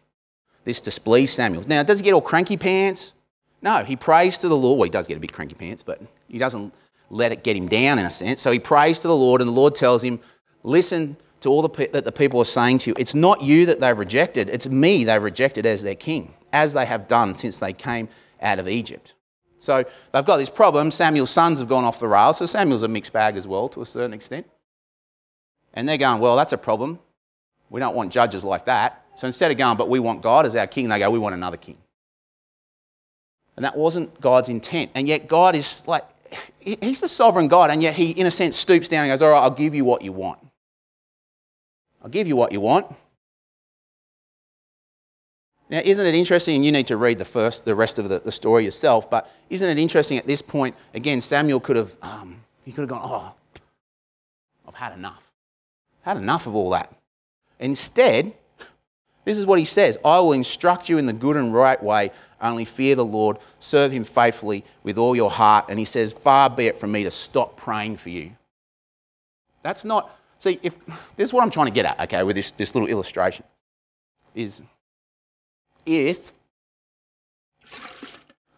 This 0.65 0.81
displeased 0.81 1.33
Samuel. 1.35 1.63
Now, 1.67 1.83
does 1.83 1.99
he 1.99 2.03
get 2.03 2.13
all 2.13 2.21
cranky 2.21 2.57
pants? 2.57 3.13
No, 3.61 3.83
he 3.83 3.95
prays 3.95 4.37
to 4.39 4.47
the 4.47 4.55
Lord. 4.55 4.79
Well, 4.79 4.85
he 4.85 4.89
does 4.89 5.07
get 5.07 5.17
a 5.17 5.19
bit 5.19 5.33
cranky 5.33 5.55
pants, 5.55 5.83
but 5.83 6.01
he 6.27 6.37
doesn't 6.37 6.73
let 7.09 7.31
it 7.31 7.43
get 7.43 7.55
him 7.55 7.67
down 7.67 7.99
in 7.99 8.05
a 8.05 8.09
sense. 8.09 8.41
So 8.41 8.51
he 8.51 8.59
prays 8.59 8.99
to 8.99 9.07
the 9.07 9.15
Lord, 9.15 9.41
and 9.41 9.47
the 9.47 9.53
Lord 9.53 9.75
tells 9.75 10.03
him, 10.03 10.19
listen 10.63 11.17
to 11.41 11.49
all 11.49 11.61
the 11.61 11.89
that 11.91 12.05
the 12.05 12.11
people 12.11 12.39
are 12.39 12.45
saying 12.45 12.79
to 12.79 12.91
you. 12.91 12.95
It's 12.97 13.15
not 13.15 13.41
you 13.41 13.65
that 13.67 13.79
they've 13.79 13.97
rejected, 13.97 14.49
it's 14.49 14.67
me 14.67 15.03
they've 15.03 15.21
rejected 15.21 15.65
as 15.65 15.83
their 15.83 15.95
king, 15.95 16.33
as 16.51 16.73
they 16.73 16.85
have 16.85 17.07
done 17.07 17.35
since 17.35 17.59
they 17.59 17.73
came 17.73 18.09
out 18.41 18.59
of 18.59 18.67
Egypt. 18.67 19.15
So 19.59 19.83
they've 20.13 20.25
got 20.25 20.37
this 20.37 20.49
problem. 20.49 20.89
Samuel's 20.89 21.29
sons 21.29 21.59
have 21.59 21.67
gone 21.67 21.83
off 21.83 21.99
the 21.99 22.07
rails, 22.07 22.37
so 22.37 22.45
Samuel's 22.45 22.83
a 22.83 22.87
mixed 22.87 23.13
bag 23.13 23.35
as 23.35 23.45
well 23.45 23.67
to 23.69 23.81
a 23.81 23.85
certain 23.85 24.13
extent. 24.13 24.47
And 25.73 25.87
they're 25.87 25.97
going, 25.97 26.21
well, 26.21 26.35
that's 26.35 26.53
a 26.53 26.57
problem. 26.57 26.99
We 27.69 27.79
don't 27.79 27.95
want 27.95 28.11
judges 28.11 28.43
like 28.43 28.65
that. 28.65 29.05
So 29.15 29.27
instead 29.27 29.51
of 29.51 29.57
going, 29.57 29.77
but 29.77 29.89
we 29.89 29.99
want 29.99 30.21
God 30.21 30.45
as 30.45 30.55
our 30.55 30.65
king, 30.65 30.89
they 30.89 30.97
go, 30.97 31.11
we 31.11 31.19
want 31.19 31.35
another 31.35 31.57
king. 31.57 31.77
And 33.57 33.65
that 33.65 33.75
wasn't 33.75 34.19
God's 34.21 34.47
intent. 34.47 34.91
And 34.95 35.07
yet 35.07 35.27
God 35.27 35.55
is 35.55 35.85
like, 35.85 36.05
He's 36.61 37.01
the 37.01 37.09
sovereign 37.09 37.47
God, 37.47 37.71
and 37.71 37.81
yet 37.81 37.95
He, 37.95 38.11
in 38.11 38.27
a 38.27 38.31
sense, 38.31 38.55
stoops 38.55 38.87
down 38.87 39.03
and 39.03 39.11
goes, 39.11 39.21
All 39.21 39.31
right, 39.31 39.41
I'll 39.41 39.49
give 39.49 39.73
you 39.73 39.83
what 39.83 40.01
you 40.01 40.11
want. 40.11 40.39
I'll 42.03 42.09
give 42.09 42.27
you 42.27 42.35
what 42.35 42.51
you 42.51 42.61
want. 42.61 42.87
Now, 45.69 45.81
isn't 45.83 46.05
it 46.05 46.15
interesting? 46.15 46.55
And 46.55 46.65
you 46.65 46.71
need 46.71 46.87
to 46.87 46.97
read 46.97 47.19
the 47.19 47.25
first, 47.25 47.63
the 47.65 47.75
rest 47.75 47.99
of 47.99 48.09
the, 48.09 48.19
the 48.19 48.31
story 48.31 48.65
yourself. 48.65 49.09
But 49.09 49.29
isn't 49.49 49.69
it 49.69 49.77
interesting 49.77 50.17
at 50.17 50.25
this 50.25 50.41
point? 50.41 50.75
Again, 50.93 51.21
Samuel 51.21 51.59
could 51.59 51.75
have, 51.75 51.95
um, 52.01 52.37
he 52.65 52.71
could 52.71 52.81
have 52.81 52.89
gone, 52.89 53.01
"Oh, 53.03 53.33
I've 54.67 54.75
had 54.75 54.93
enough. 54.93 55.31
I've 56.01 56.15
had 56.15 56.17
enough 56.17 56.47
of 56.47 56.55
all 56.55 56.71
that." 56.71 56.91
Instead, 57.59 58.33
this 59.25 59.37
is 59.37 59.45
what 59.45 59.59
he 59.59 59.65
says: 59.65 59.99
"I 60.03 60.19
will 60.19 60.33
instruct 60.33 60.89
you 60.89 60.97
in 60.97 61.05
the 61.05 61.13
good 61.13 61.35
and 61.37 61.53
right 61.53 61.81
way. 61.81 62.11
Only 62.41 62.65
fear 62.65 62.95
the 62.95 63.05
Lord, 63.05 63.37
serve 63.59 63.91
Him 63.91 64.05
faithfully 64.05 64.63
with 64.81 64.97
all 64.97 65.15
your 65.15 65.29
heart." 65.29 65.65
And 65.69 65.77
he 65.77 65.85
says, 65.85 66.13
"Far 66.13 66.49
be 66.49 66.65
it 66.65 66.79
from 66.79 66.91
me 66.91 67.03
to 67.03 67.11
stop 67.11 67.57
praying 67.57 67.97
for 67.97 68.09
you." 68.09 68.31
That's 69.61 69.85
not 69.85 70.18
See, 70.39 70.59
if 70.63 70.77
this 71.15 71.29
is 71.29 71.33
what 71.33 71.43
I'm 71.43 71.51
trying 71.51 71.67
to 71.67 71.71
get 71.71 71.85
at, 71.85 71.99
okay, 71.99 72.23
with 72.23 72.35
this, 72.35 72.51
this 72.51 72.73
little 72.73 72.87
illustration, 72.89 73.45
is 74.33 74.61
if 75.85 76.31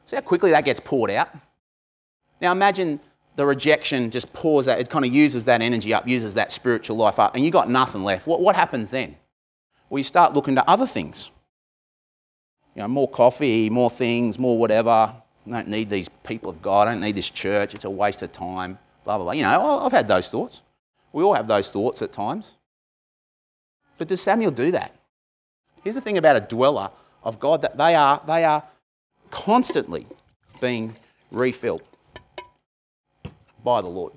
see 0.06 0.16
how 0.16 0.22
quickly 0.22 0.52
that 0.52 0.64
gets 0.64 0.80
poured 0.80 1.10
out. 1.10 1.30
Now 2.40 2.52
imagine 2.52 3.00
the 3.36 3.46
rejection 3.46 4.12
just 4.12 4.32
pours 4.34 4.68
out, 4.68 4.80
it 4.80 4.90
kind 4.90 5.06
of 5.06 5.14
uses 5.14 5.46
that 5.46 5.62
energy 5.62 5.94
up, 5.94 6.08
uses 6.08 6.36
that 6.36 6.52
spiritual 6.52 6.98
life 6.98 7.18
up, 7.18 7.36
and 7.36 7.44
you 7.44 7.50
got 7.50 7.70
nothing 7.70 8.04
left. 8.04 8.28
What, 8.28 8.42
what 8.42 8.56
happens 8.56 8.92
then? 8.92 9.16
Well, 9.90 9.98
you 9.98 10.04
start 10.04 10.34
looking 10.34 10.56
to 10.56 10.70
other 10.70 10.86
things. 10.86 11.32
You 12.76 12.84
know, 12.84 12.88
more 12.88 13.10
coffee, 13.10 13.70
more 13.70 13.90
things, 13.90 14.38
more 14.38 14.58
whatever. 14.58 14.90
I 14.92 15.50
don't 15.50 15.68
need 15.68 15.90
these 15.90 16.10
people 16.24 16.50
of 16.50 16.62
God. 16.62 16.88
I 16.88 16.92
don't 16.92 17.02
need 17.02 17.16
this 17.16 17.30
church. 17.30 17.74
It's 17.74 17.86
a 17.86 17.90
waste 17.90 18.22
of 18.22 18.32
time. 18.32 18.78
Blah, 19.04 19.18
blah, 19.18 19.26
blah. 19.26 19.34
You 19.34 19.42
know, 19.42 19.80
I've 19.80 19.92
had 19.92 20.08
those 20.08 20.30
thoughts. 20.30 20.62
We 21.14 21.24
all 21.24 21.34
have 21.34 21.48
those 21.48 21.72
thoughts 21.72 22.02
at 22.02 22.12
times. 22.12 22.56
But 23.98 24.08
does 24.08 24.22
Samuel 24.22 24.52
do 24.52 24.72
that? 24.72 24.96
Here's 25.84 25.96
the 25.96 26.02
thing 26.02 26.18
about 26.18 26.36
a 26.36 26.42
dweller 26.42 26.92
of 27.24 27.40
God 27.40 27.62
that 27.62 27.78
they 27.78 27.96
are, 27.96 28.22
they 28.26 28.44
are 28.44 28.64
constantly 29.30 30.08
being 30.60 30.96
refilled 31.32 31.84
by 33.64 33.82
the 33.82 33.88
Lord. 33.88 34.14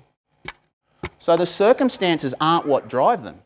So 1.19 1.35
the 1.35 1.45
circumstances 1.45 2.35
aren't 2.39 2.67
what 2.67 2.87
drive 2.87 3.23
them. 3.23 3.39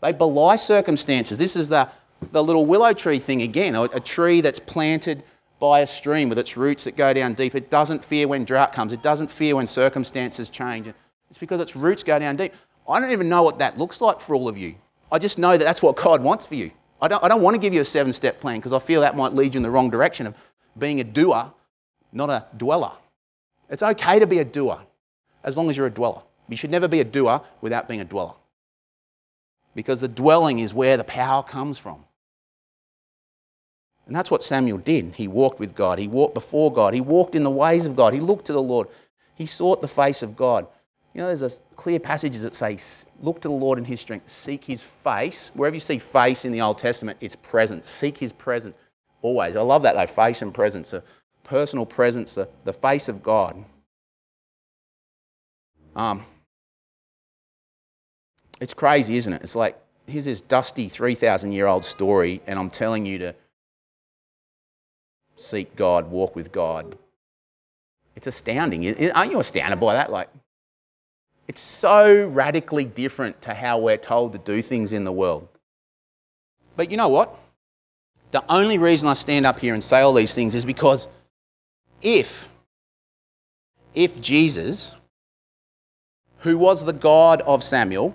They 0.00 0.12
belie 0.12 0.56
circumstances. 0.56 1.38
This 1.38 1.56
is 1.56 1.68
the, 1.68 1.88
the 2.32 2.42
little 2.42 2.64
willow 2.64 2.92
tree 2.92 3.18
thing 3.18 3.42
again, 3.42 3.74
a, 3.74 3.82
a 3.82 4.00
tree 4.00 4.40
that's 4.40 4.60
planted 4.60 5.22
by 5.58 5.80
a 5.80 5.86
stream 5.86 6.28
with 6.28 6.38
its 6.38 6.56
roots 6.56 6.84
that 6.84 6.96
go 6.96 7.12
down 7.12 7.34
deep. 7.34 7.54
It 7.54 7.68
doesn't 7.68 8.04
fear 8.04 8.28
when 8.28 8.44
drought 8.44 8.72
comes, 8.72 8.92
it 8.92 9.02
doesn't 9.02 9.30
fear 9.30 9.56
when 9.56 9.66
circumstances 9.66 10.50
change. 10.50 10.88
It's 11.28 11.38
because 11.38 11.60
its 11.60 11.76
roots 11.76 12.02
go 12.02 12.18
down 12.18 12.36
deep. 12.36 12.54
I 12.88 13.00
don't 13.00 13.12
even 13.12 13.28
know 13.28 13.42
what 13.42 13.58
that 13.58 13.78
looks 13.78 14.00
like 14.00 14.20
for 14.20 14.34
all 14.34 14.48
of 14.48 14.56
you. 14.56 14.76
I 15.12 15.18
just 15.18 15.38
know 15.38 15.56
that 15.56 15.64
that's 15.64 15.82
what 15.82 15.96
God 15.96 16.22
wants 16.22 16.46
for 16.46 16.54
you. 16.54 16.70
I 17.00 17.08
don't, 17.08 17.22
I 17.22 17.28
don't 17.28 17.42
want 17.42 17.54
to 17.54 17.60
give 17.60 17.74
you 17.74 17.80
a 17.80 17.84
seven 17.84 18.12
step 18.12 18.40
plan 18.40 18.58
because 18.58 18.72
I 18.72 18.78
feel 18.78 19.02
that 19.02 19.16
might 19.16 19.32
lead 19.32 19.54
you 19.54 19.58
in 19.58 19.62
the 19.62 19.70
wrong 19.70 19.90
direction 19.90 20.26
of 20.26 20.34
being 20.76 21.00
a 21.00 21.04
doer, 21.04 21.52
not 22.12 22.30
a 22.30 22.46
dweller. 22.56 22.92
It's 23.70 23.82
okay 23.82 24.18
to 24.18 24.26
be 24.26 24.38
a 24.38 24.44
doer 24.44 24.80
as 25.44 25.56
long 25.56 25.70
as 25.70 25.76
you're 25.76 25.86
a 25.86 25.90
dweller. 25.90 26.22
You 26.48 26.56
should 26.56 26.70
never 26.70 26.88
be 26.88 27.00
a 27.00 27.04
doer 27.04 27.42
without 27.60 27.88
being 27.88 28.00
a 28.00 28.04
dweller. 28.04 28.34
Because 29.74 30.00
the 30.00 30.08
dwelling 30.08 30.58
is 30.58 30.74
where 30.74 30.96
the 30.96 31.04
power 31.04 31.42
comes 31.42 31.78
from. 31.78 32.04
And 34.06 34.16
that's 34.16 34.30
what 34.30 34.42
Samuel 34.42 34.78
did. 34.78 35.14
He 35.16 35.28
walked 35.28 35.60
with 35.60 35.74
God, 35.74 35.98
he 35.98 36.08
walked 36.08 36.34
before 36.34 36.72
God, 36.72 36.94
he 36.94 37.00
walked 37.00 37.34
in 37.34 37.42
the 37.42 37.50
ways 37.50 37.84
of 37.84 37.94
God, 37.94 38.14
he 38.14 38.20
looked 38.20 38.46
to 38.46 38.54
the 38.54 38.62
Lord, 38.62 38.88
he 39.34 39.44
sought 39.44 39.82
the 39.82 39.88
face 39.88 40.22
of 40.22 40.34
God. 40.34 40.66
You 41.14 41.22
know, 41.22 41.34
there's 41.34 41.60
clear 41.76 41.98
passages 41.98 42.42
that 42.42 42.54
say, 42.54 42.78
Look 43.20 43.40
to 43.40 43.48
the 43.48 43.54
Lord 43.54 43.78
in 43.78 43.84
his 43.84 44.00
strength, 44.00 44.28
seek 44.28 44.64
his 44.64 44.82
face. 44.82 45.50
Wherever 45.54 45.74
you 45.74 45.80
see 45.80 45.98
face 45.98 46.44
in 46.44 46.52
the 46.52 46.60
Old 46.60 46.78
Testament, 46.78 47.18
it's 47.20 47.36
presence. 47.36 47.88
Seek 47.88 48.18
his 48.18 48.32
presence 48.32 48.76
always. 49.22 49.56
I 49.56 49.62
love 49.62 49.82
that 49.82 49.94
though, 49.94 50.06
face 50.06 50.42
and 50.42 50.52
presence, 50.52 50.92
a 50.92 51.02
personal 51.44 51.86
presence, 51.86 52.34
the, 52.34 52.48
the 52.64 52.72
face 52.72 53.08
of 53.08 53.22
God. 53.22 53.64
Um, 55.96 56.24
it's 58.60 58.74
crazy, 58.74 59.16
isn't 59.16 59.32
it? 59.32 59.42
It's 59.42 59.56
like, 59.56 59.78
here's 60.06 60.24
this 60.26 60.40
dusty 60.40 60.88
3,000 60.88 61.52
year 61.52 61.66
old 61.66 61.84
story, 61.84 62.42
and 62.46 62.58
I'm 62.58 62.70
telling 62.70 63.06
you 63.06 63.18
to 63.18 63.34
seek 65.36 65.74
God, 65.76 66.10
walk 66.10 66.36
with 66.36 66.52
God. 66.52 66.96
It's 68.16 68.26
astounding. 68.26 69.10
Aren't 69.12 69.30
you 69.30 69.38
astounded 69.38 69.78
by 69.80 69.94
that? 69.94 70.10
Like, 70.10 70.28
it's 71.48 71.60
so 71.60 72.28
radically 72.28 72.84
different 72.84 73.40
to 73.42 73.54
how 73.54 73.78
we're 73.78 73.96
told 73.96 74.32
to 74.34 74.38
do 74.38 74.60
things 74.60 74.92
in 74.92 75.04
the 75.04 75.12
world. 75.12 75.48
But 76.76 76.90
you 76.90 76.98
know 76.98 77.08
what? 77.08 77.36
The 78.30 78.44
only 78.50 78.76
reason 78.76 79.08
I 79.08 79.14
stand 79.14 79.46
up 79.46 79.58
here 79.58 79.72
and 79.72 79.82
say 79.82 80.00
all 80.00 80.12
these 80.12 80.34
things 80.34 80.54
is 80.54 80.66
because 80.66 81.08
if, 82.02 82.48
if 83.94 84.20
Jesus, 84.20 84.92
who 86.40 86.58
was 86.58 86.84
the 86.84 86.92
God 86.92 87.40
of 87.42 87.64
Samuel, 87.64 88.14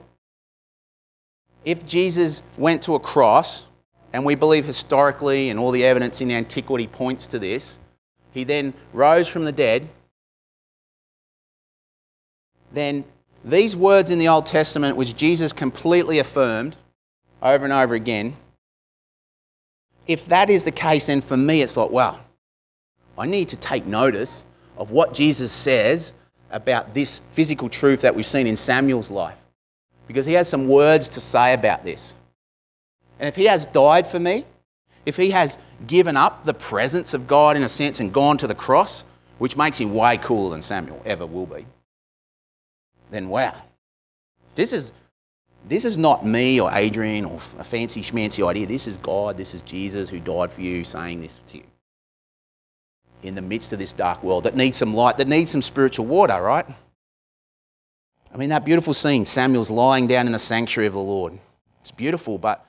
if 1.65 1.83
Jesus 1.85 2.43
went 2.55 2.83
to 2.83 2.93
a 2.93 2.99
cross, 2.99 3.65
and 4.13 4.23
we 4.23 4.35
believe 4.35 4.63
historically 4.63 5.49
and 5.49 5.59
all 5.59 5.71
the 5.71 5.83
evidence 5.83 6.21
in 6.21 6.29
antiquity 6.29 6.85
points 6.85 7.25
to 7.27 7.39
this, 7.39 7.79
he 8.31 8.43
then 8.43 8.75
rose 8.93 9.27
from 9.27 9.43
the 9.43 9.51
dead, 9.51 9.89
then 12.71 13.03
these 13.43 13.75
words 13.75 14.09
in 14.09 14.19
the 14.19 14.27
Old 14.27 14.45
Testament, 14.45 14.95
which 14.95 15.15
Jesus 15.15 15.51
completely 15.53 16.19
affirmed 16.19 16.77
over 17.41 17.63
and 17.63 17.73
over 17.73 17.93
again, 17.93 18.35
if 20.07 20.25
that 20.27 20.49
is 20.49 20.65
the 20.65 20.71
case, 20.71 21.07
then 21.07 21.21
for 21.21 21.37
me 21.37 21.61
it's 21.61 21.77
like, 21.77 21.89
wow, 21.89 22.19
I 23.17 23.25
need 23.25 23.49
to 23.49 23.55
take 23.55 23.85
notice 23.85 24.45
of 24.77 24.91
what 24.91 25.13
Jesus 25.13 25.51
says 25.51 26.13
about 26.51 26.93
this 26.93 27.21
physical 27.31 27.69
truth 27.69 28.01
that 28.01 28.15
we've 28.15 28.25
seen 28.25 28.47
in 28.47 28.55
Samuel's 28.55 29.11
life 29.11 29.37
because 30.07 30.25
he 30.25 30.33
has 30.33 30.47
some 30.47 30.67
words 30.67 31.09
to 31.09 31.19
say 31.19 31.53
about 31.53 31.83
this. 31.83 32.15
And 33.19 33.27
if 33.27 33.35
he 33.35 33.45
has 33.45 33.65
died 33.65 34.05
for 34.05 34.19
me, 34.19 34.45
if 35.05 35.17
he 35.17 35.31
has 35.31 35.57
given 35.87 36.17
up 36.17 36.45
the 36.45 36.53
presence 36.53 37.13
of 37.13 37.27
God 37.27 37.55
in 37.55 37.63
a 37.63 37.69
sense 37.69 37.99
and 37.99 38.13
gone 38.13 38.37
to 38.37 38.47
the 38.47 38.55
cross, 38.55 39.03
which 39.37 39.57
makes 39.57 39.79
him 39.79 39.93
way 39.93 40.17
cooler 40.17 40.51
than 40.51 40.61
Samuel 40.61 41.01
ever 41.05 41.25
will 41.25 41.45
be, 41.45 41.65
then 43.13 43.29
wow. 43.29 43.55
This 44.55 44.73
is, 44.73 44.91
this 45.67 45.85
is 45.85 45.97
not 45.97 46.25
me 46.25 46.59
or 46.59 46.71
Adrian 46.73 47.25
or 47.25 47.39
a 47.57 47.63
fancy 47.63 48.01
schmancy 48.01 48.47
idea. 48.47 48.67
This 48.67 48.87
is 48.87 48.97
God, 48.97 49.37
this 49.37 49.53
is 49.53 49.61
Jesus 49.61 50.09
who 50.09 50.19
died 50.19 50.51
for 50.51 50.61
you 50.61 50.83
saying 50.83 51.21
this 51.21 51.39
to 51.47 51.57
you. 51.57 51.63
In 53.23 53.35
the 53.35 53.41
midst 53.41 53.71
of 53.71 53.79
this 53.79 53.93
dark 53.93 54.21
world 54.21 54.43
that 54.43 54.55
needs 54.55 54.77
some 54.77 54.93
light, 54.93 55.17
that 55.17 55.27
needs 55.27 55.51
some 55.51 55.61
spiritual 55.61 56.05
water, 56.05 56.41
right? 56.41 56.65
I 58.33 58.37
mean, 58.37 58.49
that 58.49 58.65
beautiful 58.65 58.93
scene, 58.93 59.25
Samuel's 59.25 59.69
lying 59.69 60.07
down 60.07 60.25
in 60.25 60.31
the 60.31 60.39
sanctuary 60.39 60.87
of 60.87 60.93
the 60.93 60.99
Lord. 60.99 61.37
It's 61.81 61.91
beautiful, 61.91 62.37
but 62.37 62.65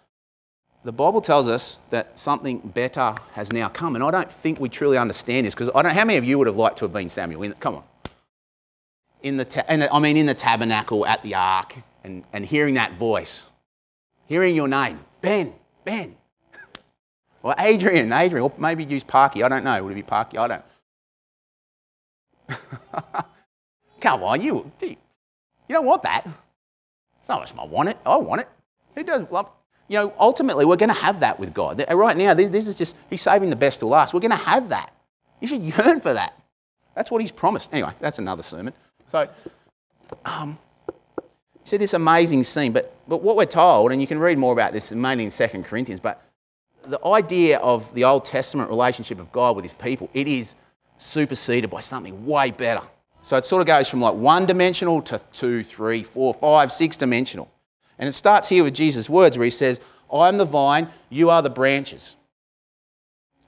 the 0.85 0.93
Bible 0.93 1.23
tells 1.23 1.49
us 1.49 1.79
that 1.91 2.19
something 2.19 2.59
better 2.59 3.15
has 3.33 3.53
now 3.53 3.71
come. 3.71 3.95
And 3.95 4.05
I 4.05 4.11
don't 4.11 4.31
think 4.31 4.61
we 4.61 4.69
truly 4.69 4.99
understand 4.99 5.47
this 5.47 5.55
because 5.55 5.71
I 5.75 5.83
don't 5.83 5.95
how 5.95 6.05
many 6.05 6.19
of 6.19 6.25
you 6.25 6.39
would 6.39 6.47
have 6.47 6.57
liked 6.57 6.79
to 6.79 6.85
have 6.85 6.93
been 6.93 7.09
Samuel? 7.09 7.53
Come 7.59 7.77
on. 7.77 7.85
In 9.25 9.39
the, 9.39 9.45
ta- 9.47 9.65
I 9.69 9.99
mean, 10.01 10.19
in 10.19 10.27
the 10.27 10.35
tabernacle 10.35 11.07
at 11.07 11.23
the 11.23 11.35
ark 11.35 11.75
and, 12.05 12.25
and 12.35 12.45
hearing 12.45 12.75
that 12.75 12.93
voice, 12.93 13.47
hearing 14.27 14.55
your 14.55 14.69
name, 14.69 15.01
Ben, 15.21 15.55
Ben. 15.85 16.15
Or 17.43 17.55
Adrian, 17.59 18.11
Adrian, 18.11 18.43
or 18.43 18.53
maybe 18.57 18.85
use 18.85 19.05
Parky. 19.05 19.43
I 19.43 19.49
don't 19.49 19.65
know. 19.65 19.83
Would 19.85 19.93
it 19.93 19.97
be 19.97 20.03
Parky? 20.03 20.39
I 20.39 20.49
don't. 20.49 20.65
Come 24.01 24.23
on, 24.23 24.41
you, 24.41 24.71
you 24.81 24.97
don't 25.69 25.85
want 25.85 26.03
that. 26.05 26.27
Much 27.29 27.55
I 27.59 27.65
want 27.65 27.89
it. 27.89 27.99
I 28.05 28.17
want 28.17 28.41
it. 28.41 28.49
Who 28.95 29.03
does 29.03 29.31
love? 29.31 29.51
You 29.89 29.99
know, 29.99 30.15
ultimately, 30.19 30.65
we're 30.65 30.77
going 30.77 30.89
to 30.89 30.95
have 30.95 31.21
that 31.21 31.39
with 31.39 31.53
God. 31.53 31.85
Right 31.91 32.17
now, 32.17 32.35
this, 32.35 32.51
this 32.51 32.67
is 32.67 32.77
just, 32.77 32.97
He's 33.11 33.23
saving 33.23 33.51
the 33.51 33.57
best 33.57 33.81
to 33.81 33.87
last. 33.87 34.15
We're 34.15 34.21
going 34.21 34.31
to 34.31 34.37
have 34.37 34.71
that. 34.71 34.95
You 35.41 35.49
should 35.49 35.63
yearn 35.79 36.01
for 36.01 36.13
that. 36.13 36.39
That's 36.95 37.11
what 37.11 37.21
He's 37.21 37.33
promised. 37.33 37.73
Anyway, 37.73 37.93
that's 38.01 38.19
another 38.19 38.43
sermon. 38.43 38.73
So, 39.15 39.29
um, 40.25 40.59
see 41.63 41.77
this 41.77 41.95
amazing 41.95 42.43
scene, 42.43 42.73
but, 42.73 42.97
but 43.07 43.23
what 43.23 43.37
we're 43.37 43.45
told, 43.45 43.93
and 43.93 44.01
you 44.01 44.09
can 44.09 44.19
read 44.19 44.39
more 44.39 44.53
about 44.53 44.73
this 44.73 44.91
mainly 44.91 45.23
in 45.23 45.31
2 45.31 45.47
Corinthians, 45.63 46.01
but 46.01 46.21
the 46.83 46.99
idea 47.07 47.59
of 47.59 47.95
the 47.95 48.03
Old 48.03 48.25
Testament 48.25 48.69
relationship 48.69 49.21
of 49.21 49.31
God 49.31 49.55
with 49.55 49.65
His 49.65 49.75
people, 49.75 50.11
it 50.15 50.27
is 50.27 50.57
superseded 50.99 51.71
by 51.71 51.79
something 51.79 52.27
way 52.27 52.51
better. 52.51 52.85
So 53.23 53.37
it 53.37 53.47
sort 53.47 53.61
of 53.61 53.69
goes 53.69 53.89
from 53.89 54.01
like 54.01 54.15
one 54.15 54.47
dimensional 54.47 55.01
to 55.03 55.21
two, 55.33 55.63
three, 55.63 56.03
four, 56.03 56.35
five, 56.35 56.73
six 56.73 56.97
dimensional. 56.97 57.49
And 58.01 58.09
it 58.09 58.15
starts 58.15 58.49
here 58.49 58.65
with 58.65 58.75
Jesus' 58.75 59.09
words 59.09 59.39
where 59.39 59.45
he 59.45 59.51
says, 59.51 59.81
I 60.13 60.27
am 60.27 60.39
the 60.39 60.45
vine, 60.45 60.89
you 61.09 61.31
are 61.31 61.41
the 61.41 61.51
branches. 61.51 62.17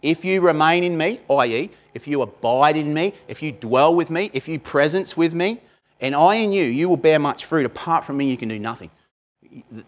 If 0.01 0.25
you 0.25 0.43
remain 0.43 0.85
in 0.85 0.97
me, 0.97 1.19
i.e., 1.29 1.71
if 1.97 2.07
you 2.07 2.21
abide 2.21 2.77
in 2.77 2.93
me, 2.93 3.15
if 3.27 3.43
you 3.43 3.51
dwell 3.51 3.95
with 3.95 4.11
me, 4.11 4.31
if 4.35 4.47
you 4.47 4.59
presence 4.59 5.17
with 5.17 5.35
me, 5.35 5.61
and 5.99 6.15
I 6.15 6.35
in 6.35 6.53
you, 6.53 6.65
you 6.65 6.91
will 6.91 6.99
bear 6.99 7.19
much 7.19 7.47
fruit. 7.47 7.65
Apart 7.65 8.05
from 8.05 8.19
me, 8.19 8.31
you 8.31 8.37
can 8.37 8.51
do 8.51 8.59
nothing. 8.59 8.91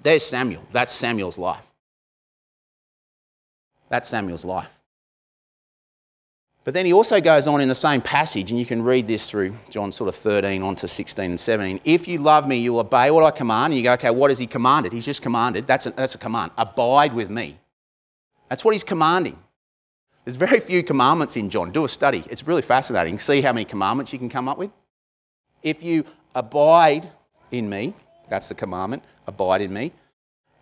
There's 0.02 0.24
Samuel. 0.24 0.64
That's 0.72 0.90
Samuel's 0.90 1.36
life. 1.36 1.70
That's 3.90 4.08
Samuel's 4.08 4.46
life. 4.46 4.70
But 6.64 6.72
then 6.72 6.86
he 6.86 6.94
also 6.94 7.20
goes 7.20 7.46
on 7.46 7.60
in 7.60 7.68
the 7.68 7.74
same 7.74 8.00
passage, 8.00 8.50
and 8.50 8.58
you 8.58 8.64
can 8.64 8.82
read 8.82 9.06
this 9.06 9.28
through 9.28 9.54
John 9.68 9.92
sort 9.92 10.08
of 10.08 10.14
13 10.14 10.62
on 10.62 10.76
to 10.76 10.88
16 10.88 11.30
and 11.30 11.38
17. 11.38 11.80
If 11.84 12.08
you 12.08 12.18
love 12.18 12.48
me, 12.48 12.56
you'll 12.56 12.78
obey 12.78 13.10
what 13.10 13.22
I 13.22 13.30
command. 13.30 13.72
And 13.72 13.78
you 13.78 13.82
go, 13.82 13.92
okay, 13.92 14.10
what 14.10 14.30
has 14.30 14.38
he 14.38 14.46
commanded? 14.46 14.92
He's 14.92 15.04
just 15.04 15.20
commanded. 15.20 15.66
That's 15.66 15.84
a, 15.84 15.90
that's 15.90 16.14
a 16.14 16.18
command. 16.18 16.52
Abide 16.56 17.12
with 17.12 17.28
me. 17.28 17.58
That's 18.48 18.64
what 18.64 18.72
he's 18.72 18.84
commanding. 18.84 19.38
There's 20.28 20.36
very 20.36 20.60
few 20.60 20.82
commandments 20.82 21.38
in 21.38 21.48
John. 21.48 21.70
Do 21.70 21.86
a 21.86 21.88
study. 21.88 22.22
It's 22.28 22.46
really 22.46 22.60
fascinating. 22.60 23.18
See 23.18 23.40
how 23.40 23.54
many 23.54 23.64
commandments 23.64 24.12
you 24.12 24.18
can 24.18 24.28
come 24.28 24.46
up 24.46 24.58
with. 24.58 24.70
If 25.62 25.82
you 25.82 26.04
abide 26.34 27.10
in 27.50 27.70
me, 27.70 27.94
that's 28.28 28.50
the 28.50 28.54
commandment, 28.54 29.04
abide 29.26 29.62
in 29.62 29.72
me. 29.72 29.90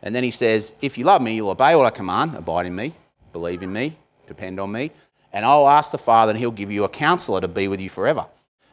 And 0.03 0.15
then 0.15 0.23
he 0.23 0.31
says, 0.31 0.73
if 0.83 0.97
you 0.97 1.05
love 1.05 1.21
me, 1.21 1.35
you'll 1.35 1.51
obey 1.51 1.75
what 1.75 1.85
I 1.85 1.91
command, 1.91 2.37
abide 2.37 2.67
in 2.67 2.77
me, 2.77 2.95
believe 3.33 3.61
in 3.61 3.73
me, 3.73 3.97
depend 4.29 4.61
on 4.61 4.71
me. 4.71 4.93
And 5.33 5.45
I'll 5.45 5.67
ask 5.67 5.91
the 5.91 5.99
Father, 5.99 6.31
and 6.31 6.39
He'll 6.39 6.53
give 6.53 6.71
you 6.71 6.85
a 6.85 6.89
counselor 6.89 7.41
to 7.41 7.49
be 7.49 7.67
with 7.67 7.81
you 7.81 7.91
forever. 7.91 8.25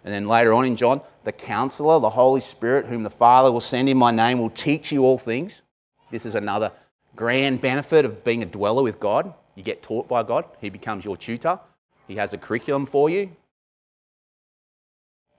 And 0.05 0.13
then 0.13 0.27
later 0.27 0.53
on 0.53 0.63
in 0.63 0.75
John, 0.75 1.01
the 1.23 1.31
counselor, 1.31 1.99
the 1.99 2.11
Holy 2.11 2.39
Spirit, 2.39 2.85
whom 2.85 3.01
the 3.01 3.09
Father 3.09 3.51
will 3.51 3.61
send 3.61 3.89
in 3.89 3.97
my 3.97 4.11
name, 4.11 4.37
will 4.37 4.51
teach 4.51 4.91
you 4.91 5.05
all 5.05 5.17
things. 5.17 5.63
This 6.11 6.23
is 6.23 6.35
another 6.35 6.71
grand 7.15 7.61
benefit 7.61 8.05
of 8.05 8.23
being 8.23 8.43
a 8.43 8.45
dweller 8.45 8.83
with 8.83 8.99
God. 8.99 9.33
You 9.55 9.63
get 9.63 9.83
taught 9.83 10.07
by 10.07 10.23
God, 10.23 10.45
He 10.59 10.69
becomes 10.69 11.05
your 11.05 11.17
tutor, 11.17 11.59
He 12.07 12.15
has 12.15 12.33
a 12.33 12.37
curriculum 12.37 12.85
for 12.85 13.09
you. 13.09 13.35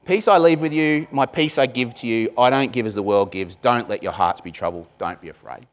Peace 0.04 0.28
I 0.28 0.36
leave 0.36 0.60
with 0.60 0.74
you, 0.74 1.06
my 1.10 1.24
peace 1.24 1.56
I 1.56 1.64
give 1.64 1.94
to 1.94 2.06
you. 2.06 2.32
I 2.36 2.50
don't 2.50 2.72
give 2.72 2.84
as 2.84 2.94
the 2.94 3.02
world 3.02 3.32
gives. 3.32 3.56
Don't 3.56 3.88
let 3.88 4.02
your 4.02 4.12
hearts 4.12 4.42
be 4.42 4.52
troubled. 4.52 4.86
Don't 4.98 5.18
be 5.18 5.30
afraid. 5.30 5.66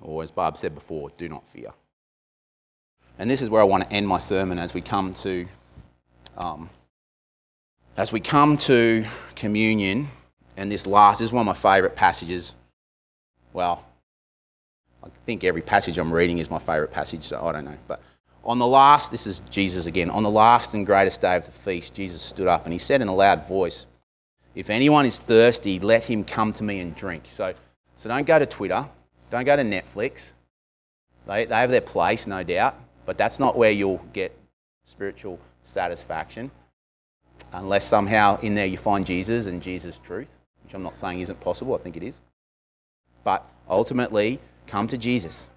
Or, 0.00 0.22
as 0.22 0.30
Barb 0.30 0.56
said 0.56 0.72
before, 0.72 1.10
do 1.18 1.28
not 1.28 1.44
fear. 1.48 1.70
And 3.18 3.28
this 3.28 3.42
is 3.42 3.50
where 3.50 3.60
I 3.60 3.64
want 3.64 3.82
to 3.82 3.92
end 3.92 4.06
my 4.06 4.18
sermon 4.18 4.56
as 4.56 4.72
we 4.72 4.80
come 4.80 5.12
to, 5.14 5.48
um, 6.36 6.70
as 7.96 8.12
we 8.12 8.20
come 8.20 8.56
to 8.58 9.04
communion. 9.34 10.06
And 10.56 10.70
this 10.70 10.86
last, 10.86 11.18
this 11.18 11.26
is 11.26 11.32
one 11.32 11.40
of 11.40 11.46
my 11.46 11.54
favourite 11.54 11.96
passages. 11.96 12.54
Well, 13.52 13.84
I 15.02 15.08
think 15.26 15.44
every 15.44 15.62
passage 15.62 15.98
I'm 15.98 16.12
reading 16.12 16.38
is 16.38 16.50
my 16.50 16.58
favourite 16.58 16.90
passage, 16.90 17.24
so 17.24 17.44
I 17.44 17.52
don't 17.52 17.64
know. 17.64 17.78
But 17.86 18.02
on 18.44 18.58
the 18.58 18.66
last, 18.66 19.10
this 19.10 19.26
is 19.26 19.40
Jesus 19.50 19.86
again. 19.86 20.10
On 20.10 20.22
the 20.22 20.30
last 20.30 20.74
and 20.74 20.84
greatest 20.86 21.20
day 21.20 21.36
of 21.36 21.44
the 21.44 21.52
feast, 21.52 21.94
Jesus 21.94 22.20
stood 22.20 22.46
up 22.46 22.64
and 22.64 22.72
he 22.72 22.78
said 22.78 23.00
in 23.02 23.08
a 23.08 23.14
loud 23.14 23.46
voice, 23.46 23.86
If 24.54 24.70
anyone 24.70 25.06
is 25.06 25.18
thirsty, 25.18 25.78
let 25.78 26.04
him 26.04 26.24
come 26.24 26.52
to 26.54 26.64
me 26.64 26.80
and 26.80 26.94
drink. 26.94 27.24
So, 27.30 27.54
so 27.96 28.08
don't 28.08 28.26
go 28.26 28.38
to 28.38 28.46
Twitter 28.46 28.88
Don't 29.30 29.44
go 29.44 29.56
to 29.56 29.62
Netflix. 29.62 30.32
They, 31.26 31.44
they 31.44 31.54
have 31.54 31.70
their 31.70 31.82
place, 31.82 32.26
no 32.26 32.42
doubt, 32.42 32.74
but 33.04 33.18
that's 33.18 33.38
not 33.38 33.56
where 33.56 33.70
you'll 33.70 34.04
get 34.12 34.36
spiritual 34.84 35.38
satisfaction 35.62 36.50
unless 37.52 37.84
somehow 37.84 38.38
in 38.40 38.54
there 38.54 38.66
you 38.66 38.78
find 38.78 39.06
Jesus 39.06 39.46
and 39.46 39.62
Jesus' 39.62 39.98
truth, 39.98 40.30
which 40.64 40.74
I'm 40.74 40.82
not 40.82 40.96
saying 40.96 41.20
isn't 41.20 41.40
possible, 41.40 41.74
I 41.74 41.78
think 41.78 41.96
it 41.96 42.02
is. 42.02 42.20
But 43.24 43.44
ultimately, 43.68 44.40
come 44.68 44.86
to 44.88 44.98
Jesus. 44.98 45.48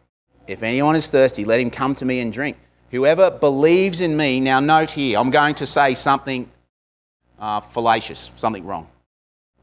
If 0.48 0.64
anyone 0.64 0.96
is 0.96 1.10
thirsty, 1.10 1.46
let 1.46 1.60
him 1.60 1.70
come 1.70 1.94
to 1.96 2.06
me 2.06 2.20
and 2.20 2.34
drink. 2.34 2.58
Whoever 2.90 3.30
believes 3.32 4.02
in 4.02 4.18
me, 4.18 4.40
now 4.40 4.60
note 4.60 4.92
here, 4.92 5.20
I'm 5.20 5.30
going 5.30 5.56
to 5.56 5.66
say 5.66 5.94
something 5.94 6.50
uh, 7.40 7.62
fallacious, 7.62 8.32
something 8.36 8.66
wrong. 8.66 8.88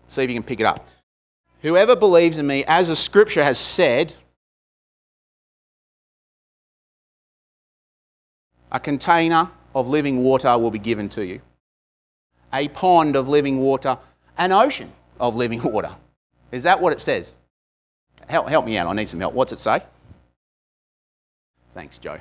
See 0.08 0.22
if 0.22 0.30
you 0.30 0.36
can 0.36 0.42
pick 0.42 0.60
it 0.60 0.66
up. 0.66 0.86
Whoever 1.62 1.96
believes 1.96 2.38
in 2.38 2.46
me, 2.46 2.64
as 2.66 2.88
the 2.88 2.96
scripture 2.96 3.42
has 3.42 3.58
said, 3.58 4.14
a 8.70 8.78
container 8.78 9.50
of 9.74 9.88
living 9.88 10.22
water 10.22 10.56
will 10.56 10.70
be 10.70 10.78
given 10.78 11.08
to 11.10 11.26
you, 11.26 11.40
a 12.52 12.68
pond 12.68 13.16
of 13.16 13.28
living 13.28 13.58
water, 13.58 13.98
an 14.36 14.52
ocean 14.52 14.92
of 15.18 15.36
living 15.36 15.62
water. 15.72 15.94
Is 16.52 16.62
that 16.62 16.80
what 16.80 16.92
it 16.92 17.00
says? 17.00 17.34
Help, 18.28 18.48
help 18.48 18.66
me 18.66 18.76
out, 18.76 18.86
I 18.86 18.92
need 18.92 19.08
some 19.08 19.20
help. 19.20 19.34
What's 19.34 19.52
it 19.52 19.58
say? 19.58 19.82
Thanks, 21.74 21.98
Joe. 21.98 22.18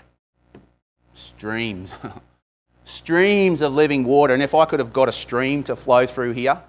Streams. 1.11 1.95
Streams 2.85 3.61
of 3.61 3.73
living 3.73 4.05
water. 4.05 4.33
And 4.33 4.41
if 4.41 4.55
I 4.55 4.65
could 4.65 4.79
have 4.79 4.93
got 4.93 5.09
a 5.09 5.11
stream 5.11 5.63
to 5.63 5.75
flow 5.75 6.05
through 6.05 6.31
here, 6.31 6.61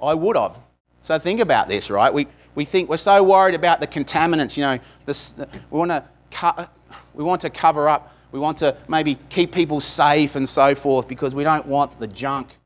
I 0.00 0.14
would 0.14 0.36
have. 0.36 0.58
So 1.00 1.18
think 1.18 1.40
about 1.40 1.68
this, 1.68 1.90
right? 1.90 2.14
We, 2.14 2.28
we 2.54 2.64
think 2.64 2.88
we're 2.88 2.96
so 2.98 3.22
worried 3.24 3.56
about 3.56 3.80
the 3.80 3.86
contaminants, 3.88 4.56
you 4.56 4.62
know, 4.62 4.78
this, 5.06 5.34
we, 5.70 5.78
want 5.78 5.90
to 5.90 6.04
co- 6.30 6.68
we 7.14 7.24
want 7.24 7.40
to 7.40 7.50
cover 7.50 7.88
up, 7.88 8.14
we 8.30 8.38
want 8.38 8.58
to 8.58 8.76
maybe 8.86 9.18
keep 9.28 9.52
people 9.52 9.80
safe 9.80 10.36
and 10.36 10.48
so 10.48 10.76
forth 10.76 11.08
because 11.08 11.34
we 11.34 11.42
don't 11.42 11.66
want 11.66 11.98
the 11.98 12.06
junk 12.06 12.56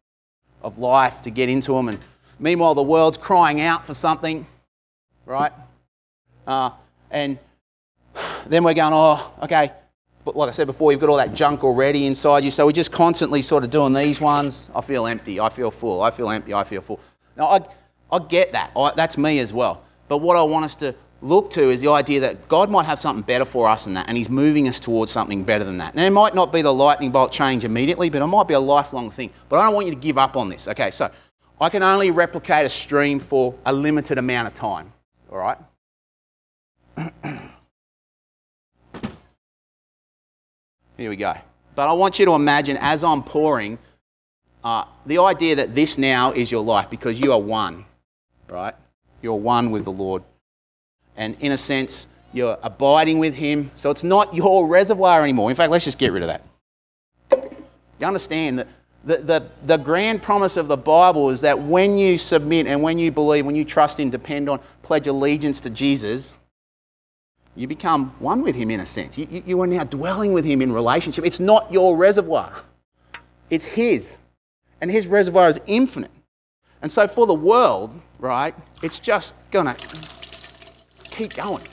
of 0.61 0.77
life 0.77 1.23
to 1.23 1.31
get 1.31 1.49
into 1.49 1.73
them. 1.73 1.89
And 1.89 1.99
meanwhile, 2.39 2.75
the 2.75 2.83
world's 2.83 3.17
crying 3.17 3.63
out 3.63 3.87
for 3.87 3.95
something, 3.95 4.47
right? 5.25 5.53
Uh, 6.47 6.71
and 7.11 7.39
then 8.47 8.65
we're 8.65 8.75
going, 8.75 8.93
oh, 8.95 9.33
okay. 9.43 9.73
But 10.25 10.37
like 10.37 10.49
I 10.49 10.51
said 10.51 10.67
before, 10.67 10.91
you've 10.91 11.01
got 11.01 11.09
all 11.09 11.19
that 11.19 11.35
junk 11.35 11.63
already 11.63 12.07
inside 12.07 12.43
you. 12.45 12.51
So 12.51 12.67
we're 12.67 12.73
just 12.73 12.93
constantly 12.93 13.43
sort 13.43 13.63
of 13.65 13.71
doing 13.71 13.93
these 13.93 14.21
ones. 14.21 14.71
I 14.75 14.81
feel 14.81 15.07
empty. 15.07 15.39
I 15.39 15.49
feel 15.49 15.71
full. 15.71 16.03
I 16.03 16.11
feel 16.11 16.29
empty. 16.31 16.53
I 16.53 16.65
feel 16.65 16.81
full. 16.81 17.01
Now, 17.37 17.47
I, 17.47 17.61
I 18.11 18.19
get 18.19 18.53
that. 18.53 18.73
I, 18.77 18.93
that's 18.97 19.17
me 19.17 19.39
as 19.39 19.53
well. 19.53 19.85
But 20.09 20.19
what 20.19 20.37
I 20.37 20.43
want 20.43 20.65
us 20.65 20.75
to 20.77 20.95
look 21.23 21.51
to 21.51 21.71
is 21.71 21.81
the 21.81 21.91
idea 21.91 22.21
that 22.21 22.49
God 22.49 22.71
might 22.71 22.87
have 22.87 23.01
something 23.01 23.23
better 23.23 23.45
for 23.45 23.69
us 23.69 23.85
than 23.85 23.95
that, 23.95 24.09
and 24.09 24.17
He's 24.17 24.29
moving 24.29 24.69
us 24.69 24.81
towards 24.81 25.13
something 25.13 25.45
better 25.45 25.65
than 25.65 25.79
that. 25.79 25.95
Now, 25.95 26.05
it 26.05 26.11
might 26.11 26.35
not 26.35 26.53
be 26.53 26.63
the 26.63 26.73
lightning 26.73 27.11
bolt 27.11 27.33
change 27.33 27.65
immediately, 27.65 28.11
but 28.11 28.23
it 28.23 28.27
might 28.27 28.49
be 28.49 28.55
a 28.55 28.61
lifelong 28.61 29.11
thing. 29.11 29.31
But 29.49 29.59
I 29.59 29.67
don't 29.67 29.75
want 29.75 29.87
you 29.87 29.95
to 29.95 30.01
give 30.01 30.19
up 30.19 30.37
on 30.37 30.49
this. 30.49 30.69
Okay, 30.69 30.91
so 30.91 31.11
I 31.61 31.69
can 31.69 31.83
only 31.83 32.11
replicate 32.11 32.67
a 32.67 32.69
stream 32.69 33.19
for 33.19 33.55
a 33.65 33.73
limited 33.73 34.19
amount 34.19 34.49
of 34.49 34.55
time. 34.55 34.93
All 35.31 35.39
right? 35.39 35.59
Here 40.97 41.11
we 41.11 41.17
go. 41.17 41.35
But 41.75 41.89
I 41.89 41.93
want 41.93 42.19
you 42.19 42.25
to 42.27 42.33
imagine 42.33 42.79
as 42.79 43.05
I'm 43.05 43.23
pouring, 43.23 43.79
uh, 44.65 44.85
the 45.05 45.19
idea 45.19 45.57
that 45.57 45.75
this 45.75 45.99
now 45.99 46.33
is 46.33 46.51
your 46.51 46.65
life 46.65 46.91
because 46.91 47.21
you 47.21 47.33
are 47.33 47.41
one, 47.41 47.85
right? 48.49 48.75
You're 49.23 49.35
one 49.35 49.71
with 49.71 49.85
the 49.85 49.93
Lord. 49.93 50.23
And 51.17 51.37
in 51.41 51.53
a 51.53 51.59
sense, 51.59 52.09
you're 52.33 52.59
abiding 52.63 53.19
with 53.19 53.35
Him. 53.35 53.71
So 53.75 53.91
it's 53.91 54.05
not 54.05 54.35
your 54.35 54.67
reservoir 54.67 55.23
anymore. 55.23 55.51
In 55.51 55.57
fact, 55.57 55.71
let's 55.71 55.85
just 55.85 55.99
get 55.99 56.13
rid 56.13 56.23
of 56.23 56.29
that. 56.29 56.43
You 57.99 58.07
understand 58.07 58.59
that 58.59 58.69
the, 59.05 59.19
the, 59.19 59.49
the 59.65 59.77
grand 59.77 60.23
promise 60.23 60.57
of 60.57 60.67
the 60.67 60.77
Bible 60.77 61.31
is 61.31 61.43
that 61.43 61.59
when 61.59 61.97
you 61.97 62.19
submit 62.19 62.67
and 62.67 62.83
when 62.83 62.99
you 62.99 63.13
believe, 63.13 63.47
when 63.47 63.55
you 63.55 63.65
trust 63.65 64.01
in, 64.01 64.11
depend 64.11 64.49
on, 64.49 64.61
pledge 64.83 65.07
allegiance 65.07 65.61
to 65.61 65.71
Jesus, 65.71 66.33
you 67.57 67.67
become 67.67 68.15
one 68.19 68.43
with 68.43 68.55
Him 68.55 68.71
in 68.71 68.81
a 68.81 68.87
sense. 68.87 69.17
You, 69.19 69.43
you 69.45 69.61
are 69.61 69.67
now 69.67 69.85
dwelling 69.85 70.33
with 70.33 70.45
Him 70.45 70.63
in 70.63 70.73
relationship. 70.73 71.25
It's 71.25 71.41
not 71.41 71.73
your 71.73 71.97
reservoir, 71.97 72.53
it's 73.51 73.65
His. 73.65 74.19
And 74.81 74.91
His 74.91 75.07
reservoir 75.07 75.49
is 75.49 75.59
infinite. 75.67 76.11
And 76.83 76.93
so 76.93 77.09
for 77.09 77.27
the 77.27 77.35
world, 77.35 77.99
right, 78.19 78.55
it's 78.83 78.99
just 78.99 79.35
going 79.51 79.75
to 79.75 79.99
keep 81.11 81.35
going. 81.35 81.65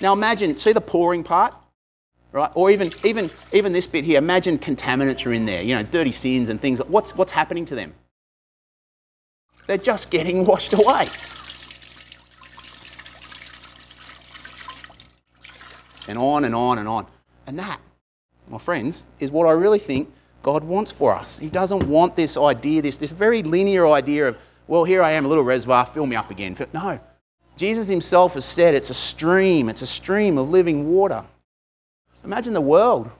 Now 0.00 0.12
imagine, 0.12 0.56
see 0.58 0.72
the 0.72 0.80
pouring 0.80 1.24
part? 1.24 1.54
Right? 2.32 2.50
Or 2.54 2.70
even, 2.70 2.90
even, 3.02 3.30
even 3.52 3.72
this 3.72 3.86
bit 3.86 4.04
here, 4.04 4.18
imagine 4.18 4.58
contaminants 4.58 5.24
are 5.24 5.32
in 5.32 5.46
there, 5.46 5.62
you 5.62 5.74
know, 5.74 5.82
dirty 5.82 6.12
sins 6.12 6.50
and 6.50 6.60
things. 6.60 6.80
What's, 6.80 7.14
what's 7.14 7.32
happening 7.32 7.64
to 7.66 7.74
them? 7.74 7.94
They're 9.66 9.78
just 9.78 10.10
getting 10.10 10.44
washed 10.46 10.74
away. 10.74 11.08
And 16.08 16.18
on 16.18 16.44
and 16.44 16.54
on 16.54 16.78
and 16.78 16.88
on. 16.88 17.06
And 17.46 17.58
that, 17.58 17.80
my 18.48 18.58
friends, 18.58 19.04
is 19.20 19.30
what 19.30 19.46
I 19.46 19.52
really 19.52 19.78
think 19.78 20.12
God 20.42 20.64
wants 20.64 20.92
for 20.92 21.14
us. 21.14 21.38
He 21.38 21.48
doesn't 21.48 21.88
want 21.88 22.16
this 22.16 22.36
idea, 22.36 22.82
this, 22.82 22.98
this 22.98 23.12
very 23.12 23.42
linear 23.42 23.88
idea 23.88 24.28
of, 24.28 24.38
well, 24.68 24.84
here 24.84 25.02
I 25.02 25.12
am, 25.12 25.24
a 25.24 25.28
little 25.28 25.44
reservoir, 25.44 25.86
fill 25.86 26.06
me 26.06 26.16
up 26.16 26.30
again. 26.30 26.56
No. 26.72 27.00
Jesus 27.56 27.88
himself 27.88 28.34
has 28.34 28.44
said 28.44 28.74
it's 28.74 28.90
a 28.90 28.94
stream, 28.94 29.68
it's 29.68 29.82
a 29.82 29.86
stream 29.86 30.38
of 30.38 30.50
living 30.50 30.92
water. 30.92 31.24
Imagine 32.24 32.52
the 32.54 32.60
world. 32.60 33.10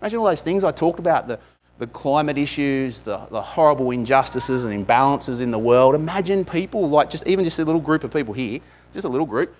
Imagine 0.00 0.18
all 0.18 0.26
those 0.26 0.42
things 0.42 0.64
I 0.64 0.70
talked 0.70 0.98
about 0.98 1.28
the, 1.28 1.38
the 1.78 1.86
climate 1.86 2.36
issues, 2.36 3.02
the, 3.02 3.18
the 3.30 3.40
horrible 3.40 3.90
injustices 3.90 4.64
and 4.64 4.86
imbalances 4.86 5.40
in 5.40 5.50
the 5.50 5.58
world. 5.58 5.94
Imagine 5.94 6.44
people 6.44 6.88
like 6.88 7.10
just 7.10 7.26
even 7.26 7.44
just 7.44 7.58
a 7.58 7.64
little 7.64 7.80
group 7.80 8.04
of 8.04 8.12
people 8.12 8.34
here, 8.34 8.60
just 8.92 9.06
a 9.06 9.08
little 9.08 9.26
group, 9.26 9.54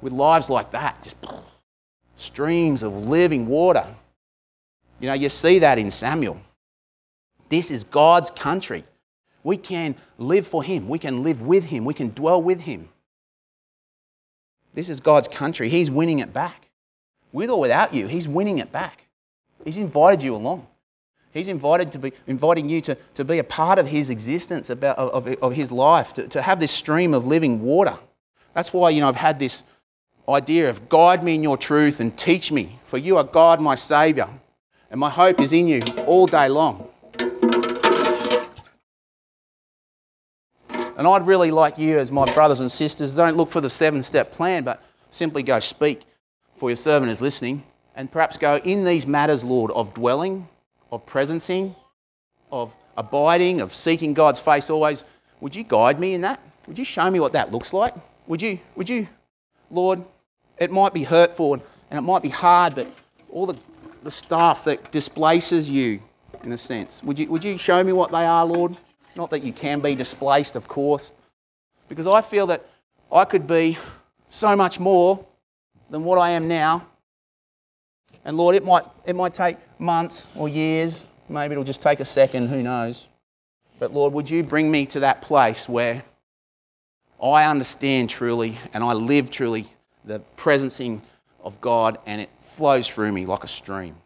with 0.00 0.12
lives 0.12 0.48
like 0.48 0.70
that, 0.70 1.02
just 1.02 1.16
streams 2.18 2.82
of 2.82 3.08
living 3.08 3.46
water. 3.46 3.86
You 5.00 5.08
know, 5.08 5.14
you 5.14 5.28
see 5.28 5.60
that 5.60 5.78
in 5.78 5.90
Samuel. 5.90 6.40
This 7.48 7.70
is 7.70 7.84
God's 7.84 8.30
country. 8.30 8.84
We 9.44 9.56
can 9.56 9.94
live 10.18 10.46
for 10.46 10.62
Him, 10.62 10.88
we 10.88 10.98
can 10.98 11.22
live 11.22 11.42
with 11.42 11.64
Him, 11.66 11.84
we 11.84 11.94
can 11.94 12.10
dwell 12.10 12.42
with 12.42 12.62
Him. 12.62 12.88
This 14.74 14.88
is 14.88 15.00
God's 15.00 15.28
country. 15.28 15.68
He's 15.68 15.90
winning 15.90 16.18
it 16.18 16.32
back. 16.32 16.68
With 17.32 17.50
or 17.50 17.60
without 17.60 17.94
you, 17.94 18.06
He's 18.08 18.28
winning 18.28 18.58
it 18.58 18.72
back. 18.72 19.06
He's 19.64 19.76
invited 19.76 20.22
you 20.22 20.34
along. 20.34 20.66
He's 21.32 21.48
invited 21.48 21.92
to 21.92 21.98
be, 21.98 22.12
inviting 22.26 22.68
you 22.68 22.80
to, 22.82 22.96
to 23.14 23.24
be 23.24 23.38
a 23.38 23.44
part 23.44 23.78
of 23.78 23.86
His 23.86 24.10
existence, 24.10 24.70
about, 24.70 24.98
of, 24.98 25.28
of 25.28 25.54
His 25.54 25.70
life, 25.70 26.12
to, 26.14 26.26
to 26.28 26.42
have 26.42 26.58
this 26.58 26.72
stream 26.72 27.14
of 27.14 27.26
living 27.26 27.62
water. 27.62 27.96
That's 28.54 28.72
why, 28.72 28.90
you 28.90 29.00
know, 29.00 29.08
I've 29.08 29.16
had 29.16 29.38
this 29.38 29.62
idea 30.28 30.68
of 30.68 30.88
guide 30.88 31.24
me 31.24 31.34
in 31.34 31.42
your 31.42 31.56
truth 31.56 32.00
and 32.00 32.16
teach 32.16 32.52
me, 32.52 32.78
for 32.84 32.98
you 32.98 33.16
are 33.16 33.24
God, 33.24 33.60
my 33.60 33.74
Saviour, 33.74 34.28
and 34.90 35.00
my 35.00 35.10
hope 35.10 35.40
is 35.40 35.52
in 35.52 35.66
you 35.68 35.80
all 36.06 36.26
day 36.26 36.48
long. 36.48 36.88
And 40.70 41.06
I'd 41.06 41.26
really 41.26 41.52
like 41.52 41.78
you, 41.78 41.98
as 41.98 42.10
my 42.10 42.24
brothers 42.34 42.60
and 42.60 42.70
sisters, 42.70 43.14
don't 43.14 43.36
look 43.36 43.50
for 43.50 43.60
the 43.60 43.70
seven 43.70 44.02
step 44.02 44.32
plan, 44.32 44.64
but 44.64 44.82
simply 45.10 45.42
go 45.44 45.60
speak, 45.60 46.02
for 46.56 46.70
your 46.70 46.76
servant 46.76 47.10
is 47.10 47.20
listening, 47.20 47.62
and 47.94 48.10
perhaps 48.10 48.36
go 48.36 48.56
in 48.56 48.84
these 48.84 49.06
matters, 49.06 49.44
Lord, 49.44 49.70
of 49.70 49.94
dwelling, 49.94 50.48
of 50.90 51.06
presencing, 51.06 51.74
of 52.50 52.74
abiding, 52.96 53.60
of 53.60 53.74
seeking 53.74 54.12
God's 54.12 54.40
face 54.40 54.70
always. 54.70 55.04
Would 55.40 55.54
you 55.54 55.62
guide 55.62 56.00
me 56.00 56.14
in 56.14 56.22
that? 56.22 56.40
Would 56.66 56.78
you 56.78 56.84
show 56.84 57.08
me 57.10 57.20
what 57.20 57.32
that 57.32 57.52
looks 57.52 57.72
like? 57.72 57.94
Would 58.26 58.42
you, 58.42 58.58
would 58.74 58.88
you, 58.88 59.06
Lord, 59.70 60.02
it 60.58 60.70
might 60.70 60.92
be 60.92 61.04
hurtful 61.04 61.54
and 61.54 61.98
it 61.98 62.02
might 62.02 62.22
be 62.22 62.28
hard, 62.28 62.74
but 62.74 62.86
all 63.30 63.46
the, 63.46 63.58
the 64.02 64.10
stuff 64.10 64.64
that 64.64 64.90
displaces 64.90 65.70
you, 65.70 66.02
in 66.42 66.52
a 66.52 66.58
sense, 66.58 67.02
would 67.02 67.18
you, 67.18 67.28
would 67.28 67.44
you 67.44 67.58
show 67.58 67.82
me 67.82 67.92
what 67.92 68.10
they 68.10 68.24
are, 68.24 68.44
Lord? 68.44 68.76
Not 69.16 69.30
that 69.30 69.42
you 69.42 69.52
can 69.52 69.80
be 69.80 69.94
displaced, 69.94 70.56
of 70.56 70.68
course, 70.68 71.12
because 71.88 72.06
I 72.06 72.20
feel 72.20 72.46
that 72.48 72.66
I 73.10 73.24
could 73.24 73.46
be 73.46 73.78
so 74.28 74.54
much 74.54 74.78
more 74.78 75.24
than 75.90 76.04
what 76.04 76.18
I 76.18 76.30
am 76.30 76.46
now. 76.46 76.86
And 78.24 78.36
Lord, 78.36 78.54
it 78.54 78.64
might, 78.64 78.84
it 79.06 79.16
might 79.16 79.32
take 79.34 79.56
months 79.78 80.26
or 80.36 80.48
years, 80.48 81.06
maybe 81.28 81.52
it'll 81.52 81.64
just 81.64 81.82
take 81.82 82.00
a 82.00 82.04
second, 82.04 82.48
who 82.48 82.62
knows. 82.62 83.08
But 83.78 83.94
Lord, 83.94 84.12
would 84.12 84.28
you 84.28 84.42
bring 84.42 84.70
me 84.70 84.86
to 84.86 85.00
that 85.00 85.22
place 85.22 85.68
where 85.68 86.02
I 87.22 87.44
understand 87.44 88.10
truly 88.10 88.58
and 88.74 88.84
I 88.84 88.92
live 88.92 89.30
truly 89.30 89.68
the 90.08 90.20
presencing 90.36 91.02
of 91.40 91.60
God 91.60 91.98
and 92.06 92.20
it 92.20 92.30
flows 92.40 92.88
through 92.88 93.12
me 93.12 93.26
like 93.26 93.44
a 93.44 93.48
stream. 93.48 93.96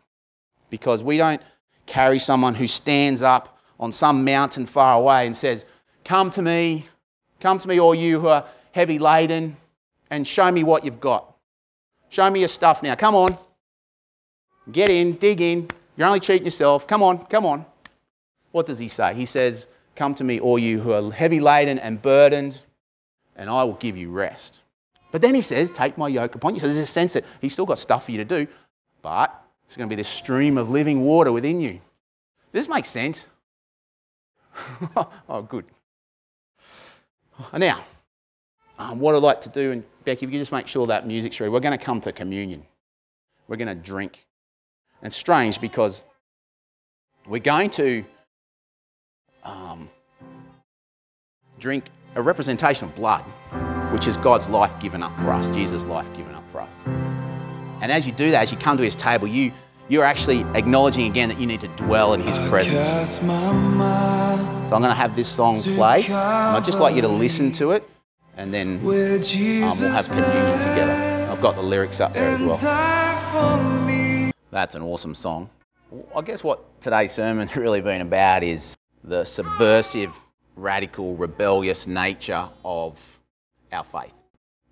Because 0.69 1.03
we 1.03 1.17
don't 1.17 1.41
carry 1.87 2.19
someone 2.19 2.55
who 2.55 2.67
stands 2.67 3.23
up 3.23 3.59
on 3.81 3.93
some 3.93 4.25
mountain 4.25 4.67
far 4.67 4.99
away 4.99 5.27
and 5.27 5.37
says, 5.37 5.65
Come 6.05 6.31
to 6.31 6.43
me, 6.43 6.87
come 7.41 7.59
to 7.59 7.69
me, 7.69 7.81
all 7.81 7.95
you 7.95 8.21
who 8.21 8.29
are 8.29 8.45
heavy 8.73 8.99
laden 8.99 9.57
and 10.11 10.27
show 10.27 10.51
me 10.51 10.65
what 10.65 10.85
you've 10.85 11.01
got. 11.01 11.35
Show 12.09 12.29
me 12.31 12.41
your 12.41 12.49
stuff 12.49 12.83
now. 12.83 12.95
Come 12.95 13.15
on. 13.15 13.39
Get 14.71 14.91
in, 14.91 15.13
dig 15.13 15.41
in. 15.41 15.69
You're 15.97 16.07
only 16.07 16.21
cheating 16.21 16.45
yourself. 16.45 16.87
Come 16.87 17.03
on, 17.03 17.25
come 17.27 17.47
on. 17.47 17.65
What 18.51 18.67
does 18.67 18.79
he 18.79 18.89
say? 18.89 19.15
He 19.15 19.25
says, 19.25 19.67
Come 19.95 20.15
to 20.17 20.25
me, 20.25 20.41
all 20.41 20.59
you 20.59 20.81
who 20.81 20.93
are 20.93 21.13
heavy 21.13 21.39
laden 21.39 21.79
and 21.79 22.01
burdened, 22.01 22.63
and 23.37 23.49
I 23.49 23.63
will 23.65 23.75
give 23.75 23.97
you 23.97 24.11
rest. 24.11 24.62
But 25.13 25.23
then 25.23 25.35
he 25.35 25.43
says, 25.43 25.71
Take 25.71 25.97
my 25.97 26.09
yoke 26.09 26.35
upon 26.35 26.55
you. 26.55 26.61
So 26.61 26.67
there's 26.67 26.79
a 26.79 26.87
sense 26.87 27.13
that 27.13 27.25
he's 27.41 27.53
still 27.53 27.67
got 27.67 27.79
stuff 27.79 28.07
for 28.07 28.11
you 28.11 28.19
to 28.19 28.25
do, 28.25 28.49
but 29.03 29.29
there's 29.69 29.77
going 29.77 29.89
to 29.89 29.93
be 29.93 29.97
this 29.97 30.09
stream 30.09 30.59
of 30.59 30.69
living 30.71 31.03
water 31.03 31.31
within 31.31 31.61
you. 31.61 31.75
Does 32.53 32.67
This 32.67 32.69
makes 32.69 32.89
sense. 32.89 33.27
oh, 35.29 35.43
good. 35.43 35.65
Now, 37.57 37.85
um, 38.79 38.99
what 38.99 39.15
I'd 39.15 39.23
like 39.23 39.41
to 39.43 39.49
do, 39.49 39.73
and 39.73 39.85
Becky, 40.05 40.27
if 40.27 40.33
you 40.33 40.39
just 40.39 40.53
make 40.53 40.67
sure 40.67 40.87
that 40.87 41.07
music's 41.07 41.39
ready, 41.41 41.51
we're 41.51 41.61
going 41.61 41.79
to 41.79 41.83
come 41.83 42.01
to 42.03 42.13
communion. 42.13 42.65
We're 43.49 43.57
going 43.57 43.69
to 43.69 43.75
drink. 43.75 44.27
And 45.03 45.13
strange 45.13 45.61
because 45.61 46.05
we're 47.27 47.41
going 47.41 47.71
to 47.71 48.05
um, 49.45 49.91
drink 51.59 51.87
a 52.15 52.23
representation 52.23 52.89
of 52.89 52.95
blood, 52.95 53.25
which 53.93 54.07
is 54.07 54.17
God's 54.17 54.49
life 54.49 54.79
given 54.81 55.03
up 55.03 55.15
for 55.19 55.33
us, 55.33 55.49
Jesus' 55.49 55.87
life 55.87 56.09
given 56.17 56.35
up 56.35 56.45
for 56.51 56.61
us. 56.61 56.85
And 57.83 57.93
as 57.93 58.07
you 58.07 58.13
do 58.13 58.31
that, 58.31 58.43
as 58.43 58.53
you 58.53 58.59
come 58.59 58.77
to 58.79 58.83
his 58.83 58.97
table, 58.97 59.27
you, 59.27 59.53
you're 59.89 60.05
actually 60.05 60.41
acknowledging 60.55 61.11
again 61.11 61.29
that 61.29 61.39
you 61.39 61.47
need 61.47 61.61
to 61.61 61.69
dwell 61.69 62.15
in 62.15 62.21
his 62.21 62.39
presence. 62.49 62.87
So 63.19 63.23
I'm 64.77 64.81
going 64.81 64.85
to 64.85 64.95
have 64.95 65.15
this 65.15 65.29
song 65.29 65.61
play, 65.61 66.05
and 66.05 66.15
I'd 66.15 66.65
just 66.65 66.81
like 66.81 66.95
you 66.95 67.03
to 67.03 67.09
listen 67.09 67.53
to 67.53 67.73
it, 67.73 67.89
and 68.37 68.55
then 68.55 68.79
um, 68.79 68.85
we'll 68.85 69.21
have 69.21 70.07
communion 70.07 70.59
together. 70.59 71.29
I've 71.31 71.43
got 71.43 71.57
the 71.57 71.63
lyrics 71.63 72.01
up 72.01 72.15
there 72.15 72.35
as 72.35 72.41
well. 72.41 72.57
That's 74.51 74.75
an 74.75 74.83
awesome 74.83 75.15
song. 75.15 75.51
I 76.17 76.23
guess 76.23 76.43
what 76.43 76.81
today's 76.81 77.13
sermon 77.13 77.51
really 77.57 77.81
been 77.83 78.01
about 78.01 78.43
is 78.43 78.75
the 79.05 79.25
subversive, 79.25 80.15
radical, 80.57 81.17
rebellious 81.17 81.87
nature 81.87 82.49
of 82.65 83.19
our 83.73 83.85
faith. 83.85 84.23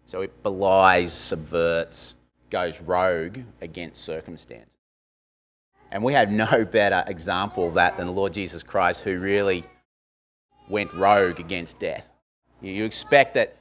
So 0.07 0.23
it 0.23 0.43
belies, 0.43 1.13
subverts, 1.13 2.17
goes 2.51 2.81
rogue 2.81 3.39
against 3.61 4.03
circumstance. 4.03 4.77
And 5.93 6.05
we 6.05 6.13
have 6.13 6.31
no 6.31 6.65
better 6.65 7.05
example 7.07 7.69
of 7.69 7.75
that 7.75 7.97
than 7.97 8.07
the 8.07 8.13
Lord 8.13 8.33
Jesus 8.33 8.63
Christ, 8.63 9.03
who 9.03 9.19
really 9.19 9.65
went 10.69 10.93
rogue 10.93 11.41
against 11.41 11.79
death. 11.79 12.13
You 12.61 12.85
expect 12.85 13.35
that 13.35 13.57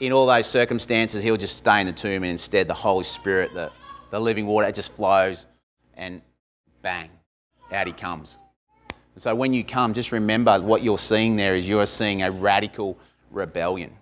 in 0.00 0.12
all 0.12 0.26
those 0.26 0.46
circumstances, 0.46 1.22
he'll 1.22 1.36
just 1.36 1.56
stay 1.56 1.80
in 1.80 1.86
the 1.86 1.92
tomb, 1.92 2.22
and 2.22 2.32
instead, 2.32 2.68
the 2.68 2.74
Holy 2.74 3.04
Spirit, 3.04 3.52
the, 3.52 3.70
the 4.10 4.20
living 4.20 4.46
water, 4.46 4.68
it 4.68 4.74
just 4.74 4.92
flows, 4.92 5.46
and 5.96 6.22
bang, 6.82 7.10
out 7.72 7.86
he 7.86 7.92
comes. 7.92 8.38
So 9.18 9.34
when 9.34 9.52
you 9.52 9.64
come, 9.64 9.92
just 9.92 10.12
remember 10.12 10.60
what 10.60 10.82
you're 10.82 10.98
seeing 10.98 11.34
there 11.34 11.56
is 11.56 11.68
you're 11.68 11.86
seeing 11.86 12.22
a 12.22 12.30
radical 12.30 12.96
rebellion. 13.32 13.92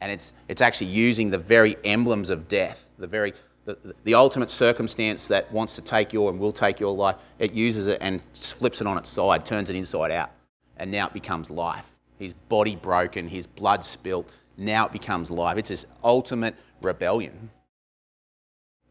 And 0.00 0.12
it's, 0.12 0.32
it's 0.48 0.60
actually 0.60 0.88
using 0.88 1.30
the 1.30 1.38
very 1.38 1.76
emblems 1.84 2.30
of 2.30 2.48
death, 2.48 2.88
the 2.98 3.06
very 3.06 3.32
the, 3.64 3.94
the 4.04 4.14
ultimate 4.14 4.50
circumstance 4.50 5.28
that 5.28 5.50
wants 5.50 5.74
to 5.76 5.82
take 5.82 6.12
your 6.12 6.30
and 6.30 6.38
will 6.38 6.52
take 6.52 6.78
your 6.80 6.94
life, 6.94 7.16
it 7.38 7.52
uses 7.54 7.88
it 7.88 7.98
and 8.00 8.20
flips 8.34 8.80
it 8.80 8.86
on 8.86 8.98
its 8.98 9.08
side, 9.08 9.44
turns 9.44 9.70
it 9.70 9.76
inside 9.76 10.10
out, 10.10 10.30
and 10.76 10.90
now 10.90 11.06
it 11.06 11.12
becomes 11.12 11.50
life. 11.50 11.90
His 12.18 12.34
body 12.34 12.76
broken, 12.76 13.26
his 13.26 13.46
blood 13.46 13.84
spilt, 13.84 14.30
now 14.56 14.86
it 14.86 14.92
becomes 14.92 15.30
life. 15.30 15.56
It's 15.56 15.70
this 15.70 15.86
ultimate 16.02 16.54
rebellion, 16.80 17.50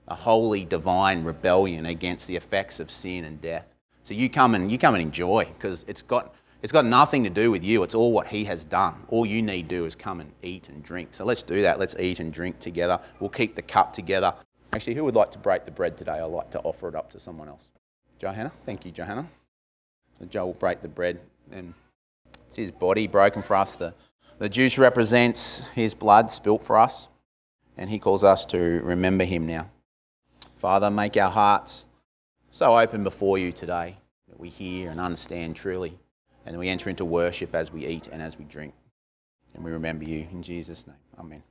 a 0.08 0.16
holy, 0.16 0.66
divine 0.66 1.24
rebellion 1.24 1.86
against 1.86 2.28
the 2.28 2.36
effects 2.36 2.80
of 2.80 2.92
sin 2.92 3.26
and 3.26 3.40
death. 3.40 3.74
So 4.04 4.14
you 4.14 4.30
come 4.30 4.56
and 4.56 4.72
you 4.72 4.78
come 4.78 4.96
and 4.96 5.02
enjoy 5.02 5.46
because 5.46 5.86
it's 5.88 6.02
got 6.02 6.34
it's 6.64 6.72
got 6.72 6.86
nothing 6.86 7.26
to 7.26 7.30
do 7.30 7.52
with 7.52 7.64
you. 7.64 7.84
It's 7.84 7.94
all 7.94 8.14
what 8.14 8.28
He 8.28 8.46
has 8.46 8.64
done. 8.64 8.96
All 9.10 9.26
you 9.26 9.42
need 9.42 9.70
to 9.70 9.76
do 9.76 9.86
is 9.86 9.96
come 9.96 10.22
and 10.22 10.32
eat 10.42 10.70
and 10.70 10.82
drink. 10.82 11.10
So 11.12 11.26
let's 11.26 11.44
do 11.44 11.62
that. 11.62 11.78
Let's 11.78 11.96
eat 12.00 12.22
and 12.22 12.32
drink 12.32 12.60
together. 12.60 13.00
We'll 13.20 13.30
keep 13.30 13.56
the 13.56 13.62
cup 13.62 13.92
together. 13.92 14.34
Actually, 14.72 14.96
who 14.96 15.04
would 15.04 15.16
like 15.16 15.30
to 15.32 15.38
break 15.38 15.66
the 15.66 15.72
bread 15.72 15.98
today? 15.98 16.14
I'd 16.14 16.24
like 16.24 16.50
to 16.52 16.60
offer 16.62 16.88
it 16.88 16.96
up 16.96 17.10
to 17.12 17.20
someone 17.20 17.50
else. 17.50 17.70
Johanna, 18.18 18.52
thank 18.66 18.86
you, 18.86 18.92
Johanna. 18.92 19.28
So 20.18 20.26
Joe 20.26 20.46
will 20.46 20.54
break 20.54 20.82
the 20.82 20.88
bread, 20.88 21.20
and 21.52 21.74
it's 22.48 22.56
his 22.56 22.72
body 22.72 23.08
broken 23.08 23.42
for 23.42 23.58
us. 23.58 23.76
The, 23.76 23.94
the 24.40 24.48
juice 24.48 24.78
represents 24.78 25.62
his 25.76 25.94
blood 25.94 26.32
spilt 26.32 26.64
for 26.64 26.80
us, 26.80 27.10
and 27.78 27.90
he 27.90 28.00
calls 28.00 28.24
us 28.24 28.46
to 28.46 28.80
remember 28.84 29.26
him 29.26 29.46
now. 29.46 29.70
Father, 30.56 30.90
make 30.90 31.18
our 31.18 31.30
hearts 31.30 31.88
so 32.52 32.80
open 32.80 33.04
before 33.04 33.38
you 33.38 33.52
today 33.52 33.98
that 34.30 34.40
we 34.40 34.48
hear 34.48 34.90
and 34.90 35.02
understand 35.02 35.58
truly, 35.58 36.00
and 36.46 36.58
we 36.58 36.70
enter 36.70 36.90
into 36.90 37.06
worship 37.06 37.56
as 37.56 37.72
we 37.72 37.86
eat 37.86 38.08
and 38.08 38.22
as 38.22 38.38
we 38.38 38.46
drink. 38.46 38.74
And 39.54 39.64
we 39.64 39.72
remember 39.72 40.04
you 40.04 40.28
in 40.32 40.42
Jesus' 40.42 40.88
name. 40.88 40.96
Amen. 41.20 41.44